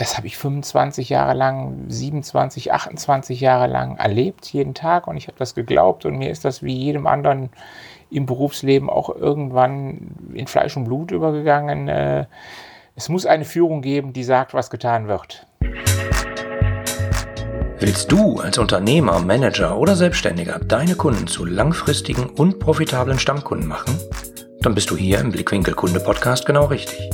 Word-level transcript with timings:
das 0.00 0.16
habe 0.16 0.26
ich 0.26 0.38
25 0.38 1.10
Jahre 1.10 1.34
lang, 1.34 1.84
27, 1.88 2.72
28 2.72 3.38
Jahre 3.38 3.66
lang 3.66 3.98
erlebt, 3.98 4.46
jeden 4.46 4.72
Tag. 4.72 5.06
Und 5.06 5.18
ich 5.18 5.26
habe 5.26 5.36
das 5.38 5.54
geglaubt. 5.54 6.06
Und 6.06 6.16
mir 6.16 6.30
ist 6.30 6.46
das 6.46 6.62
wie 6.62 6.72
jedem 6.72 7.06
anderen 7.06 7.50
im 8.10 8.24
Berufsleben 8.24 8.88
auch 8.88 9.14
irgendwann 9.14 10.16
in 10.32 10.46
Fleisch 10.46 10.74
und 10.78 10.84
Blut 10.84 11.10
übergegangen. 11.10 11.88
Äh, 11.88 12.24
es 12.96 13.10
muss 13.10 13.26
eine 13.26 13.44
Führung 13.44 13.82
geben, 13.82 14.14
die 14.14 14.24
sagt, 14.24 14.54
was 14.54 14.70
getan 14.70 15.06
wird. 15.06 15.46
Willst 17.78 18.10
du 18.10 18.40
als 18.40 18.56
Unternehmer, 18.56 19.20
Manager 19.20 19.76
oder 19.76 19.96
Selbstständiger 19.96 20.60
deine 20.60 20.94
Kunden 20.94 21.26
zu 21.26 21.44
langfristigen 21.44 22.24
und 22.24 22.58
profitablen 22.58 23.18
Stammkunden 23.18 23.68
machen? 23.68 23.98
Dann 24.62 24.74
bist 24.74 24.90
du 24.90 24.96
hier 24.96 25.20
im 25.20 25.30
Blickwinkel 25.30 25.74
Kunde 25.74 26.00
Podcast 26.00 26.46
genau 26.46 26.64
richtig. 26.64 27.10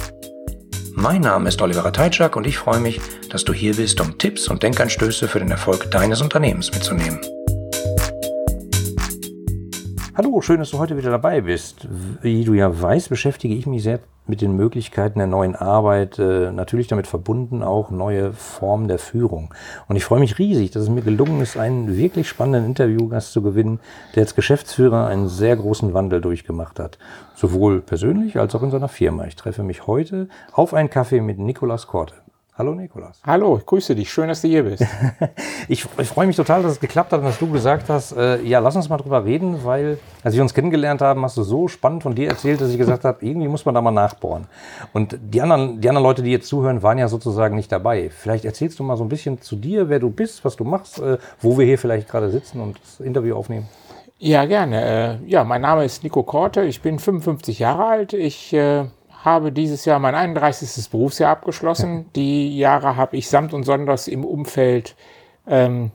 Mein 0.98 1.20
Name 1.20 1.50
ist 1.50 1.60
Oliver 1.60 1.92
Teitschak 1.92 2.36
und 2.36 2.46
ich 2.46 2.56
freue 2.56 2.80
mich, 2.80 3.02
dass 3.28 3.44
du 3.44 3.52
hier 3.52 3.76
bist, 3.76 4.00
um 4.00 4.16
Tipps 4.16 4.48
und 4.48 4.62
Denkanstöße 4.62 5.28
für 5.28 5.40
den 5.40 5.50
Erfolg 5.50 5.90
deines 5.90 6.22
Unternehmens 6.22 6.72
mitzunehmen. 6.72 7.20
Hallo, 10.16 10.40
schön, 10.40 10.60
dass 10.60 10.70
du 10.70 10.78
heute 10.78 10.96
wieder 10.96 11.10
dabei 11.10 11.42
bist. 11.42 11.86
Wie 12.22 12.42
du 12.42 12.54
ja 12.54 12.80
weißt, 12.80 13.10
beschäftige 13.10 13.54
ich 13.54 13.66
mich 13.66 13.82
sehr 13.82 14.00
mit 14.26 14.40
den 14.40 14.56
Möglichkeiten 14.56 15.18
der 15.18 15.28
neuen 15.28 15.54
Arbeit, 15.54 16.18
äh, 16.18 16.50
natürlich 16.52 16.88
damit 16.88 17.06
verbunden 17.06 17.62
auch 17.62 17.90
neue 17.90 18.32
Formen 18.32 18.88
der 18.88 18.98
Führung. 18.98 19.52
Und 19.88 19.96
ich 19.96 20.06
freue 20.06 20.20
mich 20.20 20.38
riesig, 20.38 20.70
dass 20.70 20.84
es 20.84 20.88
mir 20.88 21.02
gelungen 21.02 21.42
ist, 21.42 21.58
einen 21.58 21.98
wirklich 21.98 22.30
spannenden 22.30 22.64
Interviewgast 22.64 23.30
zu 23.32 23.42
gewinnen, 23.42 23.78
der 24.14 24.22
als 24.22 24.34
Geschäftsführer 24.34 25.06
einen 25.06 25.28
sehr 25.28 25.54
großen 25.54 25.92
Wandel 25.92 26.22
durchgemacht 26.22 26.80
hat. 26.80 26.96
Sowohl 27.34 27.82
persönlich 27.82 28.38
als 28.38 28.54
auch 28.54 28.62
in 28.62 28.70
seiner 28.70 28.88
Firma. 28.88 29.26
Ich 29.26 29.36
treffe 29.36 29.64
mich 29.64 29.86
heute 29.86 30.30
auf 30.50 30.72
einen 30.72 30.88
Kaffee 30.88 31.20
mit 31.20 31.38
Nikolas 31.38 31.88
Korte. 31.88 32.14
Hallo 32.58 32.74
Nikolas. 32.74 33.20
Hallo, 33.26 33.58
ich 33.58 33.66
grüße 33.66 33.94
dich. 33.94 34.10
Schön, 34.10 34.28
dass 34.28 34.40
du 34.40 34.48
hier 34.48 34.62
bist. 34.62 34.82
ich, 35.68 35.86
ich 35.98 36.08
freue 36.08 36.26
mich 36.26 36.36
total, 36.36 36.62
dass 36.62 36.72
es 36.72 36.80
geklappt 36.80 37.12
hat 37.12 37.18
und 37.18 37.26
dass 37.26 37.38
du 37.38 37.50
gesagt 37.50 37.90
hast, 37.90 38.12
äh, 38.16 38.40
ja, 38.44 38.60
lass 38.60 38.74
uns 38.74 38.88
mal 38.88 38.96
drüber 38.96 39.26
reden, 39.26 39.62
weil 39.62 39.98
als 40.24 40.34
wir 40.34 40.40
uns 40.40 40.54
kennengelernt 40.54 41.02
haben, 41.02 41.22
hast 41.22 41.36
du 41.36 41.42
so 41.42 41.68
spannend 41.68 42.02
von 42.02 42.14
dir 42.14 42.30
erzählt, 42.30 42.62
dass 42.62 42.70
ich 42.70 42.78
gesagt 42.78 43.04
habe, 43.04 43.26
irgendwie 43.26 43.48
muss 43.48 43.66
man 43.66 43.74
da 43.74 43.82
mal 43.82 43.90
nachbohren. 43.90 44.46
Und 44.94 45.18
die 45.20 45.42
anderen, 45.42 45.82
die 45.82 45.88
anderen 45.90 46.06
Leute, 46.06 46.22
die 46.22 46.30
jetzt 46.30 46.48
zuhören, 46.48 46.82
waren 46.82 46.96
ja 46.96 47.08
sozusagen 47.08 47.56
nicht 47.56 47.70
dabei. 47.70 48.08
Vielleicht 48.08 48.46
erzählst 48.46 48.78
du 48.78 48.84
mal 48.84 48.96
so 48.96 49.04
ein 49.04 49.10
bisschen 49.10 49.42
zu 49.42 49.56
dir, 49.56 49.90
wer 49.90 49.98
du 49.98 50.08
bist, 50.08 50.42
was 50.42 50.56
du 50.56 50.64
machst, 50.64 50.98
äh, 50.98 51.18
wo 51.42 51.58
wir 51.58 51.66
hier 51.66 51.78
vielleicht 51.78 52.08
gerade 52.08 52.30
sitzen 52.30 52.62
und 52.62 52.80
das 52.80 53.00
Interview 53.00 53.36
aufnehmen. 53.36 53.68
Ja, 54.18 54.46
gerne. 54.46 55.20
Äh, 55.22 55.30
ja, 55.30 55.44
mein 55.44 55.60
Name 55.60 55.84
ist 55.84 56.02
Nico 56.02 56.22
Korte. 56.22 56.62
Ich 56.62 56.80
bin 56.80 56.98
55 56.98 57.58
Jahre 57.58 57.84
alt. 57.84 58.14
Ich 58.14 58.54
äh, 58.54 58.86
habe 59.24 59.52
dieses 59.52 59.84
Jahr 59.84 59.98
mein 59.98 60.14
31. 60.14 60.90
Berufsjahr 60.90 61.30
abgeschlossen. 61.30 62.06
Die 62.14 62.56
Jahre 62.56 62.96
habe 62.96 63.16
ich 63.16 63.28
samt 63.28 63.52
und 63.52 63.64
sonders 63.64 64.08
im 64.08 64.24
Umfeld 64.24 64.94
ähm, 65.46 65.90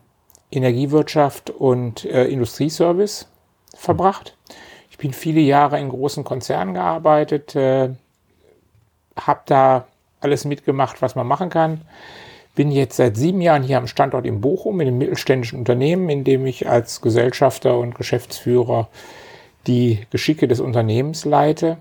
Energiewirtschaft 0.52 1.50
und 1.50 2.05
äh, 2.05 2.25
Industrieservice 2.25 3.28
verbracht. 3.73 4.38
Ich 4.89 4.97
bin 4.97 5.13
viele 5.13 5.41
Jahre 5.41 5.80
in 5.80 5.89
großen 5.89 6.23
Konzernen 6.23 6.73
gearbeitet, 6.73 7.55
äh, 7.55 7.89
habe 9.19 9.41
da 9.45 9.85
alles 10.19 10.45
mitgemacht, 10.45 11.02
was 11.02 11.16
man 11.16 11.28
machen 11.28 11.50
kann. 11.50 11.81
Bin 12.53 12.69
jetzt 12.69 12.97
seit 12.97 13.16
sieben 13.16 13.39
Jahren 13.39 13.63
hier 13.63 13.78
am 13.78 13.88
Standort 13.88 14.25
in 14.25 14.41
Bochum, 14.41 14.81
in 14.81 14.89
einem 14.89 14.97
mittelständischen 14.97 15.58
Unternehmen, 15.58 16.09
in 16.09 16.23
dem 16.25 16.45
ich 16.45 16.67
als 16.67 17.02
Gesellschafter 17.02 17.78
und 17.78 17.95
Geschäftsführer 17.95 18.89
die 19.67 20.06
Geschicke 20.09 20.47
des 20.47 20.59
Unternehmens 20.59 21.23
leite 21.23 21.78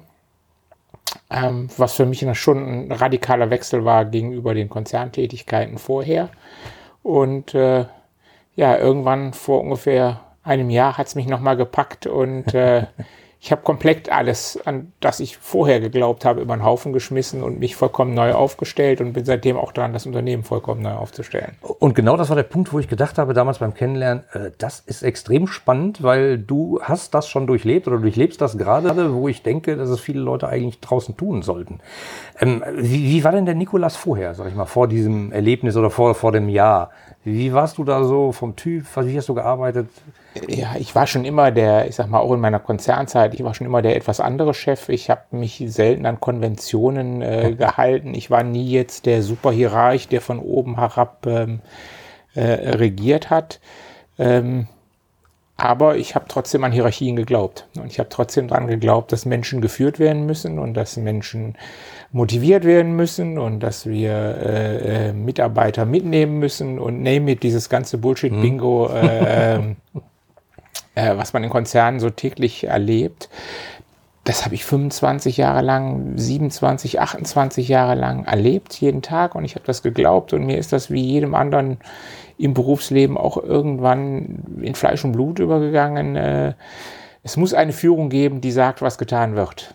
ähm, 1.31 1.69
was 1.77 1.95
für 1.95 2.07
mich 2.07 2.27
schon 2.39 2.87
ein 2.89 2.93
radikaler 2.93 3.51
Wechsel 3.51 3.85
war 3.85 4.05
gegenüber 4.05 4.55
den 4.55 4.69
Konzerntätigkeiten 4.69 5.79
vorher. 5.79 6.29
Und 7.03 7.55
äh, 7.55 7.87
ja, 8.57 8.77
irgendwann 8.77 9.33
vor 9.33 9.61
ungefähr 9.61 10.21
einem 10.43 10.71
Jahr 10.71 10.99
hat 10.99 11.07
es 11.07 11.15
mich 11.15 11.27
nochmal 11.27 11.57
gepackt 11.57 12.07
und 12.07 12.55
äh, 12.55 12.87
ich 13.43 13.51
habe 13.53 13.63
komplett 13.63 14.13
alles, 14.13 14.59
an 14.67 14.93
das 15.01 15.19
ich 15.19 15.39
vorher 15.39 15.81
geglaubt 15.81 16.27
habe, 16.27 16.43
über 16.43 16.55
den 16.55 16.63
Haufen 16.63 16.93
geschmissen 16.93 17.43
und 17.43 17.59
mich 17.59 17.75
vollkommen 17.75 18.13
neu 18.13 18.35
aufgestellt 18.35 19.01
und 19.01 19.15
bin 19.15 19.25
seitdem 19.25 19.57
auch 19.57 19.73
dran, 19.73 19.95
das 19.95 20.05
Unternehmen 20.05 20.45
vollkommen 20.45 20.83
neu 20.83 20.93
aufzustellen. 20.93 21.57
Und 21.63 21.95
genau 21.95 22.19
das 22.19 22.29
war 22.29 22.37
der 22.37 22.43
Punkt, 22.43 22.71
wo 22.75 22.79
ich 22.79 22.89
gedacht 22.89 23.17
habe, 23.17 23.33
damals 23.33 23.59
beim 23.59 23.73
Kennenlernen, 23.73 24.25
äh, 24.35 24.51
das 24.59 24.81
ist 24.81 25.03
extrem 25.03 25.47
spannend, 25.47 26.03
weil 26.03 26.37
du 26.37 26.81
hast 26.83 27.15
das 27.15 27.29
schon 27.29 27.47
durchlebt 27.47 27.89
oder 27.89 27.97
durchlebst 27.97 28.43
das 28.43 28.59
gerade, 28.59 29.15
wo 29.15 29.27
ich 29.27 29.43
denke, 29.43 29.77
dass 29.77 29.89
es 29.89 30.01
viele 30.01 30.21
Leute 30.21 30.47
eigentlich 30.47 30.81
draußen 30.81 31.17
tun 31.17 31.41
sollten. 31.41 31.81
Ähm, 32.39 32.63
wie, 32.77 33.05
wie 33.05 33.25
war 33.25 33.33
denn 33.33 33.47
der 33.47 33.55
Nikolas 33.55 33.97
vorher, 33.97 34.35
sag 34.35 34.49
ich 34.49 34.55
mal, 34.55 34.67
vor 34.67 34.87
diesem 34.87 35.33
Erlebnis 35.33 35.79
oder 35.79 35.89
vor, 35.89 36.15
vor 36.15 36.33
dem 36.33 36.51
Jahr? 36.51 36.91
Wie 37.23 37.53
warst 37.53 37.77
du 37.77 37.85
da 37.85 38.03
so 38.05 38.33
vom 38.33 38.57
Typ? 38.57 38.87
Wie 38.97 39.17
hast 39.17 39.29
du 39.29 39.35
gearbeitet? 39.35 39.89
Ja, 40.49 40.77
ich 40.79 40.95
war 40.95 41.07
schon 41.07 41.25
immer 41.25 41.51
der, 41.51 41.87
ich 41.87 41.97
sag 41.97 42.09
mal, 42.09 42.21
auch 42.21 42.33
in 42.33 42.41
meiner 42.41 42.61
Konzernzeit, 42.61 43.35
ich 43.35 43.45
war 43.45 43.53
schon 43.53 43.67
immer 43.67 43.83
der 43.83 43.97
etwas 43.97 44.21
andere 44.21 44.55
Chef. 44.55 44.89
Ich 44.89 45.11
habe 45.11 45.23
mich 45.33 45.63
selten 45.67 46.07
an 46.07 46.21
Konventionen 46.21 47.21
äh, 47.21 47.55
gehalten. 47.59 48.15
Ich 48.15 48.31
war 48.31 48.43
nie 48.43 48.71
jetzt 48.71 49.07
der 49.07 49.23
Superhierarch, 49.23 50.09
der 50.09 50.21
von 50.21 50.39
oben 50.39 50.77
herab 50.77 51.27
ähm, 51.27 51.61
äh, 52.35 52.43
regiert 52.43 53.29
hat. 53.29 53.61
Ähm, 54.19 54.69
aber 55.59 55.97
ich 55.97 56.15
habe 56.15 56.25
trotzdem 56.27 56.65
an 56.65 56.73
Hierarchien 56.73 57.17
geglaubt. 57.17 57.67
Und 57.77 57.89
ich 57.89 57.99
habe 57.99 58.09
trotzdem 58.09 58.49
daran 58.49 58.67
geglaubt, 58.67 59.13
dass 59.13 59.27
Menschen 59.27 59.61
geführt 59.61 59.99
werden 59.99 60.25
müssen 60.25 60.59
und 60.59 60.73
dass 60.73 60.97
Menschen 60.97 61.55
motiviert 62.13 62.65
werden 62.65 62.97
müssen 62.97 63.39
und 63.39 63.61
dass 63.61 63.87
wir 63.87 64.13
äh, 64.13 65.09
äh, 65.09 65.13
Mitarbeiter 65.13 65.85
mitnehmen 65.85 66.39
müssen 66.39 66.79
und 66.79 67.03
name 67.03 67.33
it, 67.33 67.43
dieses 67.43 67.69
ganze 67.69 67.99
Bullshit-Bingo, 67.99 68.89
mhm. 68.89 68.97
äh, 68.97 69.55
ähm, 69.55 69.77
äh, 70.95 71.17
was 71.17 71.33
man 71.33 71.45
in 71.45 71.51
Konzernen 71.51 72.01
so 72.01 72.11
täglich 72.11 72.65
erlebt. 72.65 73.29
Das 74.25 74.45
habe 74.45 74.55
ich 74.55 74.65
25 74.65 75.39
Jahre 75.39 75.63
lang, 75.63 76.13
27, 76.17 77.01
28 77.01 77.69
Jahre 77.69 77.95
lang 77.95 78.25
erlebt, 78.25 78.75
jeden 78.75 79.03
Tag. 79.03 79.35
Und 79.35 79.45
ich 79.45 79.55
habe 79.55 79.65
das 79.65 79.83
geglaubt. 79.83 80.33
Und 80.35 80.45
mir 80.45 80.59
ist 80.59 80.73
das 80.73 80.91
wie 80.91 81.01
jedem 81.01 81.35
anderen 81.35 81.79
im 82.37 82.53
Berufsleben 82.53 83.17
auch 83.17 83.39
irgendwann 83.39 84.61
in 84.61 84.75
Fleisch 84.75 85.05
und 85.05 85.13
Blut 85.13 85.39
übergegangen. 85.39 86.17
Äh, 86.17 86.55
es 87.23 87.37
muss 87.37 87.55
eine 87.55 87.73
Führung 87.73 88.11
geben, 88.11 88.41
die 88.41 88.53
sagt, 88.53 88.83
was 88.83 88.99
getan 88.99 89.37
wird. 89.37 89.75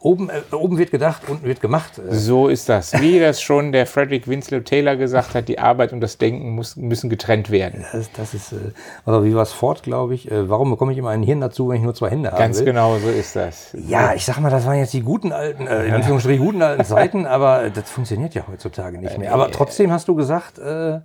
Oben, 0.00 0.30
äh, 0.30 0.54
oben 0.54 0.78
wird 0.78 0.92
gedacht, 0.92 1.28
unten 1.28 1.44
wird 1.44 1.60
gemacht. 1.60 1.98
Äh. 1.98 2.14
So 2.14 2.46
ist 2.46 2.68
das. 2.68 2.92
Wie 3.00 3.18
das 3.18 3.42
schon 3.42 3.72
der 3.72 3.84
Frederick 3.84 4.28
Winslow 4.28 4.60
Taylor 4.60 4.94
gesagt 4.94 5.34
hat, 5.34 5.48
die 5.48 5.58
Arbeit 5.58 5.92
und 5.92 6.00
das 6.00 6.18
Denken 6.18 6.50
muss, 6.50 6.76
müssen 6.76 7.10
getrennt 7.10 7.50
werden. 7.50 7.84
Das, 7.90 8.12
das 8.12 8.32
ist, 8.32 8.52
äh, 8.52 8.72
also 9.04 9.24
wie 9.24 9.34
war 9.34 9.42
es 9.42 9.52
fort, 9.52 9.82
glaube 9.82 10.14
ich. 10.14 10.30
Äh, 10.30 10.48
warum 10.48 10.70
bekomme 10.70 10.92
ich 10.92 10.98
immer 10.98 11.10
ein 11.10 11.24
Hirn 11.24 11.40
dazu, 11.40 11.68
wenn 11.68 11.78
ich 11.78 11.82
nur 11.82 11.94
zwei 11.94 12.10
Hände 12.10 12.30
habe? 12.30 12.40
Ganz 12.40 12.64
genau, 12.64 12.96
so 12.98 13.08
ist 13.08 13.34
das. 13.34 13.76
Ja, 13.88 14.14
ich 14.14 14.24
sag 14.24 14.38
mal, 14.38 14.50
das 14.50 14.66
waren 14.66 14.78
jetzt 14.78 14.92
die 14.92 15.02
guten 15.02 15.32
alten, 15.32 15.66
äh, 15.66 15.86
in 15.86 15.94
Anführungsstrichen 15.94 16.44
guten 16.44 16.62
alten 16.62 16.84
Zeiten, 16.84 17.26
aber 17.26 17.68
das 17.70 17.90
funktioniert 17.90 18.34
ja 18.34 18.44
heutzutage 18.46 18.98
nicht 18.98 19.18
mehr. 19.18 19.34
Aber 19.34 19.50
trotzdem 19.50 19.90
hast 19.90 20.06
du 20.06 20.14
gesagt, 20.14 20.60
äh, 20.60 21.00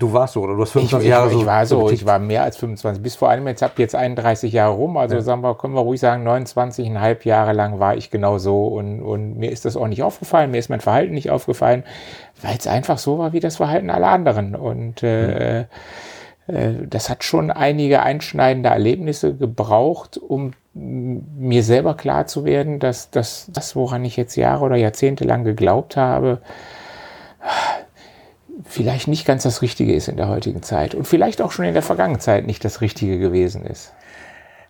Du 0.00 0.12
warst 0.12 0.34
so, 0.34 0.42
oder 0.42 0.56
du 0.56 0.62
hast 0.62 0.72
25 0.72 1.06
ich, 1.06 1.10
Jahre 1.10 1.26
ich, 1.28 1.32
so. 1.32 1.40
Ich 1.40 1.46
war 1.46 1.66
so, 1.66 1.90
ich 1.90 2.06
war 2.06 2.18
mehr 2.18 2.42
als 2.42 2.56
25. 2.56 3.00
Bis 3.00 3.14
vor 3.14 3.30
allem, 3.30 3.46
jetzt 3.46 3.62
habt 3.62 3.78
ihr 3.78 3.84
jetzt 3.84 3.94
31 3.94 4.52
Jahre 4.52 4.74
rum, 4.74 4.96
also 4.96 5.14
ja. 5.14 5.20
sagen 5.22 5.42
wir, 5.42 5.54
können 5.54 5.74
wir 5.74 5.80
ruhig 5.80 6.00
sagen, 6.00 6.26
29,5 6.26 7.24
Jahre 7.24 7.52
lang 7.52 7.78
war 7.78 7.96
ich 7.96 8.10
genau 8.10 8.38
so 8.38 8.66
und, 8.66 9.00
und 9.00 9.38
mir 9.38 9.52
ist 9.52 9.64
das 9.64 9.76
auch 9.76 9.86
nicht 9.86 10.02
aufgefallen, 10.02 10.50
mir 10.50 10.58
ist 10.58 10.70
mein 10.70 10.80
Verhalten 10.80 11.14
nicht 11.14 11.30
aufgefallen, 11.30 11.84
weil 12.42 12.56
es 12.58 12.66
einfach 12.66 12.98
so 12.98 13.18
war 13.18 13.32
wie 13.32 13.38
das 13.38 13.56
Verhalten 13.56 13.90
aller 13.90 14.08
anderen. 14.08 14.56
Und 14.56 15.04
äh, 15.04 15.66
mhm. 16.48 16.54
äh, 16.54 16.86
das 16.88 17.08
hat 17.08 17.22
schon 17.22 17.52
einige 17.52 18.02
einschneidende 18.02 18.70
Erlebnisse 18.70 19.36
gebraucht, 19.36 20.18
um 20.18 20.50
mir 20.74 21.62
selber 21.62 21.94
klar 21.94 22.26
zu 22.26 22.44
werden, 22.44 22.80
dass, 22.80 23.10
dass 23.10 23.48
das, 23.52 23.76
woran 23.76 24.04
ich 24.04 24.16
jetzt 24.16 24.34
Jahre 24.34 24.64
oder 24.64 24.76
Jahrzehnte 24.76 25.24
lang 25.24 25.44
geglaubt 25.44 25.96
habe, 25.96 26.40
vielleicht 28.68 29.08
nicht 29.08 29.26
ganz 29.26 29.42
das 29.42 29.62
Richtige 29.62 29.94
ist 29.94 30.08
in 30.08 30.16
der 30.16 30.28
heutigen 30.28 30.62
Zeit 30.62 30.94
und 30.94 31.06
vielleicht 31.06 31.40
auch 31.40 31.52
schon 31.52 31.64
in 31.64 31.74
der 31.74 31.82
vergangenen 31.82 32.20
Zeit 32.20 32.46
nicht 32.46 32.64
das 32.64 32.80
Richtige 32.80 33.18
gewesen 33.18 33.64
ist. 33.64 33.92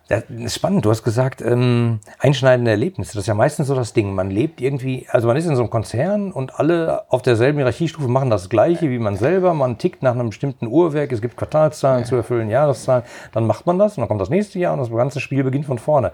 Das 0.09 0.23
ist 0.29 0.55
spannend. 0.55 0.85
Du 0.85 0.89
hast 0.89 1.03
gesagt, 1.03 1.41
ähm, 1.41 1.99
einschneidende 2.19 2.71
Erlebnisse. 2.71 3.13
Das 3.13 3.23
ist 3.23 3.27
ja 3.27 3.33
meistens 3.33 3.67
so 3.67 3.75
das 3.75 3.91
Ding. 3.91 4.15
Man 4.15 4.31
lebt 4.31 4.61
irgendwie, 4.61 5.05
also 5.09 5.27
man 5.27 5.35
ist 5.35 5.45
in 5.45 5.55
so 5.55 5.63
einem 5.63 5.69
Konzern 5.69 6.31
und 6.31 6.57
alle 6.57 7.03
auf 7.11 7.23
derselben 7.23 7.57
Hierarchiestufe 7.57 8.07
machen 8.07 8.29
das 8.29 8.47
Gleiche 8.47 8.89
wie 8.89 8.99
man 8.99 9.17
selber. 9.17 9.53
Man 9.53 9.77
tickt 9.77 10.03
nach 10.03 10.13
einem 10.13 10.29
bestimmten 10.29 10.67
Uhrwerk. 10.67 11.11
Es 11.11 11.21
gibt 11.21 11.35
Quartalszahlen 11.35 12.03
ja. 12.03 12.05
zu 12.05 12.15
erfüllen, 12.15 12.49
Jahreszahlen. 12.49 13.03
Dann 13.33 13.45
macht 13.45 13.65
man 13.65 13.77
das 13.77 13.97
und 13.97 14.01
dann 14.01 14.07
kommt 14.07 14.21
das 14.21 14.29
nächste 14.29 14.59
Jahr 14.59 14.71
und 14.73 14.79
das 14.79 14.89
ganze 14.89 15.19
Spiel 15.19 15.43
beginnt 15.43 15.65
von 15.65 15.77
vorne. 15.77 16.13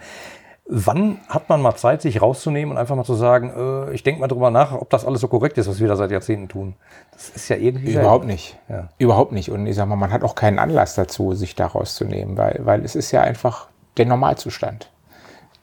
Wann 0.66 1.20
hat 1.28 1.50
man 1.50 1.62
mal 1.62 1.76
Zeit, 1.76 2.02
sich 2.02 2.22
rauszunehmen 2.22 2.72
und 2.72 2.78
einfach 2.78 2.96
mal 2.96 3.04
zu 3.04 3.16
sagen, 3.16 3.52
äh, 3.56 3.94
ich 3.94 4.04
denke 4.04 4.22
mal 4.22 4.28
drüber 4.28 4.50
nach, 4.50 4.72
ob 4.72 4.90
das 4.90 5.06
alles 5.06 5.20
so 5.20 5.28
korrekt 5.28 5.58
ist, 5.58 5.68
was 5.68 5.80
wir 5.80 5.90
da 5.90 5.98
seit 5.98 6.12
Jahrzehnten 6.12 6.48
tun? 6.48 6.76
Das 7.12 7.30
ist 7.30 7.50
ja 7.50 7.58
irgendwie. 7.58 7.94
Überhaupt 7.94 8.26
nicht. 8.26 8.58
Ja. 8.70 8.88
Überhaupt 8.98 9.34
nicht. 9.34 9.52
Und 9.52 9.68
ich 9.68 9.76
sag 9.76 9.88
mal, 9.88 9.98
man 9.98 10.12
hat 10.12 10.24
auch 10.24 10.36
keinen 10.36 10.60
Anlass 10.60 10.96
dazu, 10.96 11.34
sich 11.34 11.56
da 11.56 11.68
rauszunehmen, 11.68 12.38
weil, 12.38 12.62
weil 12.64 12.86
es 12.86 12.96
ist 12.96 13.12
ja 13.12 13.22
einfach 13.22 13.68
der 13.98 14.06
Normalzustand. 14.06 14.90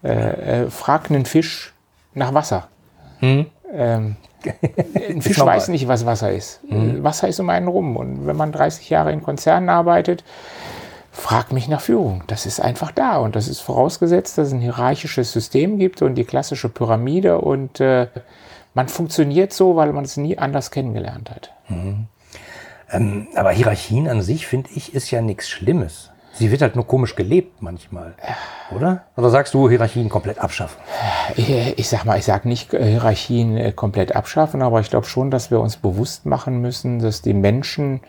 Äh, 0.03 0.65
äh, 0.65 0.71
frag 0.71 1.11
einen 1.11 1.25
Fisch 1.25 1.75
nach 2.15 2.35
Wasser. 2.35 2.69
Hm. 3.21 3.47
Ähm, 3.73 4.17
Ein 5.09 5.23
Fisch 5.23 5.39
weiß 5.39 5.69
nicht, 5.69 5.89
was 5.89 6.07
Wasser 6.07 6.33
ist. 6.33 6.61
Mhm. 6.65 7.03
Wasser 7.03 7.29
ist 7.29 7.41
um 7.41 7.51
einen 7.51 7.69
rum. 7.69 7.97
Und 7.97 8.27
wenn 8.27 8.37
man 8.37 8.53
30 8.53 8.89
Jahre 8.91 9.13
in 9.13 9.23
Konzernen 9.23 9.69
arbeitet, 9.69 10.25
fragt 11.11 11.53
mich 11.53 11.69
nach 11.69 11.81
Führung. 11.81 12.23
Das 12.27 12.47
ist 12.47 12.61
einfach 12.61 12.91
da. 12.93 13.19
Und 13.19 13.37
das 13.37 13.49
ist 13.49 13.61
vorausgesetzt, 13.61 14.39
dass 14.39 14.49
es 14.49 14.55
ein 14.55 14.61
hierarchisches 14.61 15.33
System 15.33 15.79
gibt 15.79 16.03
und 16.03 16.15
die 16.15 16.25
klassische 16.25 16.69
Pyramide. 16.69 17.41
Und 17.41 17.81
äh, 17.81 18.09
man 18.75 18.89
funktioniert 18.89 19.53
so, 19.53 19.77
weil 19.77 19.93
man 19.93 20.05
es 20.05 20.17
nie 20.17 20.39
anders 20.39 20.71
kennengelernt 20.71 21.31
hat. 21.31 21.53
Mhm. 21.69 22.07
Ähm, 22.93 23.29
aber 23.35 23.51
Hierarchien 23.51 24.09
an 24.09 24.23
sich, 24.23 24.47
finde 24.47 24.71
ich, 24.75 24.95
ist 24.95 25.11
ja 25.11 25.21
nichts 25.21 25.49
Schlimmes. 25.49 26.11
Sie 26.33 26.51
wird 26.51 26.63
halt 26.63 26.77
nur 26.77 26.87
komisch 26.87 27.17
gelebt 27.17 27.61
manchmal, 27.61 28.15
oder? 28.75 29.05
Oder 29.17 29.31
sagst 29.31 29.53
du 29.53 29.69
Hierarchien 29.69 30.09
komplett 30.09 30.39
abschaffen? 30.39 30.81
Ich, 31.37 31.51
ich 31.51 31.89
sag 31.89 32.05
mal, 32.05 32.19
ich 32.19 32.25
sag 32.25 32.45
nicht 32.45 32.73
äh, 32.73 32.93
Hierarchien 32.93 33.57
äh, 33.57 33.73
komplett 33.73 34.15
abschaffen, 34.15 34.63
aber 34.63 34.81
ich 34.81 34.91
glaube 34.91 35.07
schon, 35.07 35.31
dass 35.31 35.51
wir 35.51 35.61
uns 35.61 35.77
bewusst 35.77 36.27
machen 36.27 36.61
müssen, 36.61 37.01
dass 37.01 37.21
die 37.21 37.35
Menschen 37.35 38.01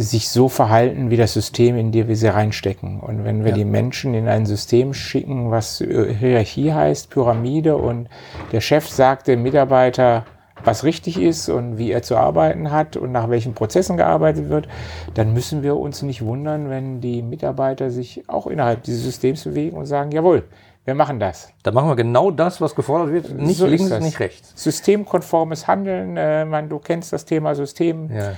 sich 0.00 0.28
so 0.28 0.48
verhalten 0.48 1.10
wie 1.10 1.16
das 1.16 1.32
System, 1.32 1.76
in 1.76 1.90
dem 1.90 2.06
wir 2.06 2.14
sie 2.14 2.28
reinstecken. 2.28 3.00
Und 3.00 3.24
wenn 3.24 3.42
wir 3.42 3.50
ja. 3.50 3.56
die 3.56 3.64
Menschen 3.64 4.14
in 4.14 4.28
ein 4.28 4.46
System 4.46 4.94
schicken, 4.94 5.50
was 5.50 5.80
äh, 5.80 6.14
Hierarchie 6.14 6.72
heißt, 6.72 7.10
Pyramide, 7.10 7.76
und 7.76 8.08
der 8.52 8.60
Chef 8.60 8.88
sagt 8.88 9.26
dem 9.26 9.42
Mitarbeiter, 9.42 10.24
was 10.62 10.84
richtig 10.84 11.20
ist 11.20 11.48
und 11.48 11.78
wie 11.78 11.90
er 11.90 12.02
zu 12.02 12.16
arbeiten 12.16 12.70
hat 12.70 12.96
und 12.96 13.10
nach 13.10 13.28
welchen 13.28 13.54
Prozessen 13.54 13.96
gearbeitet 13.96 14.48
wird, 14.48 14.68
dann 15.14 15.32
müssen 15.32 15.64
wir 15.64 15.76
uns 15.76 16.02
nicht 16.02 16.24
wundern, 16.24 16.70
wenn 16.70 17.00
die 17.00 17.22
Mitarbeiter 17.22 17.90
sich 17.90 18.22
auch 18.28 18.46
innerhalb 18.46 18.84
dieses 18.84 19.02
Systems 19.02 19.44
bewegen 19.44 19.76
und 19.76 19.86
sagen, 19.86 20.12
jawohl, 20.12 20.44
wir 20.84 20.94
machen 20.94 21.18
das. 21.18 21.52
Da 21.64 21.72
machen 21.72 21.88
wir 21.88 21.96
genau 21.96 22.30
das, 22.30 22.60
was 22.60 22.74
gefordert 22.74 23.12
wird, 23.12 23.36
nicht 23.36 23.58
so 23.58 23.66
links, 23.66 23.90
nicht 24.00 24.20
rechts. 24.20 24.52
Systemkonformes 24.54 25.66
Handeln, 25.66 26.16
äh, 26.16 26.44
man, 26.44 26.68
du 26.68 26.78
kennst 26.78 27.12
das 27.12 27.24
Thema 27.24 27.54
System. 27.54 28.10
Ja. 28.10 28.32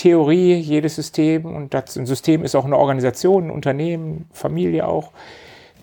Theorie, 0.00 0.54
jedes 0.54 0.96
System 0.96 1.44
und 1.44 1.74
das, 1.74 1.94
ein 1.96 2.06
System 2.06 2.42
ist 2.42 2.54
auch 2.54 2.64
eine 2.64 2.78
Organisation, 2.78 3.48
ein 3.48 3.50
Unternehmen, 3.50 4.30
Familie 4.32 4.88
auch 4.88 5.10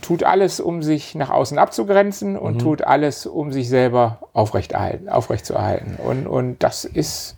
tut 0.01 0.23
alles, 0.23 0.59
um 0.59 0.81
sich 0.81 1.13
nach 1.13 1.29
außen 1.29 1.59
abzugrenzen 1.59 2.35
und 2.35 2.55
mhm. 2.55 2.59
tut 2.59 2.81
alles, 2.81 3.27
um 3.27 3.51
sich 3.51 3.69
selber 3.69 4.19
aufrechterhalten, 4.33 5.07
aufrechtzuerhalten. 5.07 5.97
Und, 6.03 6.25
und 6.25 6.63
das 6.63 6.83
ist 6.83 7.37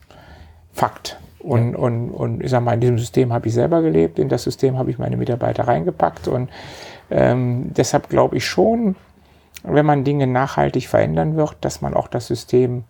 Fakt. 0.72 1.20
Und, 1.40 1.74
ja. 1.74 1.78
und, 1.78 2.12
und 2.12 2.42
ich 2.42 2.50
sag 2.50 2.64
mal, 2.64 2.76
in 2.76 2.80
diesem 2.80 2.98
System 2.98 3.34
habe 3.34 3.48
ich 3.48 3.54
selber 3.54 3.82
gelebt, 3.82 4.18
in 4.18 4.30
das 4.30 4.44
System 4.44 4.78
habe 4.78 4.90
ich 4.90 4.98
meine 4.98 5.18
Mitarbeiter 5.18 5.68
reingepackt. 5.68 6.30
Und 6.30 6.50
ähm, 7.12 7.74
deshalb 7.76 8.08
glaube 8.08 8.38
ich 8.38 8.46
schon, 8.46 8.96
wenn 9.64 9.86
man 9.86 10.06
Dinge 10.06 10.28
nachhaltig 10.28 10.88
verändern 10.88 11.36
wird, 11.36 11.58
dass 11.60 11.82
man 11.82 11.94
auch 11.94 12.08
das 12.08 12.28
System 12.28 12.86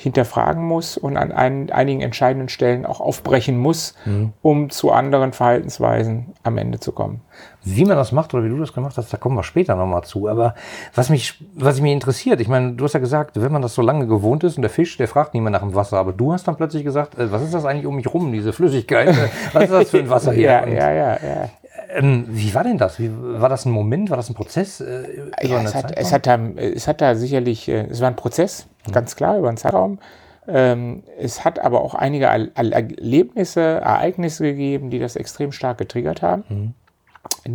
hinterfragen 0.00 0.62
muss 0.62 0.96
und 0.96 1.16
an 1.16 1.32
ein, 1.32 1.72
einigen 1.72 2.02
entscheidenden 2.02 2.48
Stellen 2.48 2.86
auch 2.86 3.00
aufbrechen 3.00 3.58
muss, 3.58 3.94
mhm. 4.04 4.32
um 4.42 4.70
zu 4.70 4.92
anderen 4.92 5.32
Verhaltensweisen 5.32 6.34
am 6.44 6.56
Ende 6.56 6.78
zu 6.78 6.92
kommen. 6.92 7.20
Wie 7.64 7.84
man 7.84 7.96
das 7.96 8.12
macht 8.12 8.32
oder 8.32 8.44
wie 8.44 8.48
du 8.48 8.58
das 8.58 8.72
gemacht 8.72 8.96
hast, 8.96 9.12
da 9.12 9.16
kommen 9.16 9.34
wir 9.34 9.42
später 9.42 9.74
nochmal 9.74 10.04
zu. 10.04 10.28
Aber 10.28 10.54
was 10.94 11.10
mich, 11.10 11.44
was 11.52 11.80
mich 11.80 11.92
interessiert, 11.92 12.40
ich 12.40 12.46
meine, 12.46 12.74
du 12.74 12.84
hast 12.84 12.92
ja 12.92 13.00
gesagt, 13.00 13.42
wenn 13.42 13.50
man 13.50 13.60
das 13.60 13.74
so 13.74 13.82
lange 13.82 14.06
gewohnt 14.06 14.44
ist 14.44 14.56
und 14.56 14.62
der 14.62 14.70
Fisch, 14.70 14.96
der 14.98 15.08
fragt 15.08 15.34
niemand 15.34 15.54
nach 15.54 15.62
dem 15.62 15.74
Wasser, 15.74 15.98
aber 15.98 16.12
du 16.12 16.32
hast 16.32 16.46
dann 16.46 16.54
plötzlich 16.54 16.84
gesagt, 16.84 17.18
äh, 17.18 17.32
was 17.32 17.42
ist 17.42 17.52
das 17.52 17.64
eigentlich 17.64 17.86
um 17.86 17.96
mich 17.96 18.06
rum, 18.14 18.30
diese 18.32 18.52
Flüssigkeit? 18.52 19.08
was 19.52 19.64
ist 19.64 19.72
das 19.72 19.90
für 19.90 19.98
ein 19.98 20.08
Wasser 20.08 20.30
hier? 20.30 20.44
ja, 20.44 20.66
ja, 20.68 20.92
ja, 20.92 21.12
ja. 21.14 21.50
Ähm, 21.88 22.26
wie 22.28 22.54
war 22.54 22.64
denn 22.64 22.78
das? 22.78 22.98
Wie, 22.98 23.10
war 23.12 23.48
das 23.48 23.64
ein 23.64 23.72
Moment? 23.72 24.10
War 24.10 24.16
das 24.16 24.28
ein 24.28 24.34
Prozess? 24.34 24.80
Äh, 24.80 25.30
ja, 25.42 25.62
es, 25.62 25.74
hat, 25.74 25.96
es, 25.96 26.12
hat 26.12 26.26
da, 26.26 26.38
es 26.56 26.86
hat 26.86 27.00
da 27.00 27.14
sicherlich, 27.14 27.68
äh, 27.68 27.86
es 27.90 28.00
war 28.00 28.08
ein 28.08 28.16
Prozess, 28.16 28.66
mhm. 28.86 28.92
ganz 28.92 29.16
klar, 29.16 29.38
über 29.38 29.48
einen 29.48 29.56
Zeitraum. 29.56 29.98
Ähm, 30.46 31.02
es 31.18 31.44
hat 31.44 31.58
aber 31.58 31.82
auch 31.82 31.94
einige 31.94 32.26
Erlebnisse, 32.26 33.60
Ereignisse 33.60 34.44
gegeben, 34.44 34.90
die 34.90 34.98
das 34.98 35.16
extrem 35.16 35.52
stark 35.52 35.78
getriggert 35.78 36.22
haben. 36.22 36.44
Mhm. 36.48 36.74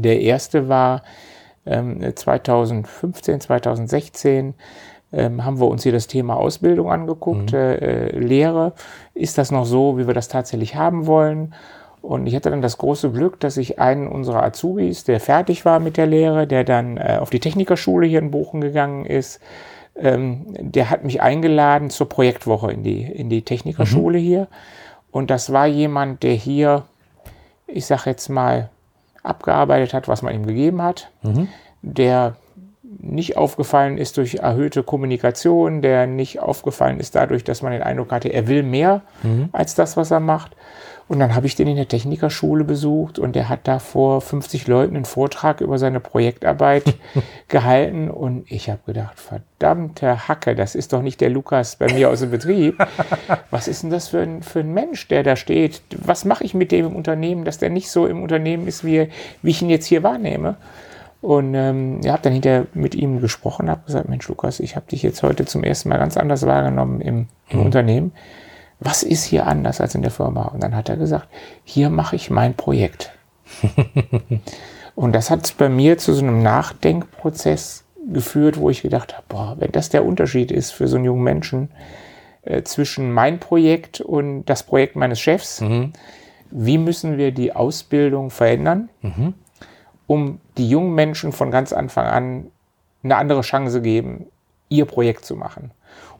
Der 0.03 0.21
erste 0.21 0.69
war 0.69 1.03
ähm, 1.65 2.15
2015, 2.15 3.41
2016 3.41 4.53
ähm, 5.11 5.45
haben 5.45 5.59
wir 5.59 5.67
uns 5.67 5.83
hier 5.83 5.91
das 5.91 6.07
Thema 6.07 6.35
Ausbildung 6.35 6.91
angeguckt, 6.91 7.51
mhm. 7.51 7.57
äh, 7.57 7.75
äh 7.75 8.19
Lehre. 8.19 8.73
Ist 9.13 9.37
das 9.37 9.51
noch 9.51 9.65
so, 9.65 9.97
wie 9.97 10.07
wir 10.07 10.13
das 10.13 10.27
tatsächlich 10.27 10.75
haben 10.75 11.05
wollen? 11.05 11.53
Und 12.03 12.27
ich 12.27 12.35
hatte 12.35 12.49
dann 12.49 12.61
das 12.61 12.77
große 12.77 13.11
Glück, 13.11 13.39
dass 13.39 13.55
ich 13.55 13.79
einen 13.79 14.09
unserer 14.09 14.43
Azubis, 14.43 15.05
der 15.05 15.21
fertig 15.21 15.63
war 15.63 15.79
mit 15.79 15.95
der 15.95 16.05
Lehre, 16.05 16.45
der 16.45 16.65
dann 16.65 16.97
äh, 16.97 17.17
auf 17.21 17.29
die 17.29 17.39
Technikerschule 17.39 18.05
hier 18.05 18.19
in 18.19 18.29
Bochum 18.29 18.59
gegangen 18.59 19.05
ist, 19.05 19.39
ähm, 19.95 20.45
der 20.59 20.89
hat 20.89 21.05
mich 21.05 21.21
eingeladen 21.21 21.89
zur 21.89 22.09
Projektwoche 22.09 22.73
in 22.73 22.83
die, 22.83 23.03
in 23.03 23.29
die 23.29 23.43
Technikerschule 23.43 24.19
mhm. 24.19 24.21
hier. 24.21 24.47
Und 25.11 25.29
das 25.29 25.53
war 25.53 25.65
jemand, 25.65 26.23
der 26.23 26.33
hier, 26.33 26.83
ich 27.67 27.85
sag 27.85 28.05
jetzt 28.05 28.27
mal, 28.27 28.69
abgearbeitet 29.23 29.93
hat, 29.93 30.09
was 30.09 30.21
man 30.23 30.35
ihm 30.35 30.45
gegeben 30.45 30.81
hat, 30.81 31.09
mhm. 31.21 31.47
der 31.81 32.35
nicht 32.99 33.37
aufgefallen 33.37 33.97
ist 33.97 34.17
durch 34.17 34.35
erhöhte 34.35 34.83
Kommunikation, 34.83 35.81
der 35.81 36.05
nicht 36.05 36.41
aufgefallen 36.41 36.99
ist 36.99 37.15
dadurch, 37.15 37.45
dass 37.45 37.61
man 37.61 37.71
den 37.71 37.81
Eindruck 37.81 38.11
hatte, 38.11 38.27
er 38.27 38.49
will 38.49 38.61
mehr 38.61 39.03
mhm. 39.23 39.47
als 39.53 39.73
das, 39.73 39.95
was 39.95 40.11
er 40.11 40.19
macht. 40.19 40.53
Und 41.07 41.19
dann 41.19 41.35
habe 41.35 41.45
ich 41.45 41.55
den 41.55 41.67
in 41.67 41.75
der 41.75 41.87
Technikerschule 41.87 42.63
besucht 42.63 43.19
und 43.19 43.35
der 43.35 43.49
hat 43.49 43.67
da 43.67 43.79
vor 43.79 44.21
50 44.21 44.67
Leuten 44.67 44.95
einen 44.95 45.05
Vortrag 45.05 45.59
über 45.59 45.77
seine 45.77 45.99
Projektarbeit 45.99 46.95
gehalten. 47.49 48.09
Und 48.09 48.49
ich 48.49 48.69
habe 48.69 48.79
gedacht, 48.85 49.19
verdammte 49.19 50.27
Hacke, 50.27 50.55
das 50.55 50.75
ist 50.75 50.93
doch 50.93 51.01
nicht 51.01 51.19
der 51.19 51.29
Lukas 51.29 51.75
bei 51.75 51.91
mir 51.91 52.09
aus 52.09 52.21
dem 52.21 52.31
Betrieb. 52.31 52.77
Was 53.51 53.67
ist 53.67 53.83
denn 53.83 53.89
das 53.89 54.07
für 54.07 54.21
ein, 54.21 54.43
für 54.43 54.61
ein 54.61 54.73
Mensch, 54.73 55.07
der 55.09 55.23
da 55.23 55.35
steht? 55.35 55.81
Was 55.97 56.23
mache 56.23 56.45
ich 56.45 56.53
mit 56.53 56.71
dem 56.71 56.87
im 56.87 56.95
Unternehmen, 56.95 57.43
dass 57.43 57.57
der 57.57 57.69
nicht 57.69 57.91
so 57.91 58.07
im 58.07 58.23
Unternehmen 58.23 58.67
ist, 58.67 58.85
wie, 58.85 59.09
wie 59.41 59.49
ich 59.49 59.61
ihn 59.61 59.69
jetzt 59.69 59.85
hier 59.85 60.03
wahrnehme? 60.03 60.55
Und 61.21 61.53
ähm, 61.53 62.01
ich 62.03 62.09
habe 62.09 62.21
dann 62.21 62.33
hinterher 62.33 62.65
mit 62.73 62.95
ihm 62.95 63.21
gesprochen, 63.21 63.69
habe 63.69 63.85
gesagt, 63.85 64.09
Mensch 64.09 64.27
Lukas, 64.27 64.59
ich 64.59 64.75
habe 64.75 64.87
dich 64.87 65.03
jetzt 65.03 65.23
heute 65.23 65.45
zum 65.45 65.63
ersten 65.63 65.89
Mal 65.89 65.97
ganz 65.97 66.17
anders 66.17 66.45
wahrgenommen 66.45 67.01
im, 67.01 67.27
im 67.49 67.59
mhm. 67.59 67.65
Unternehmen 67.65 68.11
was 68.83 69.03
ist 69.03 69.23
hier 69.23 69.47
anders 69.47 69.81
als 69.81 69.95
in 69.95 70.01
der 70.01 70.11
Firma? 70.11 70.43
Und 70.45 70.63
dann 70.63 70.75
hat 70.75 70.89
er 70.89 70.97
gesagt, 70.97 71.27
hier 71.63 71.89
mache 71.89 72.15
ich 72.15 72.29
mein 72.29 72.53
Projekt. 72.53 73.11
und 74.95 75.13
das 75.13 75.29
hat 75.29 75.55
bei 75.57 75.69
mir 75.69 75.97
zu 75.97 76.13
so 76.13 76.21
einem 76.21 76.41
Nachdenkprozess 76.41 77.83
geführt, 78.11 78.57
wo 78.57 78.69
ich 78.69 78.81
gedacht 78.81 79.13
habe, 79.13 79.25
boah, 79.29 79.55
wenn 79.59 79.71
das 79.71 79.89
der 79.89 80.05
Unterschied 80.05 80.51
ist 80.51 80.71
für 80.71 80.87
so 80.87 80.97
einen 80.97 81.05
jungen 81.05 81.23
Menschen 81.23 81.69
äh, 82.43 82.63
zwischen 82.63 83.11
mein 83.11 83.39
Projekt 83.39 84.01
und 84.01 84.45
das 84.45 84.63
Projekt 84.63 84.95
meines 84.95 85.19
Chefs, 85.19 85.61
mhm. 85.61 85.93
wie 86.51 86.77
müssen 86.77 87.17
wir 87.17 87.31
die 87.31 87.55
Ausbildung 87.55 88.29
verändern, 88.29 88.89
mhm. 89.01 89.33
um 90.07 90.39
die 90.57 90.69
jungen 90.69 90.93
Menschen 90.93 91.31
von 91.31 91.51
ganz 91.51 91.71
Anfang 91.71 92.05
an 92.05 92.45
eine 93.03 93.15
andere 93.15 93.41
Chance 93.41 93.81
geben, 93.81 94.27
ihr 94.69 94.85
Projekt 94.85 95.25
zu 95.25 95.35
machen. 95.35 95.71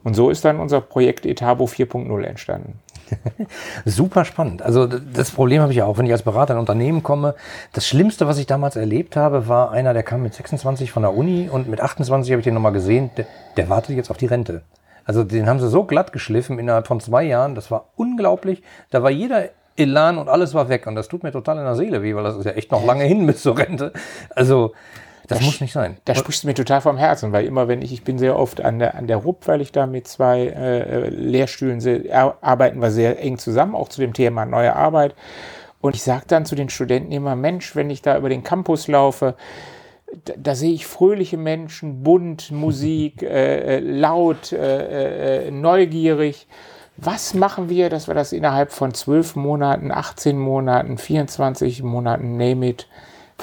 Und 0.02 0.14
so 0.14 0.30
ist 0.30 0.44
dann 0.44 0.60
unser 0.60 0.80
Projekt 0.80 1.24
Etabo 1.24 1.64
4.0 1.64 2.22
entstanden. 2.24 2.78
Super 3.84 4.24
spannend. 4.24 4.62
Also 4.62 4.86
das 4.86 5.30
Problem 5.30 5.62
habe 5.62 5.72
ich 5.72 5.78
ja 5.78 5.86
auch, 5.86 5.98
wenn 5.98 6.06
ich 6.06 6.12
als 6.12 6.22
Berater 6.22 6.54
in 6.54 6.60
Unternehmen 6.60 7.02
komme. 7.02 7.34
Das 7.72 7.86
Schlimmste, 7.86 8.26
was 8.26 8.38
ich 8.38 8.46
damals 8.46 8.76
erlebt 8.76 9.16
habe, 9.16 9.48
war 9.48 9.70
einer, 9.70 9.94
der 9.94 10.02
kam 10.02 10.22
mit 10.22 10.34
26 10.34 10.90
von 10.90 11.02
der 11.02 11.14
Uni 11.14 11.48
und 11.50 11.68
mit 11.68 11.80
28 11.80 12.32
habe 12.32 12.40
ich 12.40 12.44
den 12.44 12.54
nochmal 12.54 12.72
gesehen, 12.72 13.10
der, 13.16 13.26
der 13.56 13.68
wartet 13.68 13.96
jetzt 13.96 14.10
auf 14.10 14.16
die 14.16 14.26
Rente. 14.26 14.62
Also 15.04 15.24
den 15.24 15.48
haben 15.48 15.60
sie 15.60 15.68
so 15.68 15.84
glatt 15.84 16.12
geschliffen 16.12 16.58
innerhalb 16.58 16.86
von 16.86 17.00
zwei 17.00 17.24
Jahren. 17.24 17.54
Das 17.54 17.70
war 17.70 17.90
unglaublich. 17.96 18.62
Da 18.90 19.02
war 19.02 19.10
jeder 19.10 19.50
Elan 19.76 20.18
und 20.18 20.28
alles 20.28 20.54
war 20.54 20.68
weg. 20.68 20.86
Und 20.86 20.94
das 20.94 21.08
tut 21.08 21.22
mir 21.22 21.32
total 21.32 21.58
in 21.58 21.64
der 21.64 21.76
Seele 21.76 22.02
weh, 22.02 22.14
weil 22.14 22.24
das 22.24 22.36
ist 22.36 22.44
ja 22.44 22.52
echt 22.52 22.70
noch 22.70 22.84
lange 22.84 23.04
hin 23.04 23.26
bis 23.26 23.42
zur 23.42 23.58
Rente. 23.58 23.92
Also 24.34 24.72
das, 25.26 25.38
das 25.38 25.46
muss 25.46 25.60
nicht 25.60 25.72
sein. 25.72 25.96
Da 26.04 26.14
sprichst 26.14 26.42
du 26.42 26.48
mir 26.48 26.54
total 26.54 26.80
vom 26.80 26.98
Herzen, 26.98 27.32
weil 27.32 27.46
immer 27.46 27.66
wenn 27.66 27.80
ich, 27.80 27.92
ich 27.92 28.04
bin 28.04 28.18
sehr 28.18 28.38
oft 28.38 28.60
an 28.60 28.78
der, 28.78 28.94
an 28.94 29.06
der 29.06 29.18
RUP, 29.18 29.48
weil 29.48 29.60
ich 29.62 29.72
da 29.72 29.86
mit 29.86 30.06
zwei 30.06 30.46
äh, 30.48 31.08
Lehrstühlen 31.08 31.80
sehr, 31.80 32.36
arbeiten 32.42 32.80
wir 32.80 32.90
sehr 32.90 33.18
eng 33.20 33.38
zusammen, 33.38 33.74
auch 33.74 33.88
zu 33.88 34.00
dem 34.00 34.12
Thema 34.12 34.44
neue 34.44 34.76
Arbeit. 34.76 35.14
Und 35.80 35.94
ich 35.96 36.02
sage 36.02 36.24
dann 36.26 36.44
zu 36.44 36.54
den 36.54 36.68
Studenten 36.68 37.12
immer, 37.12 37.36
Mensch, 37.36 37.74
wenn 37.74 37.90
ich 37.90 38.02
da 38.02 38.18
über 38.18 38.28
den 38.28 38.42
Campus 38.42 38.86
laufe, 38.86 39.34
da, 40.24 40.34
da 40.36 40.54
sehe 40.54 40.72
ich 40.72 40.86
fröhliche 40.86 41.38
Menschen, 41.38 42.02
bunt, 42.02 42.50
Musik, 42.50 43.22
äh, 43.22 43.76
äh, 43.76 43.80
laut, 43.80 44.52
äh, 44.52 45.46
äh, 45.46 45.50
neugierig. 45.50 46.46
Was 46.96 47.34
machen 47.34 47.68
wir, 47.68 47.90
dass 47.90 48.08
wir 48.08 48.14
das 48.14 48.32
innerhalb 48.32 48.72
von 48.72 48.94
zwölf 48.94 49.36
Monaten, 49.36 49.90
18 49.90 50.38
Monaten, 50.38 50.96
24 50.96 51.82
Monaten, 51.82 52.36
name 52.36 52.68
it, 52.68 52.86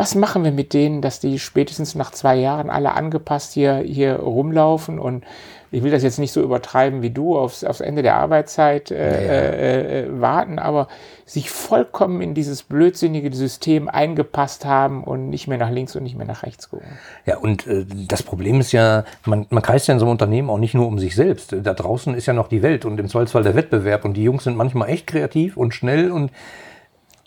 was 0.01 0.15
machen 0.15 0.43
wir 0.43 0.51
mit 0.51 0.73
denen, 0.73 1.03
dass 1.03 1.19
die 1.19 1.37
spätestens 1.37 1.93
nach 1.93 2.09
zwei 2.09 2.35
Jahren 2.35 2.71
alle 2.71 2.93
angepasst 2.93 3.53
hier, 3.53 3.75
hier 3.85 4.15
rumlaufen 4.15 4.97
und 4.97 5.23
ich 5.69 5.83
will 5.83 5.91
das 5.91 6.01
jetzt 6.01 6.17
nicht 6.17 6.31
so 6.31 6.41
übertreiben 6.41 7.03
wie 7.03 7.11
du, 7.11 7.37
aufs, 7.37 7.63
aufs 7.63 7.81
Ende 7.81 8.01
der 8.01 8.15
Arbeitszeit 8.15 8.89
äh, 8.89 8.95
Ja, 8.95 9.21
ja. 9.21 9.31
Äh, 9.31 9.99
äh, 10.01 10.19
warten, 10.19 10.57
aber 10.57 10.87
sich 11.27 11.51
vollkommen 11.51 12.19
in 12.19 12.33
dieses 12.33 12.63
blödsinnige 12.63 13.31
System 13.31 13.89
eingepasst 13.89 14.65
haben 14.65 15.03
und 15.03 15.29
nicht 15.29 15.47
mehr 15.47 15.59
nach 15.59 15.69
links 15.69 15.95
und 15.95 16.01
nicht 16.01 16.17
mehr 16.17 16.25
nach 16.25 16.41
rechts 16.41 16.71
gucken. 16.71 16.87
Ja, 17.27 17.37
und 17.37 17.67
äh, 17.67 17.85
das 18.07 18.23
Problem 18.23 18.59
ist 18.59 18.71
ja, 18.71 19.05
man, 19.25 19.45
man 19.51 19.61
kreist 19.61 19.87
ja 19.87 19.93
in 19.93 19.99
so 19.99 20.05
einem 20.05 20.13
Unternehmen 20.13 20.49
auch 20.49 20.57
nicht 20.57 20.73
nur 20.73 20.87
um 20.87 20.97
sich 20.97 21.15
selbst. 21.15 21.55
Da 21.61 21.75
draußen 21.75 22.15
ist 22.15 22.25
ja 22.25 22.33
noch 22.33 22.47
die 22.47 22.63
Welt 22.63 22.85
und 22.85 22.99
im 22.99 23.07
Zweifelsfall 23.07 23.43
der 23.43 23.53
Wettbewerb. 23.53 24.03
Und 24.03 24.15
die 24.15 24.23
Jungs 24.23 24.45
sind 24.45 24.57
manchmal 24.57 24.89
echt 24.89 25.05
kreativ 25.05 25.57
und 25.57 25.75
schnell 25.75 26.11
und 26.11 26.31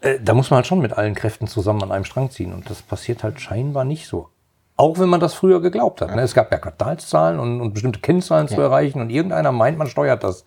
äh, 0.04 0.18
da 0.22 0.34
muss 0.34 0.50
man 0.50 0.56
halt 0.58 0.66
schon 0.66 0.80
mit 0.80 0.92
allen 0.92 1.14
Kräften 1.14 1.46
zusammen 1.46 1.82
an 1.82 1.92
einem 1.92 2.04
Strang 2.04 2.30
ziehen. 2.30 2.52
Und 2.52 2.68
das 2.70 2.82
passiert 2.82 3.22
halt 3.24 3.40
scheinbar 3.40 3.84
nicht 3.84 4.06
so. 4.06 4.28
Auch 4.76 4.98
wenn 4.98 5.08
man 5.08 5.20
das 5.20 5.34
früher 5.34 5.60
geglaubt 5.60 6.00
hat. 6.00 6.14
Ne? 6.14 6.22
Es 6.22 6.34
gab 6.34 6.50
ja 6.50 6.58
Quartalszahlen 6.58 7.38
und, 7.38 7.60
und 7.60 7.74
bestimmte 7.74 8.00
Kennzahlen 8.00 8.48
zu 8.48 8.56
Ja. 8.56 8.62
erreichen 8.62 9.00
und 9.00 9.10
irgendeiner 9.10 9.52
meint, 9.52 9.78
man 9.78 9.86
steuert 9.86 10.24
das. 10.24 10.44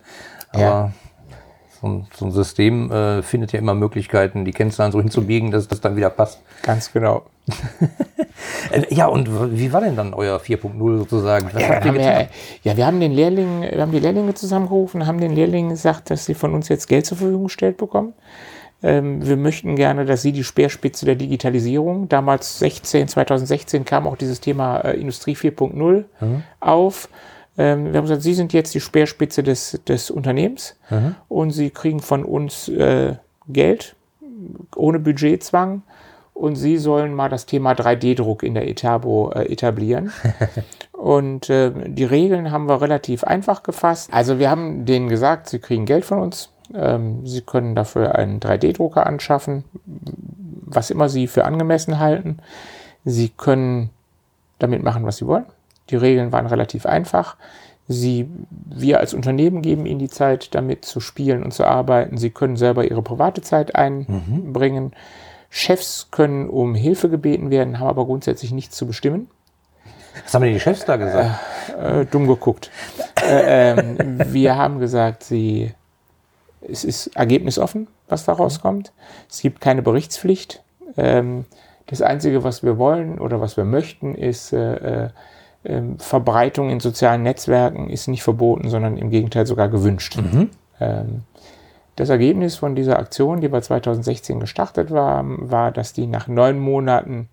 Aber 0.52 0.60
Ja. 0.62 0.92
so, 1.80 1.86
ein, 1.88 2.06
so 2.14 2.26
ein 2.26 2.32
System 2.32 2.90
äh, 2.92 3.22
findet 3.22 3.52
ja 3.52 3.58
immer 3.58 3.74
Möglichkeiten, 3.74 4.44
die 4.44 4.52
Kennzahlen 4.52 4.92
so 4.92 5.00
hinzubiegen, 5.00 5.50
dass 5.50 5.66
das 5.68 5.80
dann 5.80 5.96
wieder 5.96 6.10
passt. 6.10 6.40
Ganz 6.62 6.92
genau. 6.92 7.22
Äh, 8.70 8.82
Ja, 8.94 9.06
und 9.06 9.28
wie 9.58 9.72
war 9.72 9.80
denn 9.80 9.96
dann 9.96 10.14
euer 10.14 10.38
4.0 10.38 10.98
sozusagen? 10.98 11.48
Ja, 11.58 11.82
wir, 11.92 12.28
ja, 12.62 12.76
wir 12.76 12.86
haben 12.86 13.00
den 13.00 13.12
Lehrling, 13.12 13.62
wir 13.62 13.80
haben 13.80 13.92
die 13.92 13.98
Lehrlinge 13.98 14.34
zusammengerufen, 14.34 15.06
haben 15.06 15.20
den 15.20 15.32
Lehrlingen 15.34 15.70
gesagt, 15.70 16.10
dass 16.10 16.26
sie 16.26 16.34
von 16.34 16.54
uns 16.54 16.68
jetzt 16.68 16.86
Geld 16.88 17.06
zur 17.06 17.16
Verfügung 17.18 17.44
gestellt 17.44 17.76
bekommen. 17.78 18.12
Ähm, 18.82 19.26
wir 19.26 19.36
möchten 19.36 19.76
gerne, 19.76 20.04
dass 20.04 20.22
sie 20.22 20.32
die 20.32 20.44
Speerspitze 20.44 21.04
der 21.04 21.16
Digitalisierung, 21.16 22.08
damals 22.08 22.58
16, 22.60 23.08
2016 23.08 23.84
kam 23.84 24.06
auch 24.06 24.16
dieses 24.16 24.40
Thema 24.40 24.78
äh, 24.80 25.00
Industrie 25.00 25.34
4.0 25.34 26.04
auf. 26.60 27.08
Ähm, 27.56 27.86
wir 27.86 27.98
haben 27.98 28.04
gesagt, 28.04 28.22
Sie 28.22 28.34
sind 28.34 28.52
jetzt 28.52 28.74
die 28.74 28.80
Speerspitze 28.80 29.42
des, 29.42 29.80
des 29.88 30.10
Unternehmens 30.10 30.76
und 31.28 31.50
Sie 31.50 31.70
kriegen 31.70 32.00
von 32.00 32.24
uns 32.24 32.68
äh, 32.68 33.16
Geld 33.48 33.96
ohne 34.76 35.00
Budgetzwang 35.00 35.82
und 36.34 36.54
Sie 36.54 36.76
sollen 36.76 37.14
mal 37.14 37.28
das 37.28 37.46
Thema 37.46 37.72
3D-Druck 37.72 38.42
in 38.44 38.54
der 38.54 38.68
Etabo 38.68 39.32
äh, 39.34 39.52
etablieren. 39.52 40.12
und 40.92 41.50
äh, 41.50 41.72
die 41.86 42.04
Regeln 42.04 42.52
haben 42.52 42.68
wir 42.68 42.80
relativ 42.80 43.24
einfach 43.24 43.64
gefasst. 43.64 44.10
Also 44.12 44.38
wir 44.38 44.48
haben 44.48 44.84
denen 44.84 45.08
gesagt, 45.08 45.48
Sie 45.48 45.58
kriegen 45.58 45.84
Geld 45.84 46.04
von 46.04 46.20
uns. 46.20 46.50
Ähm, 46.74 47.26
Sie 47.26 47.40
können 47.40 47.74
dafür 47.74 48.14
einen 48.16 48.40
3D-Drucker 48.40 49.06
anschaffen, 49.06 49.64
was 49.84 50.90
immer 50.90 51.08
Sie 51.08 51.26
für 51.26 51.44
angemessen 51.44 51.98
halten. 51.98 52.38
Sie 53.04 53.30
können 53.30 53.90
damit 54.58 54.82
machen, 54.82 55.04
was 55.06 55.18
Sie 55.18 55.26
wollen. 55.26 55.46
Die 55.90 55.96
Regeln 55.96 56.32
waren 56.32 56.46
relativ 56.46 56.86
einfach. 56.86 57.36
Sie, 57.90 58.28
wir 58.66 59.00
als 59.00 59.14
Unternehmen 59.14 59.62
geben 59.62 59.86
Ihnen 59.86 59.98
die 59.98 60.10
Zeit, 60.10 60.54
damit 60.54 60.84
zu 60.84 61.00
spielen 61.00 61.42
und 61.42 61.52
zu 61.54 61.64
arbeiten. 61.64 62.18
Sie 62.18 62.30
können 62.30 62.56
selber 62.56 62.84
Ihre 62.84 63.02
private 63.02 63.40
Zeit 63.40 63.74
einbringen. 63.74 64.92
Chefs 65.48 66.08
können 66.10 66.50
um 66.50 66.74
Hilfe 66.74 67.08
gebeten 67.08 67.50
werden, 67.50 67.78
haben 67.78 67.88
aber 67.88 68.04
grundsätzlich 68.04 68.52
nichts 68.52 68.76
zu 68.76 68.86
bestimmen. 68.86 69.30
Was 70.22 70.34
haben 70.34 70.42
denn 70.42 70.52
die 70.52 70.60
Chefs 70.60 70.84
da 70.84 70.96
gesagt? 70.96 71.40
Äh, 71.80 72.04
dumm 72.06 72.26
geguckt. 72.26 72.70
äh, 73.26 73.72
ähm, 73.72 74.18
wir 74.32 74.56
haben 74.56 74.80
gesagt, 74.80 75.22
sie, 75.24 75.72
es 76.70 76.84
ist 76.84 77.08
ergebnisoffen, 77.16 77.88
was 78.08 78.24
da 78.24 78.32
rauskommt. 78.32 78.92
Es 79.30 79.40
gibt 79.40 79.60
keine 79.60 79.82
Berichtspflicht. 79.82 80.62
Ähm, 80.96 81.44
das 81.86 82.02
Einzige, 82.02 82.44
was 82.44 82.62
wir 82.62 82.78
wollen 82.78 83.18
oder 83.18 83.40
was 83.40 83.56
wir 83.56 83.64
möchten, 83.64 84.14
ist 84.14 84.52
äh, 84.52 85.04
äh, 85.04 85.08
ähm, 85.64 85.98
Verbreitung 85.98 86.70
in 86.70 86.80
sozialen 86.80 87.22
Netzwerken 87.22 87.90
ist 87.90 88.08
nicht 88.08 88.22
verboten, 88.22 88.68
sondern 88.68 88.96
im 88.96 89.10
Gegenteil 89.10 89.46
sogar 89.46 89.68
gewünscht. 89.68 90.18
Ähm, 90.80 91.22
das 91.96 92.10
Ergebnis 92.10 92.56
von 92.56 92.76
dieser 92.76 92.98
Aktion, 92.98 93.40
die 93.40 93.48
bei 93.48 93.60
2016 93.60 94.38
gestartet 94.38 94.92
war, 94.92 95.24
war, 95.26 95.72
dass 95.72 95.92
die 95.92 96.06
nach 96.06 96.28
neun 96.28 96.58
Monaten 96.58 97.28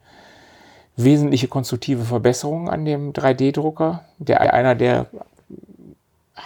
wesentliche 0.95 1.47
konstruktive 1.47 2.03
Verbesserungen 2.03 2.69
an 2.69 2.85
dem 2.85 3.13
3D-Drucker, 3.13 4.05
der 4.17 4.53
einer 4.53 4.73
der 4.73 5.07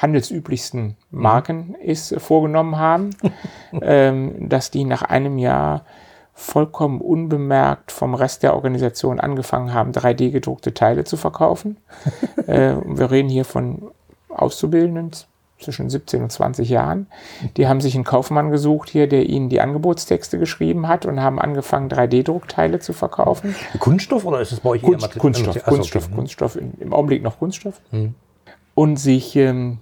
handelsüblichsten 0.01 0.95
Marken 1.11 1.75
ist, 1.75 2.11
äh, 2.11 2.19
vorgenommen 2.19 2.77
haben, 2.77 3.11
ähm, 3.81 4.49
dass 4.49 4.71
die 4.71 4.85
nach 4.85 5.03
einem 5.03 5.37
Jahr 5.37 5.85
vollkommen 6.33 7.01
unbemerkt 7.01 7.91
vom 7.91 8.15
Rest 8.15 8.43
der 8.43 8.55
Organisation 8.55 9.19
angefangen 9.19 9.73
haben, 9.73 9.91
3D 9.91 10.31
gedruckte 10.31 10.73
Teile 10.73 11.03
zu 11.03 11.17
verkaufen. 11.17 11.77
äh, 12.47 12.75
wir 12.85 13.11
reden 13.11 13.29
hier 13.29 13.45
von 13.45 13.91
Auszubildenden 14.29 15.11
zwischen 15.59 15.89
17 15.89 16.23
und 16.23 16.31
20 16.31 16.69
Jahren. 16.69 17.07
Die 17.57 17.67
haben 17.67 17.81
sich 17.81 17.93
einen 17.95 18.05
Kaufmann 18.05 18.49
gesucht 18.49 18.89
hier, 18.89 19.07
der 19.07 19.27
ihnen 19.27 19.49
die 19.49 19.59
Angebotstexte 19.59 20.39
geschrieben 20.39 20.87
hat 20.87 21.05
und 21.05 21.21
haben 21.21 21.37
angefangen, 21.39 21.89
3D-Druckteile 21.89 22.79
zu 22.79 22.93
verkaufen. 22.93 23.53
Kunststoff 23.79 24.23
oder 24.23 24.39
ist 24.39 24.53
es 24.53 24.61
bei 24.61 24.69
euch 24.69 24.81
Kunst, 24.81 25.01
Mathe- 25.01 25.19
Kunststoff. 25.19 25.61
Kunststoff, 25.65 26.11
Kunststoff, 26.11 26.55
in, 26.55 26.73
im 26.79 26.93
Augenblick 26.93 27.21
noch 27.21 27.39
Kunststoff. 27.39 27.81
Und 28.75 28.95
sich 28.97 29.35
ähm, 29.35 29.79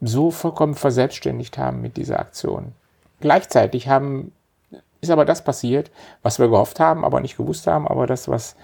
so 0.00 0.30
vollkommen 0.30 0.74
verselbstständigt 0.74 1.58
haben 1.58 1.80
mit 1.80 1.96
dieser 1.96 2.20
Aktion. 2.20 2.72
Gleichzeitig 3.20 3.88
haben, 3.88 4.32
ist 5.00 5.10
aber 5.10 5.24
das 5.24 5.42
passiert, 5.42 5.90
was 6.22 6.38
wir 6.38 6.48
gehofft 6.48 6.80
haben, 6.80 7.04
aber 7.04 7.20
nicht 7.20 7.36
gewusst 7.36 7.66
haben, 7.66 7.88
aber 7.88 8.06
das, 8.06 8.28
was 8.28 8.56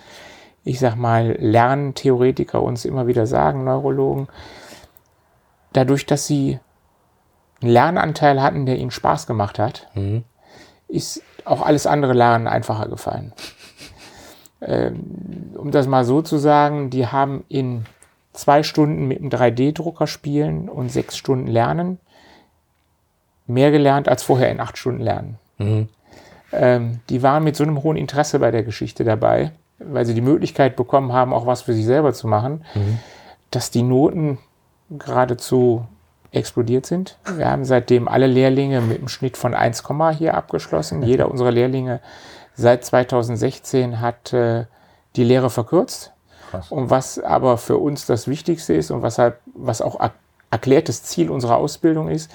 ich 0.64 0.78
sag 0.78 0.94
mal, 0.94 1.36
Lerntheoretiker 1.40 2.62
uns 2.62 2.84
immer 2.84 3.08
wieder 3.08 3.26
sagen, 3.26 3.64
Neurologen, 3.64 4.28
dadurch, 5.72 6.06
dass 6.06 6.26
sie 6.26 6.60
einen 7.60 7.72
Lernanteil 7.72 8.40
hatten, 8.40 8.66
der 8.66 8.78
ihnen 8.78 8.92
Spaß 8.92 9.26
gemacht 9.26 9.58
hat, 9.58 9.88
ist 10.86 11.22
auch 11.44 11.62
alles 11.62 11.86
andere 11.88 12.12
Lernen 12.12 12.46
einfacher 12.46 12.88
gefallen 12.88 13.32
um 14.62 15.70
das 15.70 15.86
mal 15.86 16.04
so 16.04 16.22
zu 16.22 16.38
sagen, 16.38 16.90
die 16.90 17.06
haben 17.06 17.44
in 17.48 17.84
zwei 18.32 18.62
Stunden 18.62 19.06
mit 19.06 19.18
einem 19.20 19.30
3D-Drucker 19.30 20.06
spielen 20.06 20.68
und 20.68 20.90
sechs 20.90 21.16
Stunden 21.16 21.46
lernen 21.46 21.98
mehr 23.46 23.70
gelernt 23.70 24.08
als 24.08 24.22
vorher 24.22 24.50
in 24.50 24.60
acht 24.60 24.78
Stunden 24.78 25.00
lernen. 25.00 25.38
Ähm, 26.52 27.00
die 27.08 27.22
waren 27.22 27.44
mit 27.44 27.56
so 27.56 27.64
einem 27.64 27.82
hohen 27.82 27.96
Interesse 27.96 28.38
bei 28.38 28.50
der 28.50 28.62
Geschichte 28.62 29.04
dabei, 29.04 29.52
weil 29.78 30.04
sie 30.04 30.14
die 30.14 30.20
Möglichkeit 30.20 30.76
bekommen 30.76 31.12
haben, 31.12 31.32
auch 31.32 31.46
was 31.46 31.62
für 31.62 31.72
sich 31.72 31.86
selber 31.86 32.12
zu 32.12 32.26
machen, 32.28 32.64
dass 33.50 33.70
die 33.70 33.82
Noten 33.82 34.38
geradezu 34.90 35.86
explodiert 36.30 36.86
sind. 36.86 37.18
Wir 37.36 37.50
haben 37.50 37.64
seitdem 37.64 38.08
alle 38.08 38.26
Lehrlinge 38.26 38.80
mit 38.80 38.98
einem 38.98 39.08
Schnitt 39.08 39.36
von 39.36 39.54
1, 39.54 39.84
hier 40.16 40.34
abgeschlossen. 40.34 41.02
Jeder 41.02 41.30
unserer 41.30 41.50
Lehrlinge 41.50 42.00
seit 42.54 42.84
2016 42.84 44.00
hat 44.00 44.32
äh, 44.32 44.64
die 45.16 45.24
Lehre 45.24 45.50
verkürzt. 45.50 46.12
Und 46.71 46.90
was 46.90 47.18
aber 47.18 47.59
für 47.59 47.78
uns 47.78 48.06
das 48.06 48.28
Wichtigste 48.28 48.75
ist 48.75 48.90
und 48.90 49.02
weshalb, 49.02 49.38
was 49.54 49.80
auch 49.82 49.99
er 50.00 50.12
erklärtes 50.50 51.02
Ziel 51.02 51.30
unserer 51.30 51.56
Ausbildung 51.56 52.09
ist, 52.09 52.30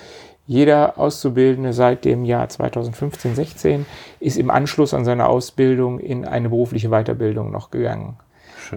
jeder 0.47 0.97
Auszubildende 0.97 1.71
seit 1.73 2.03
dem 2.03 2.25
Jahr 2.25 2.49
2015, 2.49 3.35
16 3.35 3.85
ist 4.19 4.37
im 4.37 4.49
Anschluss 4.49 4.93
an 4.93 5.05
seine 5.05 5.27
Ausbildung 5.27 5.99
in 5.99 6.25
eine 6.25 6.49
berufliche 6.49 6.89
Weiterbildung 6.89 7.51
noch 7.51 7.69
gegangen. 7.69 8.17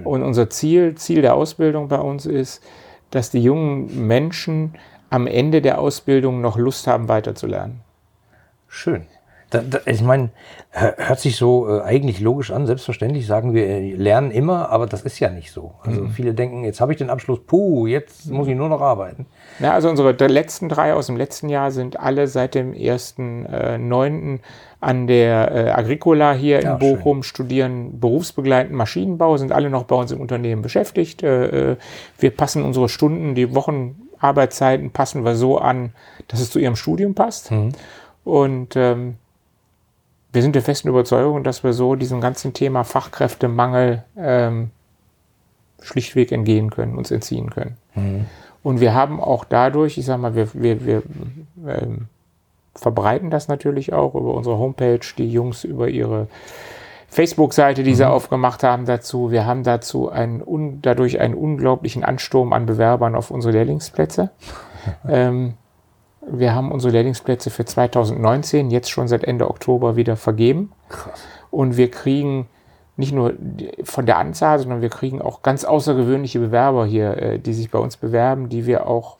Und 0.04 0.23
unser 0.23 0.50
Ziel, 0.50 0.94
Ziel 0.97 1.23
der 1.23 1.35
Ausbildung 1.35 1.88
bei 1.88 1.99
uns 1.99 2.26
ist, 2.26 2.62
dass 3.11 3.30
die 3.30 3.42
jungen 3.42 4.06
Menschen 4.06 4.75
am 5.11 5.26
Ende 5.26 5.62
der 5.62 5.80
Ausbildung 5.80 6.40
noch 6.40 6.56
Lust 6.56 6.87
haben, 6.87 7.09
weiterzulernen. 7.09 7.80
Schön. 8.68 9.06
Da, 9.50 9.62
da, 9.69 9.78
ich 9.85 10.00
meine, 10.00 10.30
hör- 10.71 10.95
hört 10.97 11.19
sich 11.21 11.37
so 11.37 11.69
äh, 11.69 11.83
eigentlich 11.83 12.21
logisch 12.21 12.52
an. 12.52 12.66
Selbstverständlich 12.66 13.26
sagen 13.26 13.52
wir, 13.52 13.66
äh, 13.66 13.95
lernen 13.95 14.30
immer, 14.30 14.71
aber 14.71 14.87
das 14.87 15.02
ist 15.02 15.19
ja 15.19 15.28
nicht 15.28 15.50
so. 15.50 15.73
Also 15.85 16.07
viele 16.14 16.35
denken, 16.35 16.62
jetzt 16.64 16.80
habe 16.80 16.92
ich 16.92 16.99
den 16.99 17.11
Abschluss, 17.11 17.40
puh, 17.47 17.87
jetzt 17.88 18.30
muss 18.30 18.47
ich 18.47 18.54
nur 18.54 18.69
noch 18.69 18.80
arbeiten. 18.80 19.26
Ja, 19.59 19.73
also 19.73 19.88
unsere 19.90 20.12
letzten 20.28 20.69
drei 20.69 20.95
aus 20.95 21.07
dem 21.07 21.16
letzten 21.16 21.49
Jahr 21.49 21.73
sind 21.73 21.99
alle 21.99 22.28
seit 22.28 22.54
dem 22.54 22.73
1.9. 22.73 24.38
an 24.80 25.07
der 25.07 25.52
äh, 25.54 25.71
Agricola 25.71 26.33
hier 26.33 26.62
Ja, 26.62 26.73
in 26.75 26.78
Bochum, 26.78 27.23
studieren 27.23 27.99
berufsbegleitenden 28.00 28.76
Maschinenbau, 28.78 29.37
sind 29.37 29.52
alle 29.52 29.69
noch 29.71 29.85
bei 29.85 29.97
uns 29.97 30.12
im 30.12 30.21
Unternehmen 30.21 30.62
beschäftigt. 30.62 31.23
Äh, 31.23 31.73
äh, 31.73 31.76
wir 32.19 32.30
passen 32.30 32.62
unsere 32.62 32.88
Stunden, 32.88 33.35
die 33.35 33.54
Wochenarbeitszeiten 33.54 34.90
passen 34.90 35.25
wir 35.25 35.35
so 35.35 35.59
an, 35.59 35.92
dass 36.28 36.40
es 36.40 36.50
zu 36.50 36.59
ihrem 36.59 36.76
Studium 36.76 37.14
passt. 37.14 37.50
Und 38.25 38.76
ähm, 38.76 39.16
wir 40.32 40.42
sind 40.42 40.54
der 40.54 40.62
festen 40.62 40.88
Überzeugung, 40.88 41.42
dass 41.42 41.64
wir 41.64 41.72
so 41.72 41.94
diesem 41.94 42.20
ganzen 42.20 42.52
Thema 42.54 42.84
Fachkräftemangel 42.84 44.04
ähm, 44.16 44.70
schlichtweg 45.82 46.30
entgehen 46.32 46.70
können, 46.70 46.96
uns 46.96 47.10
entziehen 47.10 47.50
können. 47.50 47.76
Und 48.62 48.80
wir 48.80 48.94
haben 48.94 49.20
auch 49.20 49.44
dadurch, 49.44 49.99
ich 49.99 50.04
sag 50.04 50.18
mal, 50.18 50.34
wir, 50.34 50.49
wir, 50.54 50.84
wir 50.84 51.02
ähm, 51.66 52.06
verbreiten 52.75 53.30
das 53.30 53.49
natürlich 53.49 53.92
auch 53.92 54.14
über 54.14 54.34
unsere 54.34 54.58
Homepage, 54.58 55.00
die 55.16 55.30
Jungs 55.30 55.64
über 55.64 55.88
ihre 55.88 56.28
Facebook-Seite, 57.08 57.82
die 57.82 57.94
sie 57.94 58.08
aufgemacht 58.08 58.62
haben 58.62 58.87
dazu. 58.87 59.32
Wir 59.32 59.44
haben 59.44 59.64
dazu 59.64 60.10
einen, 60.10 60.80
dadurch 60.82 61.18
einen 61.18 61.34
unglaublichen 61.34 62.04
Ansturm 62.04 62.52
an 62.52 62.66
Bewerbern 62.66 63.16
auf 63.16 63.30
unsere 63.30 63.52
Lehrlingsplätze. 63.52 64.30
ähm, 65.08 65.54
wir 66.26 66.54
haben 66.54 66.70
unsere 66.72 66.92
Lehrlingsplätze 66.92 67.50
für 67.50 67.64
2019 67.64 68.70
jetzt 68.70 68.90
schon 68.90 69.08
seit 69.08 69.24
Ende 69.24 69.48
Oktober 69.48 69.96
wieder 69.96 70.16
vergeben. 70.16 70.72
Krass. 70.88 71.20
Und 71.50 71.76
wir 71.76 71.90
kriegen 71.90 72.48
nicht 72.96 73.12
nur 73.12 73.34
von 73.82 74.06
der 74.06 74.18
Anzahl, 74.18 74.58
sondern 74.58 74.82
wir 74.82 74.90
kriegen 74.90 75.22
auch 75.22 75.42
ganz 75.42 75.64
außergewöhnliche 75.64 76.38
Bewerber 76.38 76.86
hier, 76.86 77.16
äh, 77.16 77.38
die 77.38 77.54
sich 77.54 77.70
bei 77.70 77.78
uns 77.78 77.96
bewerben, 77.96 78.48
die 78.48 78.66
wir 78.66 78.86
auch, 78.86 79.16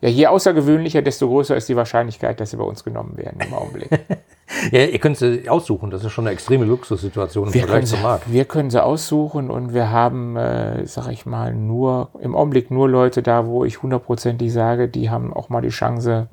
ja, 0.00 0.08
je 0.08 0.26
außergewöhnlicher, 0.26 1.02
desto 1.02 1.28
größer 1.28 1.56
ist 1.56 1.68
die 1.68 1.76
Wahrscheinlichkeit, 1.76 2.40
dass 2.40 2.50
sie 2.50 2.56
bei 2.56 2.64
uns 2.64 2.84
genommen 2.84 3.16
werden 3.16 3.40
im 3.40 3.54
Augenblick. 3.54 3.90
Ja, 4.72 4.84
ihr 4.84 4.98
könnt 4.98 5.16
sie 5.16 5.48
aussuchen. 5.48 5.90
Das 5.90 6.04
ist 6.04 6.12
schon 6.12 6.26
eine 6.26 6.32
extreme 6.32 6.64
Luxussituation 6.64 7.48
im 7.48 7.54
Wir 7.54 7.62
Vergleich 7.62 7.86
zum 7.86 8.02
Markt. 8.02 8.32
wir 8.32 8.44
können 8.44 8.70
sie 8.70 8.82
aussuchen 8.82 9.50
und 9.50 9.74
wir 9.74 9.90
haben, 9.90 10.36
äh, 10.36 10.86
sag 10.86 11.08
ich 11.08 11.26
mal, 11.26 11.54
nur 11.54 12.10
im 12.20 12.34
Augenblick 12.34 12.70
nur 12.70 12.88
Leute 12.88 13.22
da, 13.22 13.46
wo 13.46 13.64
ich 13.64 13.82
hundertprozentig 13.82 14.52
sage, 14.52 14.88
die 14.88 15.10
haben 15.10 15.32
auch 15.32 15.48
mal 15.48 15.60
die 15.60 15.68
Chance, 15.68 16.28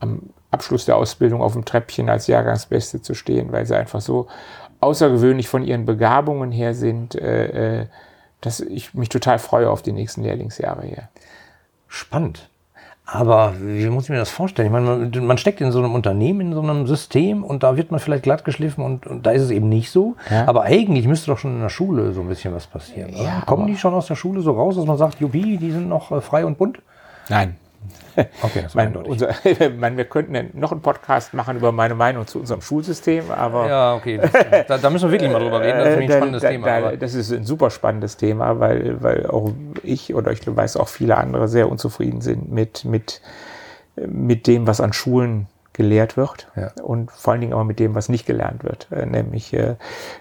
am 0.00 0.22
Abschluss 0.50 0.84
der 0.84 0.96
Ausbildung 0.96 1.40
auf 1.40 1.52
dem 1.52 1.64
Treppchen 1.64 2.08
als 2.08 2.26
Jahrgangsbeste 2.26 3.02
zu 3.02 3.14
stehen, 3.14 3.52
weil 3.52 3.66
sie 3.66 3.76
einfach 3.76 4.00
so 4.00 4.26
außergewöhnlich 4.80 5.48
von 5.48 5.62
ihren 5.62 5.84
Begabungen 5.84 6.50
her 6.50 6.74
sind, 6.74 7.14
äh, 7.14 7.82
äh, 7.82 7.86
dass 8.40 8.60
ich 8.60 8.94
mich 8.94 9.08
total 9.08 9.38
freue 9.38 9.70
auf 9.70 9.82
die 9.82 9.92
nächsten 9.92 10.22
Lehrlingsjahre 10.22 10.84
hier. 10.86 11.08
Spannend. 11.86 12.48
Aber 13.04 13.54
wie 13.60 13.88
muss 13.90 14.04
ich 14.04 14.10
mir 14.10 14.16
das 14.16 14.30
vorstellen? 14.30 14.66
Ich 14.66 14.72
meine, 14.72 14.86
man, 14.86 15.26
man 15.26 15.36
steckt 15.36 15.60
in 15.60 15.72
so 15.72 15.80
einem 15.80 15.94
Unternehmen, 15.94 16.40
in 16.40 16.52
so 16.54 16.60
einem 16.60 16.86
System 16.86 17.42
und 17.42 17.62
da 17.62 17.76
wird 17.76 17.90
man 17.90 18.00
vielleicht 18.00 18.22
glatt 18.22 18.44
geschliffen 18.44 18.84
und, 18.84 19.06
und 19.06 19.26
da 19.26 19.32
ist 19.32 19.42
es 19.42 19.50
eben 19.50 19.68
nicht 19.68 19.90
so. 19.90 20.14
Ja. 20.30 20.46
Aber 20.46 20.62
eigentlich 20.62 21.06
müsste 21.06 21.30
doch 21.30 21.38
schon 21.38 21.54
in 21.54 21.60
der 21.60 21.68
Schule 21.68 22.12
so 22.12 22.20
ein 22.20 22.28
bisschen 22.28 22.54
was 22.54 22.66
passieren. 22.66 23.12
Ja, 23.14 23.42
Kommen 23.44 23.66
die 23.66 23.76
schon 23.76 23.92
aus 23.92 24.06
der 24.06 24.14
Schule 24.14 24.40
so 24.40 24.52
raus, 24.52 24.76
dass 24.76 24.86
man 24.86 24.96
sagt, 24.96 25.20
Juppie, 25.20 25.56
die 25.56 25.72
sind 25.72 25.88
noch 25.88 26.12
äh, 26.12 26.20
frei 26.20 26.46
und 26.46 26.58
bunt? 26.58 26.78
Nein. 27.28 27.56
Okay, 28.42 28.60
das 28.62 28.74
Mein, 28.74 28.94
unser, 28.96 29.30
ich 29.44 29.58
meine, 29.78 29.96
wir 29.96 30.04
könnten 30.04 30.50
noch 30.58 30.72
einen 30.72 30.82
Podcast 30.82 31.32
machen 31.34 31.56
über 31.56 31.72
meine 31.72 31.94
Meinung 31.94 32.26
zu 32.26 32.40
unserem 32.40 32.60
Schulsystem, 32.60 33.30
aber 33.30 33.68
Ja, 33.68 33.94
okay. 33.94 34.18
Das, 34.18 34.30
da, 34.68 34.78
da 34.78 34.90
müssen 34.90 35.06
wir 35.08 35.12
wirklich 35.12 35.30
mal 35.32 35.40
drüber 35.40 35.60
reden. 35.60 35.78
Das 35.78 35.88
ist 35.88 35.96
nämlich 35.98 36.10
ein 36.10 36.14
Äh, 36.14 36.16
spannendes 36.18 36.42
da, 36.42 36.48
Thema. 36.50 36.66
Da, 36.80 36.96
das 36.96 37.14
ist 37.14 37.32
ein 37.32 37.44
super 37.44 37.70
spannendes 37.70 38.16
Thema, 38.16 38.60
weil, 38.60 39.02
weil 39.02 39.26
auch 39.26 39.52
ich 39.82 40.14
oder 40.14 40.30
ich 40.32 40.40
weiß 40.44 40.76
auch 40.76 40.88
viele 40.88 41.16
andere 41.16 41.48
sehr 41.48 41.68
unzufrieden 41.70 42.20
sind 42.20 42.52
mit, 42.52 42.84
mit, 42.84 43.22
mit 43.96 44.46
dem, 44.46 44.66
was 44.66 44.80
an 44.80 44.92
Schulen 44.92 45.46
gelehrt 45.72 46.18
wird 46.18 46.48
Ja. 46.54 46.70
und 46.82 47.10
vor 47.10 47.32
allen 47.32 47.40
Dingen 47.40 47.54
auch 47.54 47.64
mit 47.64 47.78
dem, 47.78 47.94
was 47.94 48.10
nicht 48.10 48.26
gelernt 48.26 48.62
wird. 48.62 48.88
Äh, 48.92 49.06
Nämlich 49.06 49.54
äh, 49.54 49.76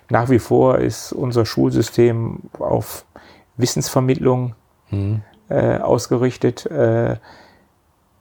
nach 0.09 0.29
wie 0.29 0.39
vor 0.39 0.77
ist 0.79 1.11
unser 1.11 1.45
Schulsystem 1.45 2.39
auf 2.57 3.03
Wissensvermittlung 3.57 4.55
äh, 5.49 5.77
ausgerichtet, 5.77 6.65
äh, 6.67 7.17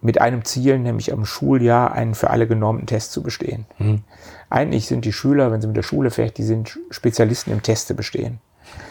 mit 0.03 0.21
einem 0.21 0.45
Ziel, 0.45 0.79
nämlich 0.79 1.13
am 1.13 1.25
Schuljahr 1.27 1.93
einen 1.93 2.15
für 2.15 2.31
alle 2.31 2.47
genormten 2.47 2.87
Test 2.87 3.13
zu 3.13 3.23
bestehen. 3.23 3.67
Mhm. 3.79 4.03
Eigentlich 4.49 4.87
sind 4.87 5.05
die 5.05 5.13
Schüler, 5.13 5.53
wenn 5.53 5.61
sie 5.61 5.67
mit 5.67 5.77
der 5.77 5.83
Schule 5.83 6.11
fertig 6.11 6.35
die 6.35 6.43
sind 6.43 6.79
Spezialisten 6.91 7.53
im 7.53 7.63
Teste 7.63 7.95
bestehen. 7.95 8.41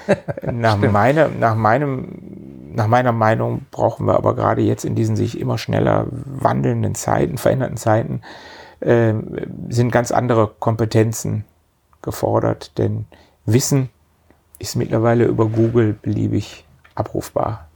nach, 0.52 0.78
meine, 0.78 1.30
nach, 1.30 1.56
meinem, 1.56 2.74
nach 2.74 2.88
meiner 2.88 3.12
Meinung 3.12 3.66
brauchen 3.72 4.06
wir 4.06 4.16
aber 4.16 4.36
gerade 4.36 4.62
jetzt 4.62 4.86
in 4.86 4.96
diesen 4.96 5.16
sich 5.16 5.40
immer 5.40 5.58
schneller 5.58 6.08
wandelnden 6.10 6.96
Zeiten, 6.96 7.38
veränderten 7.38 7.78
Zeiten, 7.78 8.22
äh, 8.82 9.14
sind 9.70 9.92
ganz 9.92 10.12
andere 10.12 10.52
Kompetenzen 10.60 11.46
gefordert, 12.02 12.78
denn 12.78 13.06
Wissen 13.46 13.90
ist 14.60 14.76
mittlerweile 14.76 15.26
über 15.26 15.48
Google 15.48 15.94
beliebig 15.94 16.66
abrufbar. 16.96 17.69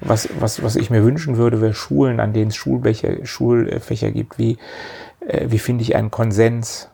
Was, 0.00 0.28
was, 0.38 0.62
was 0.62 0.76
ich 0.76 0.90
mir 0.90 1.02
wünschen 1.04 1.36
würde, 1.36 1.60
wäre 1.60 1.74
Schulen, 1.74 2.20
an 2.20 2.32
denen 2.32 2.48
es 2.48 2.56
Schulfächer, 2.56 3.24
Schulfächer 3.24 4.10
gibt, 4.12 4.38
wie, 4.38 4.58
äh, 5.26 5.46
wie 5.48 5.58
finde 5.58 5.82
ich 5.82 5.96
einen 5.96 6.10
Konsens? 6.10 6.88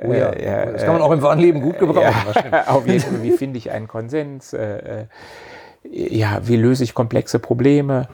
Oh 0.00 0.12
ja, 0.12 0.30
Äh, 0.30 0.44
ja, 0.44 0.66
das 0.72 0.84
kann 0.84 0.94
man 0.94 1.02
auch 1.02 1.10
im 1.10 1.22
wahren 1.22 1.38
Leben 1.38 1.60
gut 1.60 1.78
gebrauchen. 1.78 2.14
das 2.26 2.38
stimmt. 2.38 2.54
Auf 2.68 2.86
jeden 2.86 3.00
Fall, 3.00 3.22
wie 3.22 3.32
finde 3.32 3.58
ich 3.58 3.70
einen 3.70 3.88
Konsens? 3.88 4.52
Äh, 4.52 5.00
äh, 5.00 5.04
ja, 5.90 6.40
wie 6.44 6.56
löse 6.56 6.84
ich 6.84 6.94
komplexe 6.94 7.38
Probleme? 7.38 8.08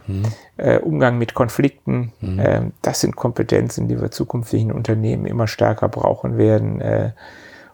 Äh, 0.56 0.78
Umgang 0.78 1.18
mit 1.18 1.34
Konflikten. 1.34 2.12
Äh, 2.38 2.60
das 2.82 3.00
sind 3.00 3.16
Kompetenzen, 3.16 3.88
die 3.88 4.00
wir 4.00 4.10
zukünftig 4.10 4.62
in 4.62 4.72
Unternehmen 4.72 5.26
immer 5.26 5.46
stärker 5.46 5.88
brauchen 5.88 6.36
werden. 6.38 6.80
Äh, 6.80 7.12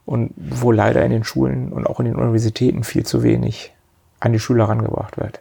und 0.06 0.32
wo 0.36 0.72
leider 0.72 1.04
in 1.04 1.10
den 1.12 1.24
Schulen 1.24 1.72
und 1.72 1.86
auch 1.86 2.00
in 2.00 2.06
den 2.06 2.16
Universitäten 2.16 2.82
viel 2.82 3.04
zu 3.04 3.22
wenig 3.22 3.74
an 4.18 4.32
die 4.32 4.38
Schüler 4.40 4.64
herangebracht 4.66 5.18
wird. 5.18 5.40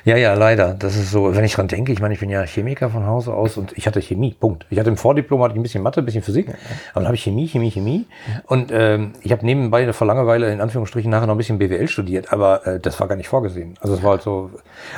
Ja, 0.03 0.17
ja, 0.17 0.33
leider. 0.33 0.73
Das 0.73 0.95
ist 0.95 1.11
so, 1.11 1.35
wenn 1.35 1.43
ich 1.43 1.53
dran 1.53 1.67
denke, 1.67 1.91
ich 1.91 1.99
meine, 1.99 2.13
ich 2.13 2.19
bin 2.19 2.29
ja 2.29 2.43
Chemiker 2.43 2.89
von 2.89 3.05
Hause 3.05 3.33
aus 3.33 3.57
und 3.57 3.77
ich 3.77 3.85
hatte 3.85 4.01
Chemie, 4.01 4.35
Punkt. 4.39 4.65
Ich 4.69 4.79
hatte 4.79 4.89
im 4.89 4.97
Vordiplom 4.97 5.41
hatte 5.43 5.53
ich 5.53 5.59
ein 5.59 5.63
bisschen 5.63 5.83
Mathe, 5.83 6.01
ein 6.01 6.05
bisschen 6.05 6.23
Physik, 6.23 6.49
aber 6.49 6.57
dann 7.01 7.05
habe 7.05 7.15
ich 7.15 7.23
Chemie, 7.23 7.47
Chemie, 7.47 7.71
Chemie. 7.71 8.07
Und 8.47 8.71
ähm, 8.71 9.13
ich 9.21 9.31
habe 9.31 9.45
nebenbei 9.45 9.91
vor 9.93 10.07
Langeweile 10.07 10.51
in 10.51 10.61
Anführungsstrichen 10.61 11.11
nachher 11.11 11.27
noch 11.27 11.35
ein 11.35 11.37
bisschen 11.37 11.59
BWL 11.59 11.87
studiert, 11.87 12.33
aber 12.33 12.65
äh, 12.65 12.79
das 12.79 12.99
war 12.99 13.07
gar 13.07 13.15
nicht 13.15 13.29
vorgesehen. 13.29 13.75
Also 13.81 13.93
es 13.93 14.03
war 14.03 14.11
halt 14.11 14.21
so, 14.23 14.51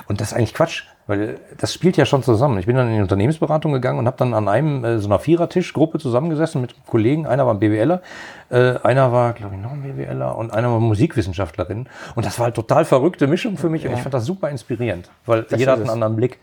und 0.07 0.21
das 0.21 0.31
ist 0.31 0.37
eigentlich 0.37 0.53
Quatsch, 0.53 0.83
weil 1.07 1.21
äh, 1.21 1.35
das 1.57 1.73
spielt 1.73 1.97
ja 1.97 2.05
schon 2.05 2.23
zusammen. 2.23 2.57
Ich 2.59 2.65
bin 2.65 2.75
dann 2.75 2.87
in 2.87 2.95
die 2.95 3.01
Unternehmensberatung 3.01 3.73
gegangen 3.73 3.99
und 3.99 4.07
habe 4.07 4.17
dann 4.17 4.33
an 4.33 4.47
einem 4.47 4.83
äh, 4.83 4.99
so 4.99 5.07
einer 5.07 5.19
Vierertischgruppe 5.19 5.99
zusammengesessen 5.99 6.61
mit 6.61 6.75
Kollegen. 6.85 7.25
Einer 7.25 7.45
war 7.45 7.53
ein 7.53 7.59
BWLer, 7.59 8.01
äh, 8.49 8.75
einer 8.83 9.11
war, 9.11 9.33
glaube 9.33 9.55
ich, 9.55 9.61
noch 9.61 9.71
ein 9.71 9.83
BWLer 9.83 10.37
und 10.37 10.53
einer 10.53 10.71
war 10.71 10.79
Musikwissenschaftlerin. 10.79 11.87
Und 12.15 12.25
das 12.25 12.39
war 12.39 12.45
halt 12.45 12.55
total 12.55 12.85
verrückte 12.85 13.27
Mischung 13.27 13.57
für 13.57 13.69
mich 13.69 13.85
und 13.85 13.93
ich 13.93 13.99
fand 13.99 14.13
das 14.13 14.25
super 14.25 14.49
inspirierend, 14.49 14.92
weil 15.25 15.45
jeder 15.55 15.73
hat 15.73 15.79
einen 15.79 15.87
es. 15.87 15.93
anderen 15.93 16.15
Blick. 16.15 16.39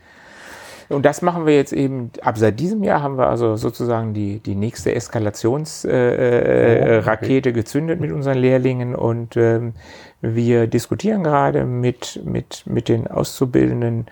Und 0.91 1.05
das 1.05 1.21
machen 1.21 1.45
wir 1.45 1.55
jetzt 1.55 1.71
eben, 1.71 2.11
ab 2.21 2.37
seit 2.37 2.59
diesem 2.59 2.83
Jahr 2.83 3.01
haben 3.01 3.17
wir 3.17 3.27
also 3.27 3.55
sozusagen 3.55 4.13
die, 4.13 4.39
die 4.39 4.55
nächste 4.55 4.93
Eskalationsrakete 4.93 6.89
äh, 6.89 6.97
Oh, 6.97 7.05
Rakete 7.07 7.53
gezündet 7.53 8.01
mit 8.01 8.11
unseren 8.11 8.37
Lehrlingen 8.37 8.93
und 8.93 9.37
ähm, 9.37 9.73
wir 10.19 10.67
diskutieren 10.67 11.23
gerade 11.23 11.63
mit, 11.63 12.21
mit, 12.25 12.63
mit 12.65 12.89
den 12.89 13.07
Auszubildenden, 13.07 14.07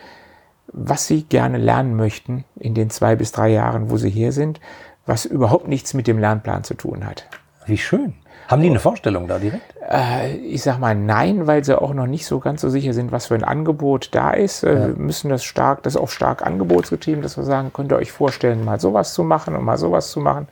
was 0.71 1.05
sie 1.05 1.23
gerne 1.23 1.57
lernen 1.57 1.95
möchten 1.97 2.45
in 2.57 2.75
den 2.75 2.89
zwei 2.89 3.15
bis 3.17 3.33
drei 3.33 3.49
Jahren, 3.49 3.89
wo 3.89 3.97
sie 3.97 4.09
hier 4.09 4.31
sind, 4.31 4.61
was 5.05 5.25
überhaupt 5.25 5.67
nichts 5.67 5.93
mit 5.93 6.07
dem 6.07 6.17
Lernplan 6.17 6.63
zu 6.63 6.75
tun 6.75 7.05
hat. 7.05 7.27
Wie 7.65 7.77
schön. 7.77 8.13
Haben 8.49 8.63
die 8.63 8.69
eine 8.71 8.79
Vorstellung 8.79 9.27
da 9.27 9.37
direkt? 9.37 9.75
Äh, 9.87 10.37
ich 10.37 10.63
sag 10.63 10.79
mal 10.79 10.95
nein, 10.95 11.45
weil 11.45 11.63
sie 11.63 11.79
auch 11.79 11.93
noch 11.93 12.07
nicht 12.07 12.25
so 12.25 12.39
ganz 12.39 12.61
so 12.61 12.69
sicher 12.69 12.93
sind, 12.93 13.11
was 13.11 13.27
für 13.27 13.35
ein 13.35 13.43
Angebot 13.43 14.09
da 14.15 14.31
ist. 14.31 14.63
Äh, 14.63 14.87
Wir 14.87 14.95
müssen 14.97 15.29
das 15.29 15.43
stark, 15.43 15.83
das 15.83 15.93
ist 15.93 16.01
auch 16.01 16.09
stark 16.09 16.43
angebotsgetrieben, 16.43 17.21
dass 17.21 17.37
wir 17.37 17.43
sagen, 17.43 17.71
könnt 17.71 17.91
ihr 17.91 17.97
euch 17.97 18.11
vorstellen, 18.11 18.65
mal 18.65 18.79
sowas 18.79 19.13
zu 19.13 19.23
machen 19.23 19.55
und 19.55 19.63
mal 19.63 19.77
sowas 19.77 20.09
zu 20.09 20.19
machen. 20.19 20.47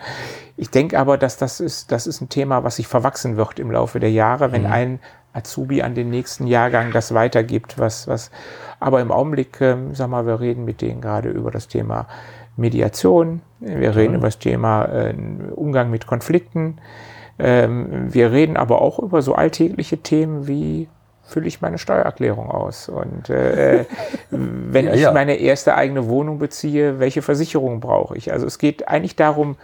Ich 0.58 0.70
denke 0.70 1.00
aber, 1.00 1.18
dass 1.18 1.38
das 1.38 1.60
ist, 1.60 1.92
das 1.92 2.06
ist 2.06 2.22
ein 2.22 2.30
Thema, 2.30 2.64
was 2.64 2.76
sich 2.76 2.88
verwachsen 2.88 3.36
wird 3.36 3.58
im 3.58 3.72
Laufe 3.72 4.00
der 4.00 4.12
Jahre, 4.12 4.52
wenn 4.52 4.68
ein 4.68 5.00
Azubi 5.34 5.82
an 5.82 5.96
den 5.96 6.12
nächsten 6.12 6.46
Jahrgang 6.46 6.92
das 6.92 7.16
weitergibt, 7.16 7.80
was, 7.80 8.08
was, 8.08 8.30
aber 8.80 9.02
im 9.02 9.12
Augenblick, 9.12 9.60
ähm, 9.60 9.96
sag 9.96 10.10
mal, 10.10 10.28
wir 10.28 10.40
reden 10.40 10.66
mit 10.66 10.82
denen 10.82 11.02
gerade 11.02 11.30
über 11.30 11.50
das 11.50 11.68
Thema 11.68 12.08
Mediation, 12.58 13.42
wir 13.60 13.96
reden 13.96 14.14
über 14.14 14.28
das 14.28 14.38
Thema 14.38 14.86
äh, 14.86 15.16
Umgang 15.56 15.90
mit 15.90 16.06
Konflikten, 16.06 16.78
ähm, 17.40 18.14
wir 18.14 18.32
reden 18.32 18.58
aber 18.58 18.82
auch 18.82 19.00
über 19.00 19.22
so 19.22 19.36
alltägliche 19.36 19.98
Themen 20.00 20.48
wie 20.48 20.90
fülle 21.24 21.48
ich 21.48 21.62
meine 21.62 21.78
Steuererklärung 21.78 22.50
aus 22.50 22.88
und 22.90 23.30
äh, 23.30 23.86
wenn 24.30 24.88
Ja, 24.88 24.94
ich 24.94 25.02
ja. 25.02 25.12
meine 25.12 25.36
erste 25.36 25.76
eigene 25.76 26.08
Wohnung 26.08 26.40
beziehe, 26.40 27.00
welche 27.00 27.22
Versicherung 27.22 27.82
brauche 27.82 28.18
ich? 28.18 28.32
Also 28.32 28.46
es 28.48 28.58
geht 28.60 28.88
eigentlich 28.88 29.16
darum, 29.18 29.58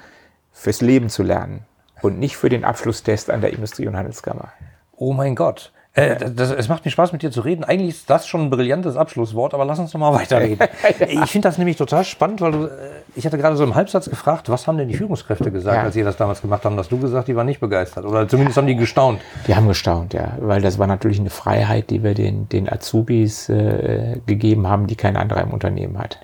fürs 0.51 0.81
Leben 0.81 1.09
zu 1.09 1.23
lernen 1.23 1.65
und 2.01 2.19
nicht 2.19 2.37
für 2.37 2.49
den 2.49 2.65
Abschlusstest 2.65 3.29
an 3.31 3.41
der 3.41 3.53
Industrie- 3.53 3.87
und 3.87 3.95
Handelskammer. 3.97 4.51
Oh 4.95 5.13
mein 5.13 5.35
Gott. 5.35 5.71
Äh, 5.95 6.31
das, 6.31 6.49
es 6.49 6.69
macht 6.69 6.83
mir 6.85 6.91
Spaß, 6.91 7.11
mit 7.11 7.21
dir 7.21 7.29
zu 7.29 7.41
reden. 7.41 7.63
Eigentlich 7.63 7.89
ist 7.89 8.09
das 8.09 8.25
schon 8.25 8.41
ein 8.41 8.49
brillantes 8.49 8.97
Abschlusswort, 8.97 9.53
aber 9.53 9.63
lass 9.63 9.77
uns 9.77 9.93
noch 9.93 9.99
mal 10.01 10.13
weiterreden. 10.19 10.67
Ich 11.07 11.29
finde 11.31 11.47
das 11.47 11.59
nämlich 11.59 11.77
total 11.77 12.03
spannend, 12.03 12.41
weil 12.41 12.51
du, 12.51 12.65
äh, 12.65 12.69
ich 13.15 13.25
hatte 13.27 13.37
gerade 13.37 13.55
so 13.55 13.63
im 13.63 13.75
Halbsatz 13.75 14.09
gefragt, 14.09 14.49
was 14.49 14.65
haben 14.65 14.77
denn 14.79 14.87
die 14.87 14.95
Führungskräfte 14.95 15.51
gesagt, 15.51 15.77
Ja. 15.77 15.83
als 15.83 15.95
ihr 15.95 16.03
das 16.03 16.17
damals 16.17 16.41
gemacht 16.41 16.65
haben, 16.65 16.77
dass 16.77 16.89
du 16.89 16.97
gesagt, 16.97 17.27
die 17.27 17.35
waren 17.35 17.45
nicht 17.45 17.59
begeistert 17.59 18.05
oder 18.05 18.27
zumindest 18.27 18.57
haben 18.57 18.65
die 18.65 18.75
gestaunt. 18.75 19.21
Die 19.45 19.55
haben 19.55 19.67
gestaunt, 19.67 20.13
ja, 20.15 20.33
weil 20.39 20.61
das 20.61 20.79
war 20.79 20.87
natürlich 20.87 21.19
eine 21.19 21.29
Freiheit, 21.29 21.91
die 21.91 22.01
wir 22.01 22.15
den, 22.15 22.49
den 22.49 22.67
Azubis 22.67 23.49
äh, 23.49 24.19
gegeben 24.25 24.67
haben, 24.67 24.87
die 24.87 24.95
kein 24.95 25.15
anderer 25.15 25.41
im 25.41 25.51
Unternehmen 25.51 25.99
hat. 25.99 26.17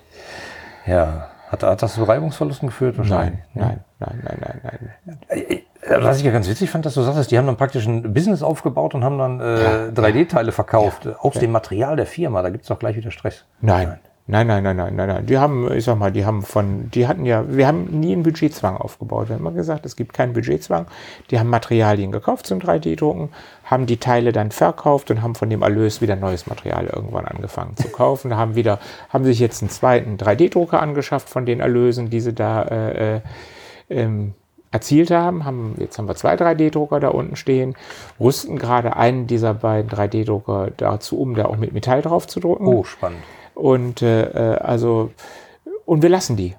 Ja. 0.87 1.29
Hat, 1.51 1.61
hat 1.63 1.81
das 1.83 1.93
zu 1.95 2.03
Reibungsverlusten 2.03 2.69
geführt? 2.69 2.95
Nein, 3.03 3.39
nein, 3.53 3.83
nein, 3.99 4.21
nein, 4.23 4.59
nein, 4.63 4.79
nein. 5.05 5.17
Äh, 5.27 5.61
Was 6.01 6.19
ich 6.19 6.23
ja 6.23 6.31
ganz 6.31 6.49
witzig 6.49 6.69
fand, 6.69 6.85
dass 6.85 6.93
du 6.93 7.01
sagtest, 7.01 7.31
die 7.31 7.37
haben 7.37 7.45
dann 7.47 7.57
praktisch 7.57 7.85
ein 7.85 8.13
Business 8.13 8.43
aufgebaut 8.43 8.95
und 8.95 9.03
haben 9.03 9.17
dann 9.17 9.39
äh, 9.39 9.91
3D-Teile 9.93 10.51
verkauft. 10.51 11.07
Aus 11.19 11.35
dem 11.35 11.51
Material 11.51 11.95
der 11.95 12.05
Firma, 12.05 12.41
da 12.41 12.49
gibt 12.49 12.63
es 12.63 12.67
doch 12.67 12.79
gleich 12.79 12.95
wieder 12.95 13.11
Stress. 13.11 13.45
Nein, 13.61 13.99
Nein, 14.31 14.45
nein, 14.45 14.61
nein, 14.61 14.77
nein, 14.77 14.95
nein, 14.95 15.07
nein. 15.07 15.25
Die 15.25 15.39
haben, 15.39 15.73
ich 15.73 15.85
sag 15.85 15.97
mal, 15.97 16.11
die 16.11 16.23
haben 16.23 16.43
von, 16.43 16.91
die 16.91 17.07
hatten 17.07 17.25
ja, 17.25 17.45
wir 17.47 17.65
haben 17.65 17.85
nie 17.99 18.13
einen 18.13 18.21
Budgetzwang 18.21 18.77
aufgebaut. 18.77 19.27
Wir 19.27 19.33
haben 19.33 19.41
immer 19.41 19.53
gesagt, 19.53 19.87
es 19.87 19.95
gibt 19.95 20.13
keinen 20.13 20.33
Budgetzwang. 20.33 20.85
Die 21.31 21.39
haben 21.39 21.49
Materialien 21.49 22.11
gekauft 22.11 22.45
zum 22.45 22.59
3D-Drucken, 22.59 23.29
haben 23.63 23.87
die 23.87 23.97
Teile 23.97 24.31
dann 24.31 24.51
verkauft 24.51 25.09
und 25.09 25.23
haben 25.23 25.33
von 25.33 25.49
dem 25.49 25.63
Erlös 25.63 25.99
wieder 25.99 26.15
neues 26.15 26.45
Material 26.45 26.85
irgendwann 26.85 27.25
angefangen 27.25 27.75
zu 27.75 27.87
kaufen. 27.87 28.37
haben 28.37 28.53
wieder, 28.53 28.77
haben 29.09 29.25
sich 29.25 29.39
jetzt 29.39 29.63
einen 29.63 29.71
zweiten 29.71 30.17
3D-Drucker 30.17 30.79
angeschafft 30.79 31.27
von 31.27 31.47
den 31.47 31.59
Erlösen, 31.59 32.11
die 32.11 32.19
sie 32.21 32.33
da 32.33 32.61
äh, 32.61 33.15
äh, 33.15 33.21
ähm, 33.89 34.33
erzielt 34.71 35.11
haben. 35.11 35.45
haben. 35.45 35.75
Jetzt 35.77 35.97
haben 35.97 36.07
wir 36.07 36.15
zwei 36.15 36.35
3D-Drucker 36.35 36.99
da 36.99 37.09
unten 37.09 37.35
stehen, 37.35 37.75
rüsten 38.19 38.57
gerade 38.57 38.95
einen 38.95 39.27
dieser 39.27 39.53
beiden 39.53 39.89
3D-Drucker 39.89 40.71
dazu 40.77 41.19
um, 41.19 41.35
da 41.35 41.45
auch 41.45 41.57
mit 41.57 41.73
Metall 41.73 42.01
drauf 42.01 42.27
zu 42.27 42.39
drucken. 42.39 42.67
Oh, 42.67 42.83
spannend. 42.83 43.21
Und 43.55 44.01
äh, 44.01 44.57
also, 44.61 45.11
und 45.85 46.01
wir 46.01 46.09
lassen 46.09 46.35
die. 46.35 46.55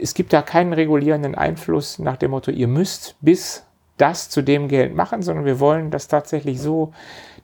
Es 0.00 0.14
gibt 0.14 0.32
da 0.32 0.42
keinen 0.42 0.72
regulierenden 0.72 1.34
Einfluss 1.34 1.98
nach 1.98 2.16
dem 2.16 2.30
Motto, 2.30 2.50
ihr 2.50 2.68
müsst 2.68 3.16
bis 3.20 3.64
das 3.96 4.30
zu 4.30 4.42
dem 4.42 4.68
Geld 4.68 4.94
machen, 4.94 5.22
sondern 5.22 5.44
wir 5.44 5.60
wollen 5.60 5.90
das 5.90 6.08
tatsächlich 6.08 6.60
so, 6.60 6.92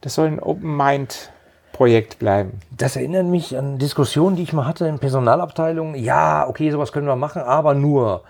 das 0.00 0.14
soll 0.14 0.29
ein 0.29 0.40
Open 0.40 0.77
Mind 0.77 1.31
Projekt 1.72 2.20
bleiben. 2.20 2.61
Das 2.70 2.94
erinnert 2.94 3.27
mich 3.27 3.59
an 3.59 3.79
Diskussionen, 3.79 4.37
die 4.37 4.44
ich 4.44 4.53
mal 4.53 4.64
hatte 4.66 4.87
in 4.87 5.00
Personalabteilungen. 5.00 5.96
Ja, 5.96 6.46
okay, 6.48 6.70
sowas 6.70 6.92
können 6.92 7.09
wir 7.09 7.16
machen, 7.16 7.42
aber 7.42 7.74
nur 7.74 8.22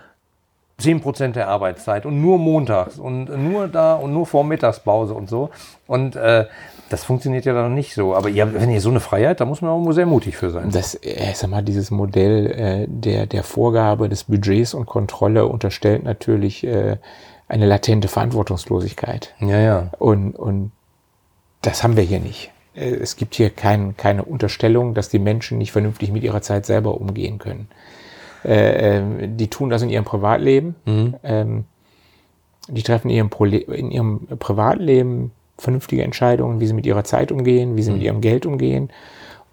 10% 0.79 1.31
der 1.31 1.47
Arbeitszeit 1.47 2.05
und 2.05 2.21
nur 2.21 2.37
montags 2.37 2.99
und 2.99 3.29
nur 3.29 3.67
da 3.67 3.95
und 3.95 4.13
nur 4.13 4.25
vor 4.25 4.43
Mittagspause 4.43 5.13
und 5.13 5.29
so. 5.29 5.49
Und 5.87 6.15
äh, 6.17 6.45
das 6.89 7.03
funktioniert 7.03 7.45
ja 7.45 7.53
dann 7.53 7.73
nicht 7.73 7.93
so. 7.95 8.13
Aber 8.13 8.29
ihr, 8.29 8.53
wenn 8.53 8.69
ihr 8.69 8.81
so 8.81 8.89
eine 8.89 8.99
Freiheit, 8.99 9.39
da 9.39 9.45
muss 9.45 9.61
man 9.61 9.71
auch 9.71 9.91
sehr 9.91 10.05
mutig 10.05 10.35
für 10.35 10.49
sein. 10.51 10.71
Das, 10.71 10.95
äh, 10.95 11.33
sag 11.33 11.49
mal, 11.49 11.63
dieses 11.63 11.91
Modell 11.91 12.51
äh, 12.51 12.85
der, 12.89 13.25
der 13.25 13.43
Vorgabe 13.43 14.09
des 14.09 14.25
Budgets 14.25 14.73
und 14.73 14.85
Kontrolle 14.85 15.45
unterstellt 15.45 16.03
natürlich 16.03 16.65
äh, 16.65 16.97
eine 17.47 17.65
latente 17.65 18.07
Verantwortungslosigkeit. 18.07 19.33
Ja, 19.39 19.59
ja. 19.59 19.89
Und, 19.97 20.35
und 20.35 20.71
das 21.61 21.83
haben 21.83 21.95
wir 21.95 22.03
hier 22.03 22.19
nicht. 22.19 22.51
Äh, 22.75 22.95
es 22.95 23.15
gibt 23.15 23.35
hier 23.35 23.49
kein, 23.49 23.95
keine 23.97 24.23
Unterstellung, 24.23 24.93
dass 24.93 25.09
die 25.09 25.19
Menschen 25.19 25.57
nicht 25.57 25.71
vernünftig 25.71 26.11
mit 26.11 26.23
ihrer 26.23 26.41
Zeit 26.41 26.65
selber 26.65 26.99
umgehen 26.99 27.39
können. 27.39 27.69
Äh, 28.45 28.97
äh, 28.97 29.27
die 29.27 29.49
tun 29.49 29.69
das 29.69 29.81
in 29.81 29.89
ihrem 29.89 30.05
Privatleben. 30.05 30.75
Mhm. 30.85 31.15
Ähm, 31.23 31.63
die 32.67 32.83
treffen 32.83 33.09
in 33.09 33.15
ihrem, 33.15 33.29
in 33.71 33.91
ihrem 33.91 34.27
Privatleben 34.39 35.31
vernünftige 35.57 36.03
Entscheidungen, 36.03 36.59
wie 36.59 36.67
sie 36.67 36.73
mit 36.73 36.85
ihrer 36.85 37.03
Zeit 37.03 37.31
umgehen, 37.31 37.77
wie 37.77 37.83
sie 37.83 37.91
mhm. 37.91 37.97
mit 37.97 38.05
ihrem 38.05 38.21
Geld 38.21 38.45
umgehen. 38.45 38.89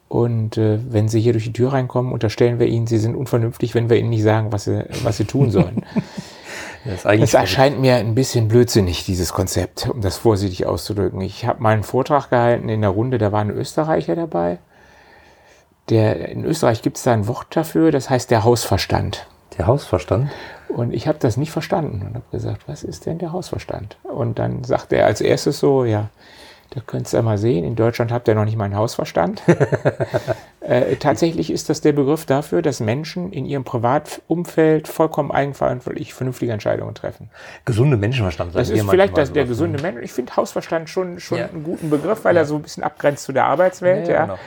Und 0.09 0.59
äh, 0.59 0.79
wenn 0.91 1.09
sie 1.09 1.21
hier 1.21 1.33
durch 1.33 1.45
die 1.45 1.55
Tür 1.55 1.73
reinkommen, 1.73 2.13
unterstellen 2.13 2.59
wir 2.59 2.67
ihnen, 2.67 2.87
sie 2.87 2.99
sind 2.99 3.15
unvernünftig, 3.15 3.75
wenn 3.75 3.89
wir 3.89 3.97
ihnen 3.99 4.11
nicht 4.11 4.23
sagen, 4.23 4.53
was 4.53 4.65
sie, 4.65 4.85
was 5.05 5.17
sie 5.17 5.25
tun 5.25 5.51
sollen. 5.51 5.85
das, 6.85 7.05
das 7.05 7.35
erscheint 7.35 7.81
mir 7.81 7.97
ein 7.97 8.15
bisschen 8.15 8.49
blödsinnig, 8.49 9.07
dieses 9.07 9.33
Konzept, 9.33 9.89
um 9.89 10.03
das 10.03 10.19
vorsichtig 10.19 10.67
auszudrücken. 10.67 11.23
Ich 11.23 11.47
habe 11.47 11.63
mal 11.63 11.71
einen 11.71 11.83
Vortrag 11.83 12.29
gehalten 12.29 12.69
in 12.69 12.83
der 12.83 12.91
Runde, 12.91 13.17
da 13.17 13.33
war 13.33 13.41
ein 13.41 13.51
Österreicher 13.51 14.15
dabei. 14.15 14.59
Der, 15.93 16.31
in 16.31 16.47
Österreich 16.47 16.81
gibt 16.81 16.97
es 16.97 17.03
da 17.03 17.13
ein 17.13 17.27
Wort 17.27 17.49
dafür, 17.51 17.93
das 17.93 18.09
heißt 18.09 18.31
der 18.31 18.45
Hausverstand. 18.45 19.27
Der 19.59 19.67
Hausverstand? 19.67 20.31
Und 20.69 20.95
ich 20.95 21.07
habe 21.07 21.19
das 21.19 21.37
nicht 21.37 21.51
verstanden 21.51 22.01
und 22.07 22.15
habe 22.15 22.25
gesagt, 22.33 22.63
was 22.67 22.83
ist 22.83 23.05
denn 23.05 23.19
der 23.19 23.33
Hausverstand? 23.33 23.99
Und 24.03 24.39
dann 24.39 24.65
sagt 24.65 24.95
er 24.95 25.05
als 25.05 25.21
erstes 25.21 25.59
so, 25.59 25.85
ja, 25.85 26.09
da 26.71 26.81
könnt 26.81 27.13
ihr 27.13 27.19
ja 27.19 27.23
mal 27.23 27.37
sehen, 27.37 27.67
in 27.67 27.77
Deutschland 27.77 28.11
habt 28.11 28.27
ihr 28.27 28.35
noch 28.35 28.47
nicht 28.47 28.57
mal 28.57 28.65
einen 28.65 28.77
Hausverstand. 28.77 29.43
äh, 30.63 30.97
tatsächlich 30.97 31.51
ist 31.51 31.69
das 31.69 31.83
der 31.83 31.93
Begriff 31.93 32.25
dafür, 32.25 32.63
dass 32.63 32.81
Menschen 32.81 33.31
in 33.31 33.45
ihrem 33.45 33.65
Privatumfeld 33.65 34.89
vollkommen 34.89 35.31
eigenverantwortlich 35.31 36.15
vernünftige 36.15 36.53
Entscheidungen 36.53 36.95
treffen. 36.95 37.29
Gesunde 37.67 37.99
Menschenverstand. 37.99 38.55
Das 38.55 38.71
ist 38.71 38.89
vielleicht 38.89 39.19
das, 39.19 39.31
der 39.31 39.45
gesunde 39.45 39.77
ne? 39.77 39.93
Mensch. 39.93 40.05
Ich 40.05 40.13
finde 40.15 40.35
Hausverstand 40.35 40.89
schon, 40.89 41.21
schon 41.21 41.37
ja. 41.37 41.51
einen 41.51 41.65
guten 41.65 41.91
Begriff, 41.91 42.25
weil 42.25 42.37
ja. 42.37 42.41
er 42.41 42.45
so 42.47 42.57
ein 42.57 42.63
bisschen 42.63 42.83
abgrenzt 42.83 43.25
zu 43.25 43.33
der 43.33 43.45
Arbeitswelt. 43.45 44.09
Ja, 44.09 44.15
ja. 44.15 44.23
Genau. 44.23 44.39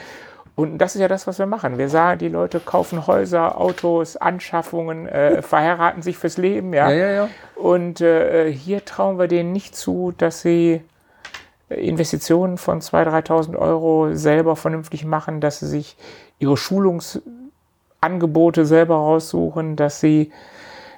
Und 0.55 0.77
das 0.77 0.95
ist 0.95 1.01
ja 1.01 1.09
das, 1.09 1.27
was 1.27 1.37
wir 1.37 1.47
machen. 1.47 1.77
Wir 1.77 1.89
sagen, 1.89 2.19
die 2.19 2.29
Leute 2.29 2.61
kaufen 2.61 3.07
Häuser, 3.07 3.59
Autos, 3.59 4.15
Anschaffungen, 4.15 5.05
äh, 5.05 5.41
verheiraten 5.41 6.01
sich 6.01 6.17
fürs 6.17 6.37
Leben. 6.37 6.73
Ja, 6.73 6.89
ja, 6.89 7.07
ja. 7.07 7.11
ja. 7.11 7.27
Und 7.55 7.99
äh, 7.99 8.49
hier 8.51 8.85
trauen 8.85 9.19
wir 9.19 9.27
denen 9.27 9.51
nicht 9.51 9.75
zu, 9.75 10.13
dass 10.17 10.39
sie 10.41 10.81
Investitionen 11.67 12.57
von 12.57 12.79
2.000, 12.79 13.27
3.000 13.27 13.57
Euro 13.57 14.13
selber 14.13 14.55
vernünftig 14.55 15.03
machen, 15.03 15.41
dass 15.41 15.59
sie 15.59 15.67
sich 15.67 15.97
ihre 16.39 16.55
Schulungsangebote 16.55 18.65
selber 18.65 18.95
raussuchen, 18.95 19.75
dass 19.75 19.99
sie, 19.99 20.31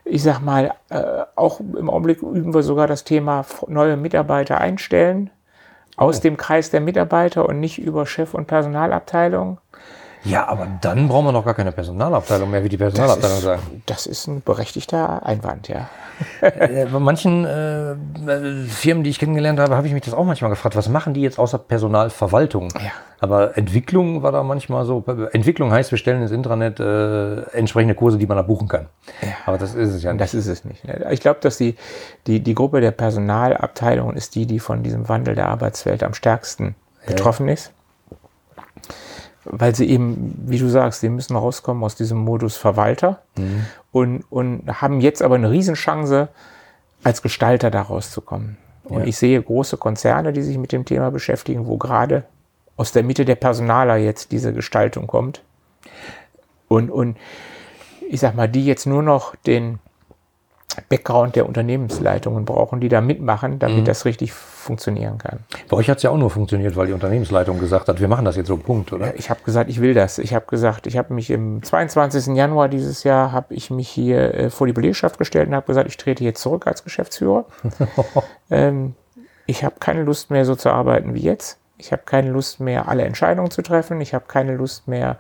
ich 0.05 0.21
sag 0.21 0.39
mal, 0.41 0.75
äh, 0.89 1.23
auch 1.35 1.59
im 1.59 1.89
Augenblick 1.89 2.21
üben 2.21 2.53
wir 2.53 2.61
sogar 2.61 2.85
das 2.85 3.05
Thema 3.05 3.43
neue 3.67 3.97
Mitarbeiter 3.97 4.59
einstellen 4.59 5.31
aus 5.97 6.21
dem 6.21 6.37
Kreis 6.37 6.69
der 6.69 6.79
Mitarbeiter 6.79 7.49
und 7.49 7.59
nicht 7.59 7.79
über 7.79 8.05
Chef- 8.05 8.33
und 8.33 8.47
Personalabteilung. 8.47 9.59
Ja, 10.27 10.47
aber 10.47 10.67
dann 10.81 11.07
brauchen 11.07 11.25
wir 11.25 11.31
noch 11.31 11.45
gar 11.45 11.53
keine 11.53 11.71
Personalabteilung 11.71 12.49
mehr, 12.49 12.63
wie 12.63 12.69
die 12.69 12.77
Personalabteilung 12.77 13.39
sagen. 13.39 13.61
Das 13.85 14.05
ist 14.05 14.27
ein 14.27 14.41
berechtigter 14.41 15.25
Einwand, 15.25 15.67
ja. 15.67 15.89
Äh, 16.41 16.85
bei 16.85 16.99
manchen 16.99 17.45
äh, 17.45 17.95
Firmen, 18.67 19.03
die 19.03 19.09
ich 19.09 19.19
kennengelernt 19.19 19.59
habe, 19.59 19.75
habe 19.75 19.87
ich 19.87 19.93
mich 19.93 20.03
das 20.03 20.13
auch 20.13 20.25
manchmal 20.25 20.49
gefragt, 20.49 20.75
was 20.75 20.89
machen 20.89 21.13
die 21.13 21.21
jetzt 21.21 21.37
außer 21.37 21.59
Personalverwaltung? 21.59 22.69
Ja. 22.75 22.91
Aber 23.19 23.57
Entwicklung 23.57 24.23
war 24.23 24.31
da 24.31 24.43
manchmal 24.43 24.85
so. 24.85 25.03
Entwicklung 25.31 25.71
heißt, 25.71 25.91
wir 25.91 25.97
stellen 25.97 26.21
ins 26.21 26.31
Intranet 26.31 26.79
äh, 26.79 27.41
entsprechende 27.51 27.95
Kurse, 27.95 28.17
die 28.17 28.27
man 28.27 28.37
da 28.37 28.43
buchen 28.43 28.67
kann. 28.67 28.87
Ja. 29.21 29.29
Aber 29.45 29.57
das 29.57 29.73
ist 29.73 29.93
es 29.93 30.03
ja 30.03 30.13
nicht. 30.13 30.21
Das 30.21 30.33
ist 30.33 30.47
es 30.47 30.65
nicht. 30.65 30.83
Ich 31.09 31.19
glaube, 31.19 31.39
dass 31.41 31.57
die, 31.57 31.75
die, 32.27 32.41
die 32.41 32.53
Gruppe 32.53 32.81
der 32.81 32.91
Personalabteilungen 32.91 34.15
ist 34.15 34.35
die, 34.35 34.45
die 34.45 34.59
von 34.59 34.83
diesem 34.83 35.09
Wandel 35.09 35.35
der 35.35 35.49
Arbeitswelt 35.49 36.03
am 36.03 36.13
stärksten 36.13 36.75
betroffen 37.05 37.47
ist 37.47 37.71
weil 39.49 39.75
sie 39.75 39.89
eben, 39.89 40.43
wie 40.45 40.59
du 40.59 40.69
sagst, 40.69 41.01
die 41.03 41.09
müssen 41.09 41.35
rauskommen 41.35 41.83
aus 41.83 41.95
diesem 41.95 42.17
Modus 42.17 42.57
Verwalter 42.57 43.21
mhm. 43.37 43.65
und, 43.91 44.23
und 44.29 44.81
haben 44.81 45.01
jetzt 45.01 45.21
aber 45.21 45.35
eine 45.35 45.51
Riesenchance, 45.51 46.29
als 47.03 47.21
Gestalter 47.21 47.71
da 47.71 47.83
rauszukommen. 47.83 48.57
Und 48.83 49.01
ja. 49.01 49.05
ich 49.05 49.17
sehe 49.17 49.41
große 49.41 49.77
Konzerne, 49.77 50.33
die 50.33 50.41
sich 50.41 50.57
mit 50.57 50.71
dem 50.71 50.85
Thema 50.85 51.11
beschäftigen, 51.11 51.67
wo 51.67 51.77
gerade 51.77 52.23
aus 52.75 52.91
der 52.91 53.03
Mitte 53.03 53.25
der 53.25 53.35
Personaler 53.35 53.97
jetzt 53.97 54.31
diese 54.31 54.53
Gestaltung 54.53 55.07
kommt. 55.07 55.41
Und, 56.67 56.89
und 56.89 57.17
ich 58.09 58.19
sag 58.19 58.35
mal, 58.35 58.47
die 58.47 58.65
jetzt 58.65 58.85
nur 58.85 59.03
noch 59.03 59.35
den 59.35 59.79
Background 60.89 61.35
der 61.35 61.47
Unternehmensleitungen 61.47 62.45
brauchen, 62.45 62.79
die 62.79 62.89
da 62.89 63.01
mitmachen, 63.01 63.59
damit 63.59 63.79
mhm. 63.79 63.85
das 63.85 64.05
richtig 64.05 64.33
funktionieren 64.33 65.17
kann. 65.17 65.39
Bei 65.69 65.77
euch 65.77 65.89
hat 65.89 65.97
es 65.97 66.03
ja 66.03 66.09
auch 66.09 66.17
nur 66.17 66.29
funktioniert, 66.29 66.75
weil 66.75 66.87
die 66.87 66.93
Unternehmensleitung 66.93 67.59
gesagt 67.59 67.87
hat, 67.87 67.99
wir 67.99 68.07
machen 68.07 68.25
das 68.25 68.35
jetzt 68.35 68.47
so, 68.47 68.57
Punkt, 68.57 68.93
oder? 68.93 69.15
Ich 69.15 69.29
habe 69.29 69.39
gesagt, 69.43 69.69
ich 69.69 69.81
will 69.81 69.93
das. 69.93 70.17
Ich 70.17 70.33
habe 70.33 70.45
gesagt, 70.45 70.87
ich 70.87 70.97
habe 70.97 71.13
mich 71.13 71.29
im 71.29 71.63
22. 71.63 72.35
Januar 72.35 72.67
dieses 72.67 73.03
Jahr, 73.03 73.31
habe 73.31 73.53
ich 73.53 73.69
mich 73.71 73.89
hier 73.89 74.33
äh, 74.33 74.49
vor 74.49 74.67
die 74.67 74.73
Belegschaft 74.73 75.17
gestellt 75.17 75.47
und 75.47 75.55
habe 75.55 75.67
gesagt, 75.67 75.87
ich 75.87 75.97
trete 75.97 76.23
jetzt 76.23 76.41
zurück 76.41 76.67
als 76.67 76.83
Geschäftsführer. 76.83 77.45
ähm, 78.49 78.95
ich 79.45 79.63
habe 79.63 79.75
keine 79.79 80.03
Lust 80.03 80.29
mehr 80.29 80.45
so 80.45 80.55
zu 80.55 80.69
arbeiten 80.69 81.13
wie 81.13 81.21
jetzt. 81.21 81.59
Ich 81.77 81.91
habe 81.91 82.03
keine 82.05 82.31
Lust 82.31 82.59
mehr, 82.59 82.87
alle 82.87 83.03
Entscheidungen 83.03 83.51
zu 83.51 83.61
treffen. 83.61 84.01
Ich 84.01 84.13
habe 84.13 84.25
keine 84.27 84.55
Lust 84.55 84.87
mehr, 84.87 85.17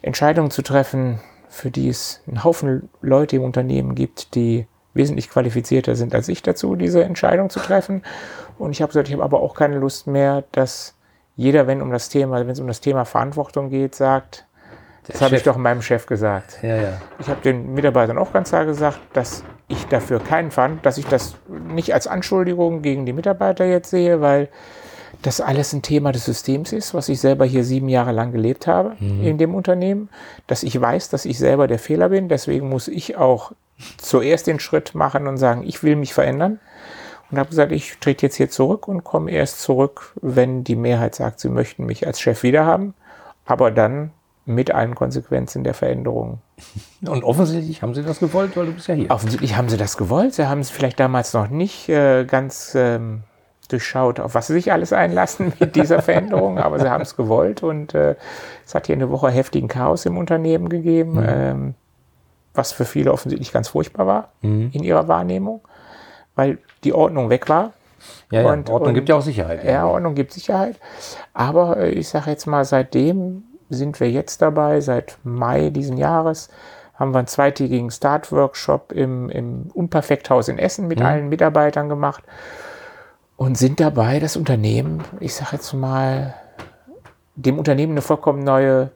Entscheidungen 0.00 0.50
zu 0.50 0.62
treffen, 0.62 1.20
für 1.48 1.70
die 1.70 1.88
es 1.88 2.22
einen 2.26 2.44
Haufen 2.44 2.88
Leute 3.02 3.36
im 3.36 3.44
Unternehmen 3.44 3.94
gibt, 3.94 4.34
die 4.34 4.66
wesentlich 4.94 5.30
qualifizierter 5.30 5.94
sind 5.94 6.14
als 6.14 6.28
ich 6.28 6.42
dazu, 6.42 6.76
diese 6.76 7.04
Entscheidung 7.04 7.50
zu 7.50 7.60
treffen. 7.60 8.02
Und 8.58 8.72
ich 8.72 8.82
habe 8.82 8.88
gesagt, 8.88 9.08
ich 9.08 9.14
habe 9.14 9.24
aber 9.24 9.40
auch 9.40 9.54
keine 9.54 9.78
Lust 9.78 10.06
mehr, 10.06 10.44
dass 10.52 10.94
jeder, 11.36 11.66
wenn 11.66 11.82
um 11.82 11.90
das 11.90 12.08
Thema, 12.08 12.40
wenn 12.40 12.50
es 12.50 12.60
um 12.60 12.66
das 12.66 12.80
Thema 12.80 13.04
Verantwortung 13.04 13.70
geht, 13.70 13.94
sagt, 13.94 14.46
das 15.06 15.20
habe 15.20 15.34
ich 15.34 15.42
doch 15.42 15.56
meinem 15.56 15.82
Chef 15.82 16.06
gesagt. 16.06 16.58
Ja, 16.62 16.76
ja. 16.76 17.00
Ich 17.18 17.28
habe 17.28 17.40
den 17.40 17.74
Mitarbeitern 17.74 18.18
auch 18.18 18.32
ganz 18.32 18.50
klar 18.50 18.66
gesagt, 18.66 19.00
dass 19.14 19.42
ich 19.66 19.86
dafür 19.86 20.20
keinen 20.20 20.52
fand, 20.52 20.86
dass 20.86 20.96
ich 20.96 21.06
das 21.06 21.34
nicht 21.48 21.92
als 21.92 22.06
Anschuldigung 22.06 22.82
gegen 22.82 23.04
die 23.04 23.12
Mitarbeiter 23.12 23.64
jetzt 23.64 23.90
sehe, 23.90 24.20
weil 24.20 24.48
das 25.22 25.40
alles 25.40 25.72
ein 25.72 25.82
Thema 25.82 26.12
des 26.12 26.24
Systems 26.24 26.72
ist, 26.72 26.94
was 26.94 27.08
ich 27.08 27.20
selber 27.20 27.44
hier 27.44 27.64
sieben 27.64 27.88
Jahre 27.88 28.12
lang 28.12 28.32
gelebt 28.32 28.66
habe 28.66 28.96
mhm. 28.98 29.24
in 29.24 29.38
dem 29.38 29.54
Unternehmen, 29.54 30.08
dass 30.46 30.62
ich 30.62 30.80
weiß, 30.80 31.08
dass 31.10 31.24
ich 31.24 31.38
selber 31.38 31.66
der 31.66 31.78
Fehler 31.78 32.08
bin. 32.08 32.28
Deswegen 32.28 32.68
muss 32.68 32.88
ich 32.88 33.16
auch 33.16 33.52
zuerst 33.98 34.46
den 34.46 34.60
Schritt 34.60 34.94
machen 34.94 35.26
und 35.26 35.36
sagen, 35.36 35.62
ich 35.64 35.82
will 35.82 35.96
mich 35.96 36.14
verändern. 36.14 36.60
Und 37.30 37.38
habe 37.38 37.48
gesagt, 37.48 37.72
ich 37.72 37.96
trete 37.98 38.26
jetzt 38.26 38.36
hier 38.36 38.50
zurück 38.50 38.88
und 38.88 39.04
komme 39.04 39.30
erst 39.30 39.62
zurück, 39.62 40.12
wenn 40.20 40.64
die 40.64 40.76
Mehrheit 40.76 41.14
sagt, 41.14 41.40
sie 41.40 41.48
möchten 41.48 41.86
mich 41.86 42.06
als 42.06 42.20
Chef 42.20 42.42
wiederhaben. 42.42 42.92
Aber 43.46 43.70
dann 43.70 44.10
mit 44.44 44.70
allen 44.72 44.94
Konsequenzen 44.94 45.64
der 45.64 45.72
Veränderung. 45.72 46.40
Und 47.06 47.24
offensichtlich 47.24 47.80
haben 47.82 47.94
Sie 47.94 48.02
das 48.02 48.18
gewollt, 48.18 48.56
weil 48.56 48.66
du 48.66 48.72
bist 48.72 48.88
ja 48.88 48.94
hier. 48.94 49.10
Offensichtlich 49.10 49.56
haben 49.56 49.68
Sie 49.68 49.76
das 49.76 49.96
gewollt. 49.96 50.34
Sie 50.34 50.46
haben 50.46 50.60
es 50.60 50.70
vielleicht 50.70 51.00
damals 51.00 51.32
noch 51.32 51.48
nicht 51.48 51.88
äh, 51.88 52.24
ganz 52.24 52.74
ähm, 52.74 53.22
durchschaut, 53.72 54.20
auf 54.20 54.34
was 54.34 54.46
sie 54.46 54.52
sich 54.54 54.72
alles 54.72 54.92
einlassen 54.92 55.52
mit 55.58 55.76
dieser 55.76 56.02
Veränderung, 56.02 56.58
aber 56.58 56.78
sie 56.78 56.90
haben 56.90 57.02
es 57.02 57.16
gewollt 57.16 57.62
und 57.62 57.94
äh, 57.94 58.16
es 58.66 58.74
hat 58.74 58.86
hier 58.86 58.96
eine 58.96 59.10
Woche 59.10 59.30
heftigen 59.30 59.68
Chaos 59.68 60.04
im 60.04 60.18
Unternehmen 60.18 60.68
gegeben, 60.68 61.14
mhm. 61.14 61.26
ähm, 61.26 61.74
was 62.54 62.72
für 62.72 62.84
viele 62.84 63.12
offensichtlich 63.12 63.52
ganz 63.52 63.68
furchtbar 63.68 64.06
war 64.06 64.28
mhm. 64.42 64.70
in 64.72 64.82
ihrer 64.82 65.08
Wahrnehmung, 65.08 65.60
weil 66.34 66.58
die 66.84 66.92
Ordnung 66.92 67.30
weg 67.30 67.48
war. 67.48 67.72
Ja, 68.30 68.42
ja. 68.42 68.52
Und, 68.52 68.68
Ordnung 68.68 68.88
und, 68.88 68.94
gibt 68.94 69.08
ja 69.08 69.16
auch 69.16 69.22
Sicherheit. 69.22 69.64
Ja, 69.64 69.86
Ordnung 69.86 70.14
gibt 70.14 70.32
Sicherheit. 70.32 70.76
Aber 71.34 71.76
äh, 71.76 71.90
ich 71.90 72.08
sage 72.08 72.30
jetzt 72.30 72.46
mal, 72.46 72.64
seitdem 72.64 73.44
sind 73.70 74.00
wir 74.00 74.10
jetzt 74.10 74.42
dabei, 74.42 74.80
seit 74.80 75.18
Mai 75.22 75.70
diesen 75.70 75.96
Jahres, 75.96 76.48
haben 76.94 77.14
wir 77.14 77.18
einen 77.18 77.26
zweitägigen 77.26 77.90
Start-Workshop 77.90 78.92
im, 78.92 79.28
im 79.30 79.70
Unperfekthaus 79.72 80.48
in 80.48 80.58
Essen 80.58 80.88
mit 80.88 81.00
mhm. 81.00 81.06
allen 81.06 81.28
Mitarbeitern 81.28 81.88
gemacht 81.88 82.22
und 83.36 83.58
sind 83.58 83.80
dabei, 83.80 84.20
das 84.20 84.36
Unternehmen, 84.36 85.02
ich 85.18 85.34
sage 85.34 85.56
jetzt 85.56 85.72
mal, 85.72 86.34
dem 87.34 87.58
Unternehmen 87.58 87.92
eine 87.94 88.02
vollkommen 88.02 88.44
neue 88.44 88.90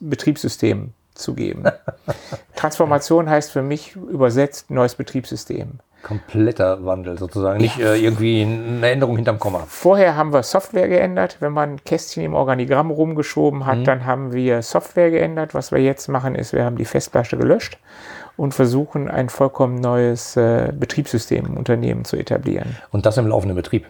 Betriebssystem 0.00 0.92
zu 1.14 1.34
geben. 1.34 1.64
Transformation 2.58 3.30
heißt 3.30 3.52
für 3.52 3.62
mich 3.62 3.94
übersetzt 3.94 4.70
neues 4.70 4.94
Betriebssystem 4.96 5.78
kompletter 6.02 6.84
Wandel 6.84 7.18
sozusagen, 7.18 7.60
nicht 7.60 7.78
äh, 7.80 7.96
irgendwie 7.96 8.42
eine 8.42 8.88
Änderung 8.88 9.16
hinterm 9.16 9.38
Komma. 9.38 9.64
Vorher 9.66 10.16
haben 10.16 10.32
wir 10.32 10.42
Software 10.42 10.88
geändert. 10.88 11.38
Wenn 11.40 11.52
man 11.52 11.72
ein 11.72 11.84
Kästchen 11.84 12.24
im 12.24 12.34
Organigramm 12.34 12.90
rumgeschoben 12.90 13.66
hat, 13.66 13.78
mhm. 13.78 13.84
dann 13.84 14.06
haben 14.06 14.32
wir 14.32 14.62
Software 14.62 15.10
geändert. 15.10 15.54
Was 15.54 15.72
wir 15.72 15.80
jetzt 15.80 16.08
machen, 16.08 16.34
ist, 16.34 16.52
wir 16.52 16.64
haben 16.64 16.76
die 16.76 16.84
Festplatte 16.84 17.36
gelöscht 17.36 17.78
und 18.38 18.54
versuchen 18.54 19.08
ein 19.08 19.28
vollkommen 19.28 19.74
neues 19.74 20.36
äh, 20.36 20.72
Betriebssystem 20.72 21.44
im 21.44 21.56
Unternehmen 21.56 22.04
zu 22.04 22.16
etablieren. 22.16 22.76
Und 22.92 23.04
das 23.04 23.18
im 23.18 23.26
laufenden 23.26 23.56
Betrieb. 23.56 23.84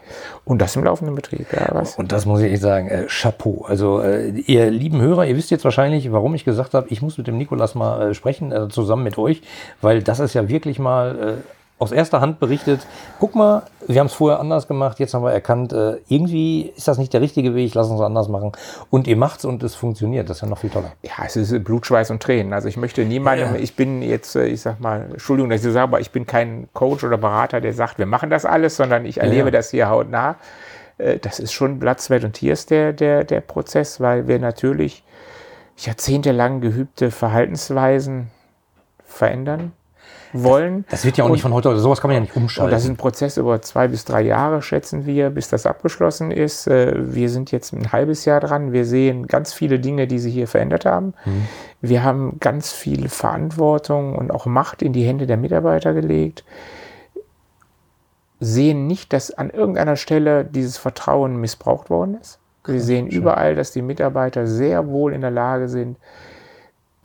Und 0.47 0.63
das 0.63 0.75
im 0.75 0.85
laufenden 0.85 1.15
Betrieb, 1.15 1.53
ja. 1.53 1.69
Was? 1.73 1.97
Und 1.97 2.13
das 2.13 2.25
muss 2.25 2.41
ich 2.41 2.51
echt 2.51 2.63
sagen, 2.63 2.89
äh, 2.89 3.05
Chapeau. 3.09 3.67
Also 3.69 4.01
äh, 4.01 4.31
ihr 4.31 4.71
lieben 4.71 5.03
Hörer, 5.03 5.27
ihr 5.27 5.37
wisst 5.37 5.51
jetzt 5.51 5.65
wahrscheinlich, 5.65 6.11
warum 6.13 6.35
ich 6.35 6.47
gesagt 6.47 6.73
habe, 6.73 6.89
ich 6.89 7.03
muss 7.03 7.19
mit 7.19 7.27
dem 7.27 7.37
Nikolas 7.37 7.75
mal 7.75 8.11
äh, 8.11 8.15
sprechen, 8.15 8.51
äh, 8.51 8.69
zusammen 8.71 9.05
mit 9.05 9.19
euch, 9.19 9.43
weil 9.83 10.03
das 10.03 10.19
ist 10.19 10.33
ja 10.33 10.49
wirklich 10.49 10.79
mal 10.79 11.19
äh, 11.19 11.58
aus 11.79 11.93
erster 11.93 12.21
Hand 12.21 12.41
berichtet, 12.41 12.87
guck 13.21 13.35
mal, 13.35 13.63
wir 13.87 14.01
haben 14.01 14.09
es 14.09 14.13
vorher 14.13 14.41
anders 14.41 14.67
gemacht, 14.67 14.99
jetzt 14.99 15.15
haben 15.15 15.23
wir 15.23 15.33
erkannt, 15.33 15.73
äh, 15.73 15.99
irgendwie 16.09 16.73
ist 16.77 16.89
das 16.89 16.99
nicht 16.99 17.13
der 17.13 17.21
richtige 17.21 17.55
Weg, 17.55 17.75
lass 17.75 17.89
uns 17.89 18.01
anders 18.01 18.29
machen. 18.29 18.53
Und 18.91 19.07
ihr 19.07 19.17
macht's 19.17 19.45
und 19.45 19.63
es 19.63 19.75
funktioniert, 19.77 20.29
das 20.29 20.39
ist 20.39 20.41
ja 20.43 20.49
noch 20.49 20.59
viel 20.59 20.71
toller. 20.71 20.93
Ja, 21.03 21.25
es 21.25 21.37
ist 21.37 21.65
Blut, 21.65 21.87
Schweiß 21.87 22.11
und 22.11 22.21
Tränen. 22.23 22.53
Also 22.53 22.69
ich 22.69 22.77
möchte 22.77 23.05
niemandem, 23.05 23.55
ja. 23.55 23.61
ich 23.61 23.77
bin 23.77 24.03
jetzt, 24.03 24.35
äh, 24.35 24.47
ich 24.47 24.61
sag 24.61 24.81
mal, 24.81 25.07
Entschuldigung, 25.13 25.51
dass 25.51 25.61
ich 25.61 25.67
das 25.67 25.75
sage, 25.75 25.85
aber 25.85 26.01
ich 26.01 26.11
bin 26.11 26.27
kein 26.27 26.69
Coach 26.73 27.05
oder 27.05 27.17
Berater, 27.17 27.61
der 27.61 27.73
sagt, 27.73 27.99
wir 27.99 28.07
machen 28.07 28.29
das 28.29 28.45
alles, 28.45 28.77
sondern 28.77 29.07
ich 29.07 29.19
erlebe 29.19 29.47
ja. 29.47 29.51
das 29.53 29.71
hier 29.71 29.89
hautnah. 29.89 30.37
Äh, 30.99 31.19
das 31.19 31.39
ist 31.39 31.53
schon 31.53 31.79
Blatt, 31.79 32.01
Sweat 32.01 32.25
und 32.25 32.33
Tiers 32.33 32.67
der, 32.67 32.93
der, 32.93 33.23
der 33.23 33.41
Prozess, 33.41 34.01
weil 34.01 34.27
wir 34.27 34.41
natürlich 34.41 35.05
jahrzehntelang 35.77 36.61
geübte 36.61 37.13
Verhaltensweisen 37.13 38.31
verändern 39.05 39.73
wollen. 40.33 40.85
Das, 40.85 41.01
das 41.01 41.05
wird 41.05 41.17
ja 41.17 41.25
auch 41.25 41.29
und, 41.29 41.33
nicht 41.33 41.43
von 41.43 41.53
heute, 41.53 41.77
sowas 41.79 42.01
kann 42.01 42.09
man 42.09 42.17
ja 42.17 42.21
nicht 42.21 42.37
umschalten. 42.37 42.67
Und 42.67 42.73
das 42.73 42.85
ist 42.85 42.91
ein 42.91 42.97
Prozess 42.97 43.37
über 43.37 43.61
zwei 43.63 43.89
bis 43.89 44.05
drei 44.05 44.23
Jahre, 44.23 44.63
schätzen 44.63 45.07
wir, 45.07 45.31
bis 45.31 45.49
das 45.49 45.67
abgeschlossen 45.67 46.31
ist. 46.31 46.67
Äh, 46.67 46.95
wir 47.15 47.31
sind 47.31 47.51
jetzt 47.51 47.73
ein 47.73 47.93
halbes 47.93 48.25
Jahr 48.25 48.41
dran. 48.41 48.73
Wir 48.73 48.85
sehen 48.85 49.27
ganz 49.27 49.53
viele 49.53 49.79
Dinge, 49.79 50.07
die 50.07 50.19
sich 50.19 50.35
hier 50.35 50.49
verändert 50.49 50.85
haben. 50.85 51.15
Mhm. 51.25 51.49
Wir 51.81 52.03
haben 52.03 52.39
ganz 52.41 52.73
viel 52.73 53.09
Verantwortung 53.09 54.17
und 54.17 54.31
auch 54.31 54.47
Macht 54.47 54.83
in 54.83 54.93
die 54.93 55.05
Hände 55.05 55.27
der 55.27 55.37
Mitarbeiter 55.37 55.95
gelegt. 55.95 56.45
Sehen 58.41 58.87
nicht, 58.87 59.13
dass 59.13 59.33
an 59.33 59.51
irgendeiner 59.51 59.97
Stelle 59.97 60.45
dieses 60.45 60.79
Vertrauen 60.79 61.37
missbraucht 61.37 61.91
worden 61.91 62.19
ist. 62.21 62.39
Wir 62.65 62.81
sehen 62.81 63.07
überall, 63.07 63.55
dass 63.55 63.73
die 63.73 63.83
Mitarbeiter 63.83 64.47
sehr 64.47 64.89
wohl 64.89 65.15
in 65.15 65.23
der 65.23 65.31
Lage 65.31 65.69
sind, 65.69 65.97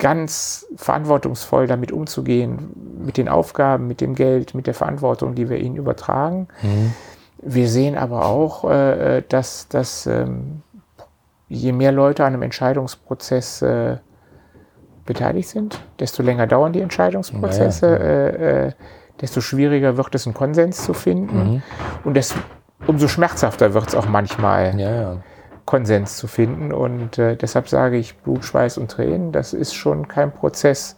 ganz 0.03 0.67
verantwortungsvoll 0.75 1.65
damit 1.65 1.93
umzugehen, 1.93 2.71
mit 3.05 3.15
den 3.15 3.29
Aufgaben, 3.29 3.87
mit 3.87 4.01
dem 4.01 4.15
Geld, 4.15 4.53
mit 4.53 4.67
der 4.67 4.73
Verantwortung, 4.73 5.33
die 5.33 5.49
wir 5.49 5.57
ihnen 5.59 5.77
übertragen. 5.77 6.49
Mhm. 6.61 6.93
Wir 7.41 7.69
sehen 7.69 7.97
aber 7.97 8.25
auch, 8.25 8.69
äh, 8.69 9.23
dass, 9.29 9.69
dass 9.69 10.05
ähm, 10.05 10.61
je 11.47 11.71
mehr 11.71 11.93
Leute 11.93 12.25
an 12.25 12.33
einem 12.33 12.41
Entscheidungsprozess 12.41 13.61
äh, 13.61 13.97
beteiligt 15.05 15.47
sind, 15.47 15.81
desto 15.99 16.21
länger 16.21 16.47
dauern 16.47 16.73
die 16.73 16.81
Entscheidungsprozesse, 16.81 17.87
ja, 17.87 17.93
ja. 17.93 18.03
Äh, 18.03 18.67
äh, 18.67 18.71
desto 19.21 19.39
schwieriger 19.39 19.95
wird 19.95 20.13
es, 20.15 20.27
einen 20.27 20.33
Konsens 20.33 20.83
zu 20.83 20.93
finden 20.93 21.37
mhm. 21.37 21.61
und 22.03 22.15
desto, 22.15 22.39
umso 22.87 23.07
schmerzhafter 23.07 23.73
wird 23.73 23.87
es 23.87 23.95
auch 23.95 24.07
manchmal. 24.09 24.77
Ja, 24.77 25.17
Konsens 25.65 26.17
zu 26.17 26.27
finden. 26.27 26.71
Und 26.71 27.17
äh, 27.17 27.35
deshalb 27.35 27.69
sage 27.69 27.97
ich 27.97 28.17
Blut, 28.17 28.45
Schweiß 28.45 28.77
und 28.77 28.91
Tränen. 28.91 29.31
Das 29.31 29.53
ist 29.53 29.73
schon 29.73 30.07
kein 30.07 30.31
Prozess, 30.31 30.95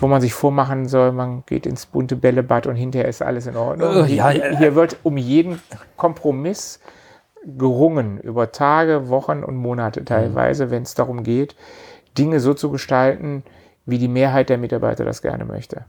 wo 0.00 0.06
man 0.06 0.20
sich 0.20 0.34
vormachen 0.34 0.88
soll, 0.88 1.12
man 1.12 1.44
geht 1.46 1.66
ins 1.66 1.86
bunte 1.86 2.16
Bällebad 2.16 2.66
und 2.66 2.76
hinterher 2.76 3.08
ist 3.08 3.22
alles 3.22 3.46
in 3.46 3.56
Ordnung. 3.56 3.96
Uh, 3.96 4.04
ja, 4.04 4.30
hier, 4.30 4.58
hier 4.58 4.74
wird 4.74 4.96
um 5.04 5.16
jeden 5.16 5.60
Kompromiss 5.96 6.80
gerungen, 7.44 8.18
über 8.18 8.50
Tage, 8.50 9.08
Wochen 9.08 9.44
und 9.44 9.56
Monate 9.56 10.04
teilweise, 10.04 10.66
mhm. 10.66 10.70
wenn 10.70 10.82
es 10.82 10.94
darum 10.94 11.22
geht, 11.22 11.54
Dinge 12.18 12.40
so 12.40 12.54
zu 12.54 12.70
gestalten, 12.70 13.44
wie 13.84 13.98
die 13.98 14.08
Mehrheit 14.08 14.48
der 14.48 14.58
Mitarbeiter 14.58 15.04
das 15.04 15.22
gerne 15.22 15.44
möchte. 15.44 15.84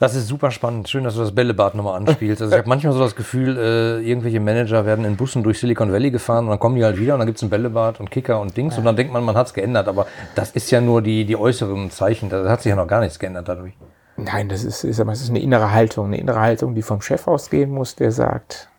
Das 0.00 0.14
ist 0.14 0.28
super 0.28 0.50
spannend. 0.50 0.88
Schön, 0.88 1.04
dass 1.04 1.14
du 1.14 1.20
das 1.20 1.34
Bällebad 1.34 1.74
nochmal 1.74 1.96
anspielst. 1.96 2.40
Also 2.40 2.54
ich 2.54 2.58
habe 2.58 2.68
manchmal 2.70 2.94
so 2.94 3.00
das 3.00 3.14
Gefühl, 3.14 3.58
äh, 3.58 4.00
irgendwelche 4.00 4.40
Manager 4.40 4.86
werden 4.86 5.04
in 5.04 5.16
Bussen 5.16 5.42
durch 5.42 5.60
Silicon 5.60 5.92
Valley 5.92 6.10
gefahren 6.10 6.46
und 6.46 6.50
dann 6.50 6.58
kommen 6.58 6.76
die 6.76 6.84
halt 6.84 6.98
wieder 6.98 7.12
und 7.12 7.20
dann 7.20 7.26
gibt 7.26 7.36
es 7.36 7.42
ein 7.42 7.50
Bällebad 7.50 8.00
und 8.00 8.10
Kicker 8.10 8.40
und 8.40 8.56
Dings 8.56 8.74
ja. 8.74 8.78
und 8.78 8.86
dann 8.86 8.96
denkt 8.96 9.12
man, 9.12 9.22
man 9.22 9.36
hat 9.36 9.48
es 9.48 9.54
geändert. 9.54 9.88
Aber 9.88 10.06
das 10.34 10.52
ist 10.52 10.70
ja 10.70 10.80
nur 10.80 11.02
die, 11.02 11.26
die 11.26 11.36
äußeren 11.36 11.90
Zeichen. 11.90 12.30
Da 12.30 12.48
hat 12.48 12.62
sich 12.62 12.70
ja 12.70 12.76
noch 12.76 12.86
gar 12.86 13.00
nichts 13.00 13.18
geändert 13.18 13.46
dadurch. 13.46 13.74
Nein, 14.16 14.48
das 14.48 14.64
ist, 14.64 14.84
ist, 14.84 14.98
das 14.98 15.20
ist 15.20 15.28
eine 15.28 15.40
innere 15.40 15.70
Haltung. 15.70 16.06
Eine 16.06 16.16
innere 16.16 16.40
Haltung, 16.40 16.74
die 16.74 16.82
vom 16.82 17.02
Chef 17.02 17.28
ausgehen 17.28 17.70
muss, 17.70 17.94
der 17.94 18.10
sagt, 18.10 18.70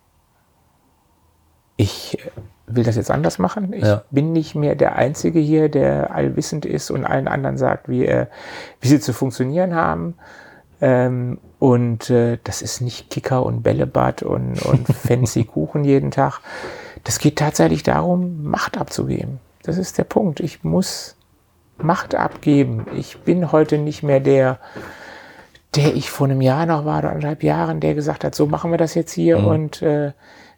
ich 1.77 2.17
will 2.65 2.83
das 2.83 2.95
jetzt 2.95 3.11
anders 3.11 3.37
machen. 3.37 3.73
Ich 3.73 3.83
ja. 3.83 4.01
bin 4.09 4.33
nicht 4.33 4.55
mehr 4.55 4.73
der 4.73 4.95
Einzige 4.95 5.39
hier, 5.39 5.69
der 5.69 6.15
allwissend 6.15 6.65
ist 6.65 6.89
und 6.89 7.05
allen 7.05 7.27
anderen 7.27 7.57
sagt, 7.57 7.89
wie, 7.89 8.07
äh, 8.07 8.25
wie 8.79 8.87
sie 8.87 8.99
zu 8.99 9.13
funktionieren 9.13 9.75
haben, 9.75 10.15
ähm, 10.81 11.39
und 11.59 12.09
äh, 12.09 12.39
das 12.43 12.61
ist 12.61 12.81
nicht 12.81 13.09
Kicker 13.09 13.45
und 13.45 13.61
Bällebad 13.61 14.23
und, 14.23 14.61
und 14.63 14.87
fancy 14.93 15.43
Kuchen 15.45 15.83
jeden 15.83 16.11
Tag. 16.11 16.41
Das 17.03 17.19
geht 17.19 17.37
tatsächlich 17.37 17.83
darum, 17.83 18.43
Macht 18.43 18.77
abzugeben. 18.77 19.39
Das 19.63 19.77
ist 19.77 19.97
der 19.97 20.03
Punkt. 20.03 20.39
Ich 20.39 20.63
muss 20.63 21.15
Macht 21.77 22.15
abgeben. 22.15 22.85
Ich 22.95 23.19
bin 23.19 23.51
heute 23.51 23.77
nicht 23.77 24.03
mehr 24.03 24.19
der, 24.19 24.59
der 25.75 25.95
ich 25.95 26.09
vor 26.09 26.27
einem 26.27 26.41
Jahr 26.41 26.65
noch 26.65 26.85
war, 26.85 26.99
oder 26.99 27.11
anderthalb 27.11 27.43
Jahren, 27.43 27.79
der 27.79 27.95
gesagt 27.95 28.23
hat, 28.23 28.35
so 28.35 28.45
machen 28.47 28.71
wir 28.71 28.77
das 28.77 28.95
jetzt 28.95 29.13
hier. 29.13 29.39
Mhm. 29.39 29.45
Und 29.45 29.81
äh, 29.81 30.13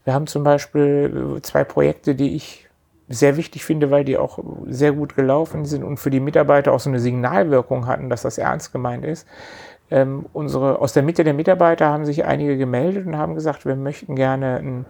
wir 0.06 0.14
haben 0.14 0.28
zum 0.28 0.44
Beispiel 0.44 1.40
zwei 1.42 1.64
Projekte, 1.64 2.16
die 2.16 2.36
ich 2.36 2.68
sehr 3.10 3.38
wichtig 3.38 3.66
finde, 3.66 3.92
weil 3.92 4.06
die 4.06 4.18
auch 4.18 4.40
sehr 4.68 4.94
gut 4.94 5.16
gelaufen 5.16 5.66
sind 5.66 5.84
und 5.84 5.98
für 5.98 6.10
die 6.10 6.20
Mitarbeiter 6.20 6.72
auch 6.72 6.80
so 6.80 6.90
eine 6.90 7.00
Signalwirkung 7.00 7.88
hatten, 7.88 8.10
dass 8.10 8.22
das 8.22 8.38
ernst 8.38 8.72
gemeint 8.72 9.06
ist. 9.06 9.28
Ähm, 9.92 10.26
unsere, 10.34 10.80
aus 10.80 10.94
der 10.94 11.04
Mitte 11.04 11.24
der 11.24 11.34
Mitarbeiter 11.34 11.90
haben 11.90 12.06
sich 12.06 12.26
einige 12.26 12.58
gemeldet 12.58 13.06
und 13.06 13.18
haben 13.18 13.36
gesagt, 13.36 13.66
wir 13.66 13.76
möchten 13.76 14.16
gerne 14.16 14.58
ein 14.58 14.86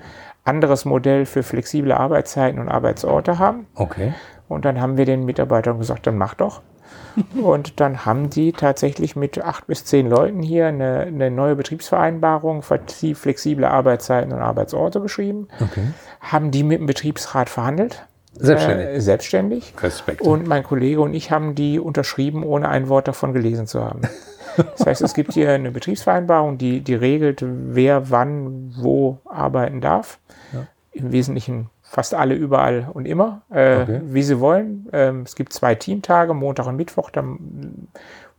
anderes 0.45 0.85
Modell 0.85 1.25
für 1.25 1.43
flexible 1.43 1.91
Arbeitszeiten 1.91 2.59
und 2.59 2.69
Arbeitsorte 2.69 3.39
haben. 3.39 3.67
Okay. 3.75 4.13
Und 4.47 4.65
dann 4.65 4.79
haben 4.79 4.97
wir 4.97 5.05
den 5.05 5.25
Mitarbeitern 5.25 5.79
gesagt, 5.79 6.07
dann 6.07 6.17
mach 6.17 6.35
doch. 6.35 6.61
und 7.41 7.79
dann 7.79 8.05
haben 8.05 8.29
die 8.29 8.51
tatsächlich 8.53 9.15
mit 9.15 9.43
acht 9.43 9.67
bis 9.67 9.85
zehn 9.85 10.09
Leuten 10.09 10.41
hier 10.41 10.67
eine, 10.67 11.01
eine 11.01 11.31
neue 11.31 11.55
Betriebsvereinbarung 11.55 12.61
für 12.61 12.79
flexible 13.15 13.65
Arbeitszeiten 13.65 14.31
und 14.31 14.39
Arbeitsorte 14.39 14.99
beschrieben. 14.99 15.47
Okay. 15.59 15.87
Haben 16.21 16.51
die 16.51 16.63
mit 16.63 16.79
dem 16.79 16.87
Betriebsrat 16.87 17.49
verhandelt. 17.49 18.05
Selbstständig. 18.35 18.87
Äh, 18.87 18.99
selbstständig. 18.99 19.73
Respekt. 19.81 20.21
Und 20.21 20.47
mein 20.47 20.63
Kollege 20.63 21.01
und 21.01 21.13
ich 21.13 21.31
haben 21.31 21.53
die 21.55 21.79
unterschrieben, 21.79 22.43
ohne 22.43 22.69
ein 22.69 22.89
Wort 22.89 23.07
davon 23.07 23.33
gelesen 23.33 23.67
zu 23.67 23.83
haben. 23.83 24.01
Das 24.57 24.85
heißt, 24.85 25.01
es 25.01 25.13
gibt 25.13 25.33
hier 25.33 25.51
eine 25.51 25.71
Betriebsvereinbarung, 25.71 26.57
die, 26.57 26.81
die 26.81 26.95
regelt, 26.95 27.43
wer 27.43 28.09
wann 28.09 28.73
wo 28.77 29.19
arbeiten 29.25 29.81
darf. 29.81 30.19
Ja. 30.51 30.67
Im 30.91 31.11
Wesentlichen 31.11 31.69
fast 31.81 32.13
alle 32.13 32.33
überall 32.33 32.89
und 32.91 33.07
immer, 33.07 33.43
äh, 33.51 33.81
okay. 33.81 34.01
wie 34.05 34.23
sie 34.23 34.39
wollen. 34.39 34.87
Ähm, 34.93 35.21
es 35.25 35.35
gibt 35.35 35.53
zwei 35.53 35.75
Teamtage, 35.75 36.33
Montag 36.33 36.65
und 36.65 36.75
Mittwoch. 36.75 37.11
Da 37.11 37.23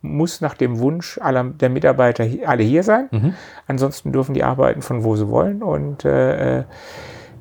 muss 0.03 0.41
nach 0.41 0.55
dem 0.55 0.81
Wunsch 0.81 1.19
aller 1.19 1.45
der 1.45 1.71
Mitarbeiter 1.71 2.27
alle 2.47 2.63
hier 2.63 2.83
sein. 2.83 3.09
Mhm. 3.11 3.35
Ansonsten 3.67 4.13
dürfen 4.13 4.35
die 4.35 4.43
arbeiten 4.43 4.83
von 4.83 5.05
wo 5.05 5.17
sie 5.17 5.29
wollen. 5.29 5.63
Und 5.63 6.05
äh, 6.05 6.59
äh 6.59 6.65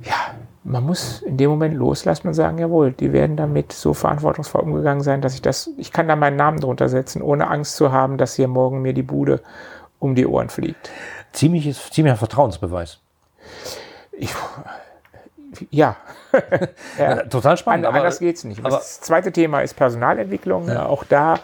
ja, 0.04 0.33
man 0.64 0.84
muss 0.84 1.22
in 1.22 1.38
dem 1.38 1.50
Moment 1.50 1.76
loslassen 1.76 2.28
und 2.28 2.34
sagen, 2.34 2.58
jawohl, 2.58 2.92
die 2.92 3.12
werden 3.12 3.36
damit 3.36 3.74
so 3.74 3.94
verantwortungsvoll 3.94 4.62
umgegangen 4.62 5.04
sein, 5.04 5.22
dass 5.22 5.34
ich 5.34 5.42
das, 5.42 5.70
ich 5.78 5.92
kann 5.92 6.08
da 6.08 6.16
meinen 6.16 6.38
Namen 6.38 6.60
drunter 6.60 6.88
setzen, 6.90 7.22
ohne 7.22 7.48
Angst 7.48 7.76
zu 7.76 7.92
haben, 7.92 8.18
dass 8.18 8.36
hier 8.36 8.48
morgen 8.48 8.82
mir 8.82 8.94
die 8.94 9.04
Bude 9.04 9.42
um 10.00 10.16
die 10.16 10.26
Ohren 10.26 10.50
fliegt. 10.50 10.90
Ziemliches, 11.34 11.90
ziemlicher 11.90 12.18
Vertrauensbeweis. 12.18 13.00
Ich, 14.14 14.34
ja. 15.70 15.98
ja. 16.98 17.24
Total 17.24 17.58
spannend. 17.58 17.86
aber 17.86 17.98
anders 17.98 18.20
geht 18.20 18.38
es 18.38 18.44
nicht. 18.44 18.66
das 18.66 19.02
zweite 19.02 19.32
Thema 19.32 19.62
ist 19.62 19.74
Personalentwicklung. 19.76 20.68
Ja. 20.68 20.86
Auch 20.86 21.04
da 21.04 21.40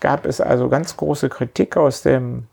gab 0.00 0.26
es 0.26 0.40
also 0.40 0.68
ganz 0.68 0.96
große 0.96 1.28
Kritik 1.28 1.76
aus 1.76 2.02
dem, 2.02 2.46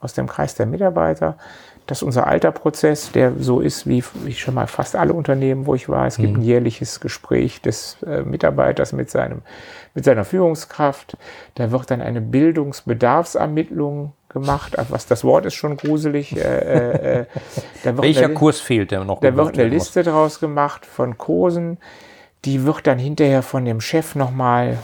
aus 0.00 0.12
dem 0.12 0.26
Kreis 0.26 0.54
der 0.54 0.66
Mitarbeiter 0.66 1.38
dass 1.86 2.02
unser 2.02 2.26
alter 2.26 2.50
Prozess, 2.50 3.12
der 3.12 3.32
so 3.38 3.60
ist 3.60 3.86
wie, 3.86 4.02
wie 4.24 4.32
schon 4.32 4.54
mal 4.54 4.66
fast 4.66 4.96
alle 4.96 5.12
Unternehmen, 5.12 5.66
wo 5.66 5.74
ich 5.74 5.88
war, 5.88 6.06
es 6.06 6.16
gibt 6.16 6.32
mhm. 6.32 6.38
ein 6.40 6.42
jährliches 6.42 7.00
Gespräch 7.00 7.60
des 7.60 7.98
äh, 8.06 8.22
Mitarbeiters 8.22 8.92
mit, 8.92 9.10
seinem, 9.10 9.42
mit 9.94 10.04
seiner 10.04 10.24
Führungskraft. 10.24 11.16
Da 11.56 11.70
wird 11.70 11.90
dann 11.90 12.00
eine 12.00 12.22
Bildungsbedarfsermittlung 12.22 14.12
gemacht. 14.30 14.76
Was 14.88 15.06
das 15.06 15.24
Wort 15.24 15.46
ist 15.46 15.54
schon 15.54 15.76
gruselig. 15.76 16.36
Äh, 16.36 17.20
äh, 17.20 17.26
Welcher 17.84 18.26
eine, 18.26 18.34
Kurs 18.34 18.60
fehlt 18.60 18.90
der 18.90 19.04
noch? 19.04 19.20
Da 19.20 19.36
wird 19.36 19.58
eine 19.58 19.68
Liste 19.68 20.02
draus 20.02 20.40
gemacht 20.40 20.86
von 20.86 21.18
Kursen. 21.18 21.78
Die 22.44 22.64
wird 22.64 22.86
dann 22.86 22.98
hinterher 22.98 23.42
von 23.42 23.64
dem 23.64 23.80
Chef 23.80 24.14
nochmal 24.14 24.78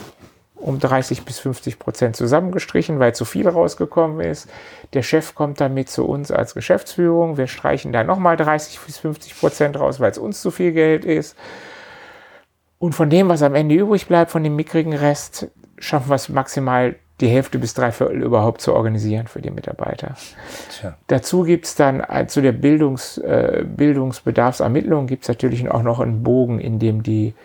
um 0.61 0.79
30 0.79 1.25
bis 1.25 1.39
50 1.39 1.79
Prozent 1.79 2.15
zusammengestrichen, 2.15 2.99
weil 2.99 3.13
zu 3.13 3.25
viel 3.25 3.47
rausgekommen 3.47 4.21
ist. 4.21 4.49
Der 4.93 5.01
Chef 5.01 5.35
kommt 5.35 5.59
damit 5.59 5.89
zu 5.89 6.05
uns 6.05 6.31
als 6.31 6.53
Geschäftsführung. 6.53 7.37
Wir 7.37 7.47
streichen 7.47 7.91
da 7.91 8.03
nochmal 8.03 8.37
30 8.37 8.79
bis 8.79 8.97
50 8.99 9.39
Prozent 9.39 9.79
raus, 9.79 9.99
weil 9.99 10.11
es 10.11 10.17
uns 10.17 10.41
zu 10.41 10.51
viel 10.51 10.71
Geld 10.71 11.05
ist. 11.05 11.35
Und 12.79 12.93
von 12.93 13.09
dem, 13.09 13.29
was 13.29 13.43
am 13.43 13.55
Ende 13.55 13.75
übrig 13.75 14.07
bleibt, 14.07 14.31
von 14.31 14.43
dem 14.43 14.55
mickrigen 14.55 14.93
Rest, 14.93 15.47
schaffen 15.77 16.09
wir 16.09 16.15
es 16.15 16.29
maximal 16.29 16.95
die 17.21 17.27
Hälfte 17.27 17.59
bis 17.59 17.73
drei 17.73 17.91
Viertel 17.91 18.23
überhaupt 18.23 18.61
zu 18.61 18.73
organisieren 18.73 19.27
für 19.27 19.41
die 19.41 19.51
Mitarbeiter. 19.51 20.15
Tja. 20.71 20.97
Dazu 21.07 21.43
gibt 21.43 21.65
es 21.65 21.75
dann 21.75 21.99
äh, 22.01 22.25
zu 22.27 22.41
der 22.41 22.51
Bildungs, 22.51 23.19
äh, 23.19 23.63
Bildungsbedarfsermittlung 23.65 25.05
gibt 25.07 25.23
es 25.23 25.27
natürlich 25.29 25.69
auch 25.69 25.83
noch 25.83 25.99
einen 25.99 26.23
Bogen, 26.23 26.59
in 26.59 26.79
dem 26.79 27.03
die 27.03 27.35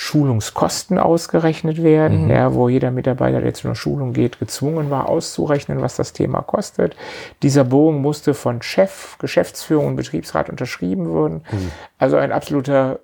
Schulungskosten 0.00 0.96
ausgerechnet 0.96 1.82
werden, 1.82 2.26
mhm. 2.26 2.30
ja, 2.30 2.54
wo 2.54 2.68
jeder 2.68 2.92
Mitarbeiter, 2.92 3.40
der 3.40 3.52
zu 3.52 3.66
einer 3.66 3.74
Schulung 3.74 4.12
geht, 4.12 4.38
gezwungen 4.38 4.90
war, 4.90 5.08
auszurechnen, 5.08 5.82
was 5.82 5.96
das 5.96 6.12
Thema 6.12 6.40
kostet. 6.40 6.94
Dieser 7.42 7.64
Bogen 7.64 8.00
musste 8.00 8.32
von 8.32 8.62
Chef, 8.62 9.18
Geschäftsführung 9.18 9.86
und 9.86 9.96
Betriebsrat 9.96 10.50
unterschrieben 10.50 11.12
werden. 11.12 11.42
Mhm. 11.50 11.72
Also 11.98 12.16
ein 12.16 12.30
absoluter 12.30 13.00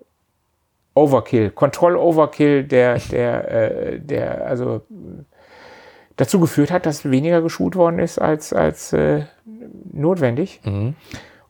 Overkill, 0.94 1.50
Kontroll-Overkill, 1.50 2.62
der, 2.62 3.00
der, 3.10 3.50
äh, 3.50 3.98
der 3.98 4.46
also 4.46 4.82
dazu 6.14 6.38
geführt 6.38 6.70
hat, 6.70 6.86
dass 6.86 7.10
weniger 7.10 7.42
geschult 7.42 7.74
worden 7.74 7.98
ist 7.98 8.20
als, 8.20 8.52
als 8.52 8.92
äh, 8.92 9.22
notwendig. 9.92 10.60
Mhm. 10.62 10.94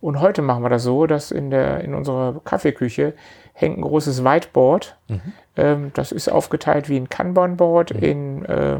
Und 0.00 0.20
heute 0.20 0.40
machen 0.40 0.62
wir 0.62 0.70
das 0.70 0.84
so, 0.84 1.06
dass 1.06 1.30
in, 1.30 1.50
der, 1.50 1.80
in 1.80 1.94
unserer 1.94 2.40
Kaffeeküche 2.44 3.12
hängt 3.54 3.78
ein 3.78 3.82
großes 3.82 4.24
Whiteboard. 4.24 4.96
Mhm. 5.08 5.20
Ähm, 5.56 5.90
das 5.94 6.12
ist 6.12 6.28
aufgeteilt 6.28 6.88
wie 6.88 6.96
ein 6.96 7.08
Kanban-Board 7.08 7.94
mhm. 7.94 8.02
in, 8.02 8.44
äh, 8.44 8.78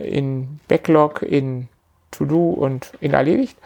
in 0.00 0.60
Backlog, 0.68 1.22
in 1.22 1.68
To-Do 2.12 2.50
und 2.50 2.92
in 3.00 3.14
Erledigt. 3.14 3.58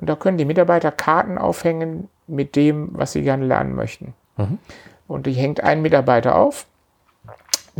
Und 0.00 0.08
da 0.08 0.16
können 0.16 0.38
die 0.38 0.44
Mitarbeiter 0.44 0.90
Karten 0.92 1.36
aufhängen 1.36 2.08
mit 2.26 2.56
dem, 2.56 2.90
was 2.92 3.12
sie 3.12 3.22
gerne 3.22 3.44
lernen 3.44 3.74
möchten. 3.74 4.14
Mhm. 4.36 4.58
Und 5.08 5.26
die 5.26 5.32
hängt 5.32 5.62
ein 5.62 5.82
Mitarbeiter 5.82 6.36
auf 6.36 6.66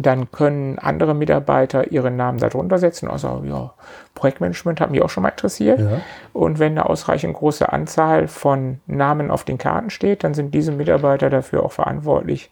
dann 0.07 0.31
können 0.31 0.79
andere 0.79 1.15
Mitarbeiter 1.15 1.91
ihren 1.91 2.17
Namen 2.17 2.39
darunter 2.39 2.79
setzen. 2.79 3.09
Also 3.09 3.43
ja, 3.45 3.73
Projektmanagement 4.15 4.81
hat 4.81 4.91
mich 4.91 5.03
auch 5.03 5.11
schon 5.11 5.23
mal 5.23 5.31
interessiert. 5.31 5.81
Ja. 5.81 6.01
Und 6.33 6.59
wenn 6.59 6.73
eine 6.73 6.89
ausreichend 6.89 7.35
große 7.35 7.73
Anzahl 7.73 8.29
von 8.29 8.81
Namen 8.87 9.31
auf 9.31 9.45
den 9.45 9.59
Karten 9.59 9.91
steht, 9.91 10.25
dann 10.25 10.35
sind 10.35 10.55
diese 10.55 10.73
Mitarbeiter 10.73 11.31
dafür 11.31 11.65
auch 11.65 11.73
verantwortlich, 11.73 12.51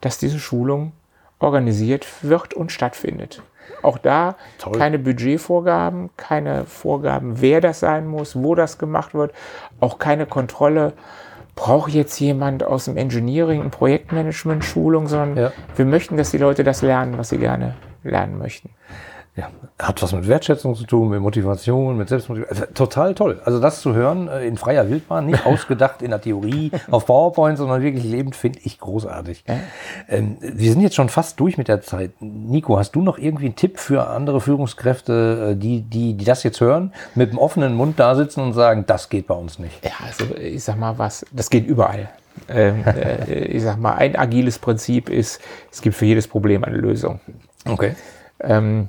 dass 0.00 0.18
diese 0.18 0.38
Schulung 0.38 0.92
organisiert 1.38 2.06
wird 2.22 2.54
und 2.54 2.72
stattfindet. 2.72 3.42
Auch 3.82 3.98
da 3.98 4.34
Toll. 4.58 4.72
keine 4.72 4.98
Budgetvorgaben, 4.98 6.10
keine 6.16 6.64
Vorgaben, 6.64 7.40
wer 7.40 7.60
das 7.60 7.80
sein 7.80 8.06
muss, 8.06 8.34
wo 8.34 8.54
das 8.54 8.78
gemacht 8.78 9.14
wird, 9.14 9.32
auch 9.80 9.98
keine 9.98 10.26
Kontrolle 10.26 10.94
brauche 11.58 11.90
jetzt 11.90 12.18
jemand 12.20 12.62
aus 12.62 12.84
dem 12.84 12.96
Engineering, 12.96 13.62
ein 13.62 13.70
Projektmanagement-Schulung, 13.70 15.08
sondern 15.08 15.36
ja. 15.36 15.52
wir 15.74 15.84
möchten, 15.84 16.16
dass 16.16 16.30
die 16.30 16.38
Leute 16.38 16.62
das 16.62 16.82
lernen, 16.82 17.18
was 17.18 17.30
sie 17.30 17.38
gerne 17.38 17.74
lernen 18.04 18.38
möchten 18.38 18.70
ja, 19.38 19.50
hat 19.78 20.02
was 20.02 20.12
mit 20.12 20.26
Wertschätzung 20.26 20.74
zu 20.74 20.84
tun, 20.84 21.10
mit 21.10 21.20
Motivation, 21.20 21.96
mit 21.96 22.08
Selbstmotivation. 22.08 22.62
Also, 22.62 22.74
total 22.74 23.14
toll. 23.14 23.40
Also 23.44 23.60
das 23.60 23.80
zu 23.80 23.94
hören 23.94 24.26
äh, 24.26 24.44
in 24.44 24.56
freier 24.56 24.90
Wildbahn, 24.90 25.26
nicht 25.26 25.46
ausgedacht 25.46 26.02
in 26.02 26.10
der 26.10 26.20
Theorie 26.20 26.72
auf 26.90 27.06
PowerPoint, 27.06 27.56
sondern 27.56 27.80
wirklich 27.80 28.02
lebend, 28.02 28.34
finde 28.34 28.58
ich 28.64 28.80
großartig. 28.80 29.44
Ähm, 30.08 30.38
wir 30.40 30.72
sind 30.72 30.80
jetzt 30.80 30.96
schon 30.96 31.08
fast 31.08 31.38
durch 31.38 31.56
mit 31.56 31.68
der 31.68 31.82
Zeit. 31.82 32.10
Nico, 32.20 32.78
hast 32.78 32.92
du 32.92 33.02
noch 33.02 33.16
irgendwie 33.16 33.46
einen 33.46 33.54
Tipp 33.56 33.78
für 33.78 34.08
andere 34.08 34.40
Führungskräfte, 34.40 35.52
äh, 35.52 35.56
die, 35.56 35.82
die, 35.82 36.14
die 36.14 36.24
das 36.24 36.42
jetzt 36.42 36.60
hören, 36.60 36.92
mit 37.14 37.30
dem 37.30 37.38
offenen 37.38 37.74
Mund 37.74 38.00
da 38.00 38.16
sitzen 38.16 38.40
und 38.40 38.54
sagen, 38.54 38.86
das 38.88 39.08
geht 39.08 39.28
bei 39.28 39.34
uns 39.34 39.60
nicht? 39.60 39.84
Ja, 39.84 39.92
also 40.04 40.34
ich 40.34 40.64
sag 40.64 40.78
mal 40.78 40.98
was, 40.98 41.24
das 41.30 41.48
geht 41.48 41.64
überall. 41.64 42.08
Ähm, 42.48 42.82
äh, 42.86 43.44
ich 43.44 43.62
sag 43.62 43.78
mal, 43.78 43.94
ein 43.94 44.16
agiles 44.16 44.58
Prinzip 44.58 45.08
ist, 45.08 45.40
es 45.70 45.80
gibt 45.80 45.94
für 45.94 46.06
jedes 46.06 46.26
Problem 46.26 46.64
eine 46.64 46.76
Lösung. 46.76 47.20
Okay. 47.64 47.94
Ähm, 48.40 48.88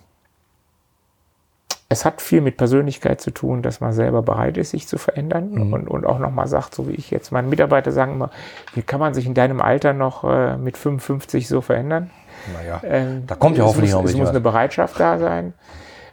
es 1.92 2.06
hat 2.06 2.22
viel 2.22 2.42
mit 2.42 2.56
Persönlichkeit 2.56 3.20
zu 3.20 3.32
tun, 3.32 3.64
dass 3.64 3.82
man 3.82 3.94
selber 3.94 4.22
bereit 4.22 4.58
ist, 4.58 4.70
sich 4.70 4.88
zu 4.88 5.00
verändern 5.00 5.50
mhm. 5.50 5.74
und, 5.74 5.88
und 5.88 6.06
auch 6.06 6.20
nochmal 6.20 6.48
sagt, 6.48 6.76
so 6.76 6.88
wie 6.88 6.94
ich 6.94 7.10
jetzt. 7.10 7.32
Meine 7.32 7.48
Mitarbeiter 7.48 7.92
sagen 7.92 8.14
immer, 8.14 8.30
wie 8.76 8.84
kann 8.84 9.00
man 9.00 9.16
sich 9.16 9.26
in 9.26 9.34
deinem 9.34 9.60
Alter 9.60 9.94
noch 9.94 10.24
äh, 10.24 10.56
mit 10.58 10.78
55 10.78 11.48
so 11.48 11.62
verändern? 11.62 12.12
Naja, 12.54 12.80
ähm, 12.84 13.24
da 13.26 13.34
kommt 13.34 13.58
ja 13.58 13.64
hoffentlich 13.64 13.92
muss, 13.92 14.04
noch 14.04 14.10
Es 14.10 14.16
muss 14.16 14.30
eine 14.30 14.40
Bereitschaft 14.40 15.00
da 15.00 15.18
sein. 15.18 15.54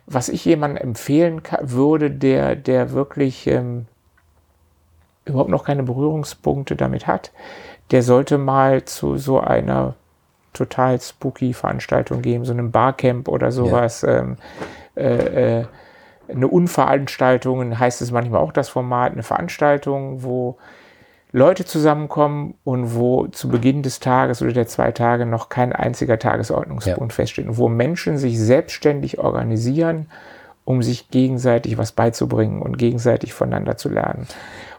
Was 0.07 0.31
ich 0.31 0.45
jemandem 0.47 0.83
empfehlen 0.83 1.43
würde, 1.61 2.11
der, 2.11 2.57
der 2.57 2.93
wirklich 2.93 3.47
ähm, 3.47 3.87
überhaupt 5.27 5.51
noch 5.51 5.65
keine 5.65 5.83
Berührungspunkte 5.83 6.75
damit 6.75 7.07
hat, 7.07 7.33
der 7.91 8.03
sollte 8.03 8.39
mal 8.39 8.87
zu 8.87 9.19
so 9.19 9.41
einer 9.41 9.95
total 10.57 11.01
spooky 11.01 11.53
Veranstaltung 11.53 12.23
gehen, 12.23 12.45
so 12.45 12.53
einem 12.53 12.71
Barcamp 12.71 13.29
oder 13.29 13.53
sowas. 13.53 14.03
Ja. 14.03 14.19
Ähm, 14.19 14.37
äh, 14.97 15.61
äh, 15.61 15.65
eine 16.29 16.49
Unveranstaltung, 16.49 17.79
heißt 17.79 18.03
es 18.03 18.11
manchmal 18.11 18.41
auch 18.41 18.53
das 18.53 18.69
Format, 18.69 19.13
eine 19.13 19.23
Veranstaltung, 19.23 20.25
wo 20.25 20.57
Leute 21.33 21.65
zusammenkommen 21.65 22.55
und 22.65 22.95
wo 22.95 23.27
zu 23.27 23.49
Beginn 23.49 23.83
des 23.83 24.01
Tages 24.01 24.43
oder 24.43 24.53
der 24.53 24.67
zwei 24.67 24.93
Tage 24.93 25.27
noch 25.27 25.49
kein 25.49 25.73
einziger 25.73 26.19
Tagesordnungspunkt 26.19 27.13
ja. 27.13 27.15
feststeht 27.15 27.47
und 27.47 27.59
wo 27.59 27.69
Menschen 27.69 28.17
sich 28.17 28.41
selbstständig 28.41 29.19
organisieren, 29.19 30.07
um 30.65 30.83
sich 30.83 31.11
gegenseitig 31.11 31.79
was 31.79 31.93
beizubringen 31.93 32.63
und 32.63 32.79
gegenseitig 32.79 33.35
voneinander 33.35 33.77
zu 33.77 33.89
lernen. 33.89 34.27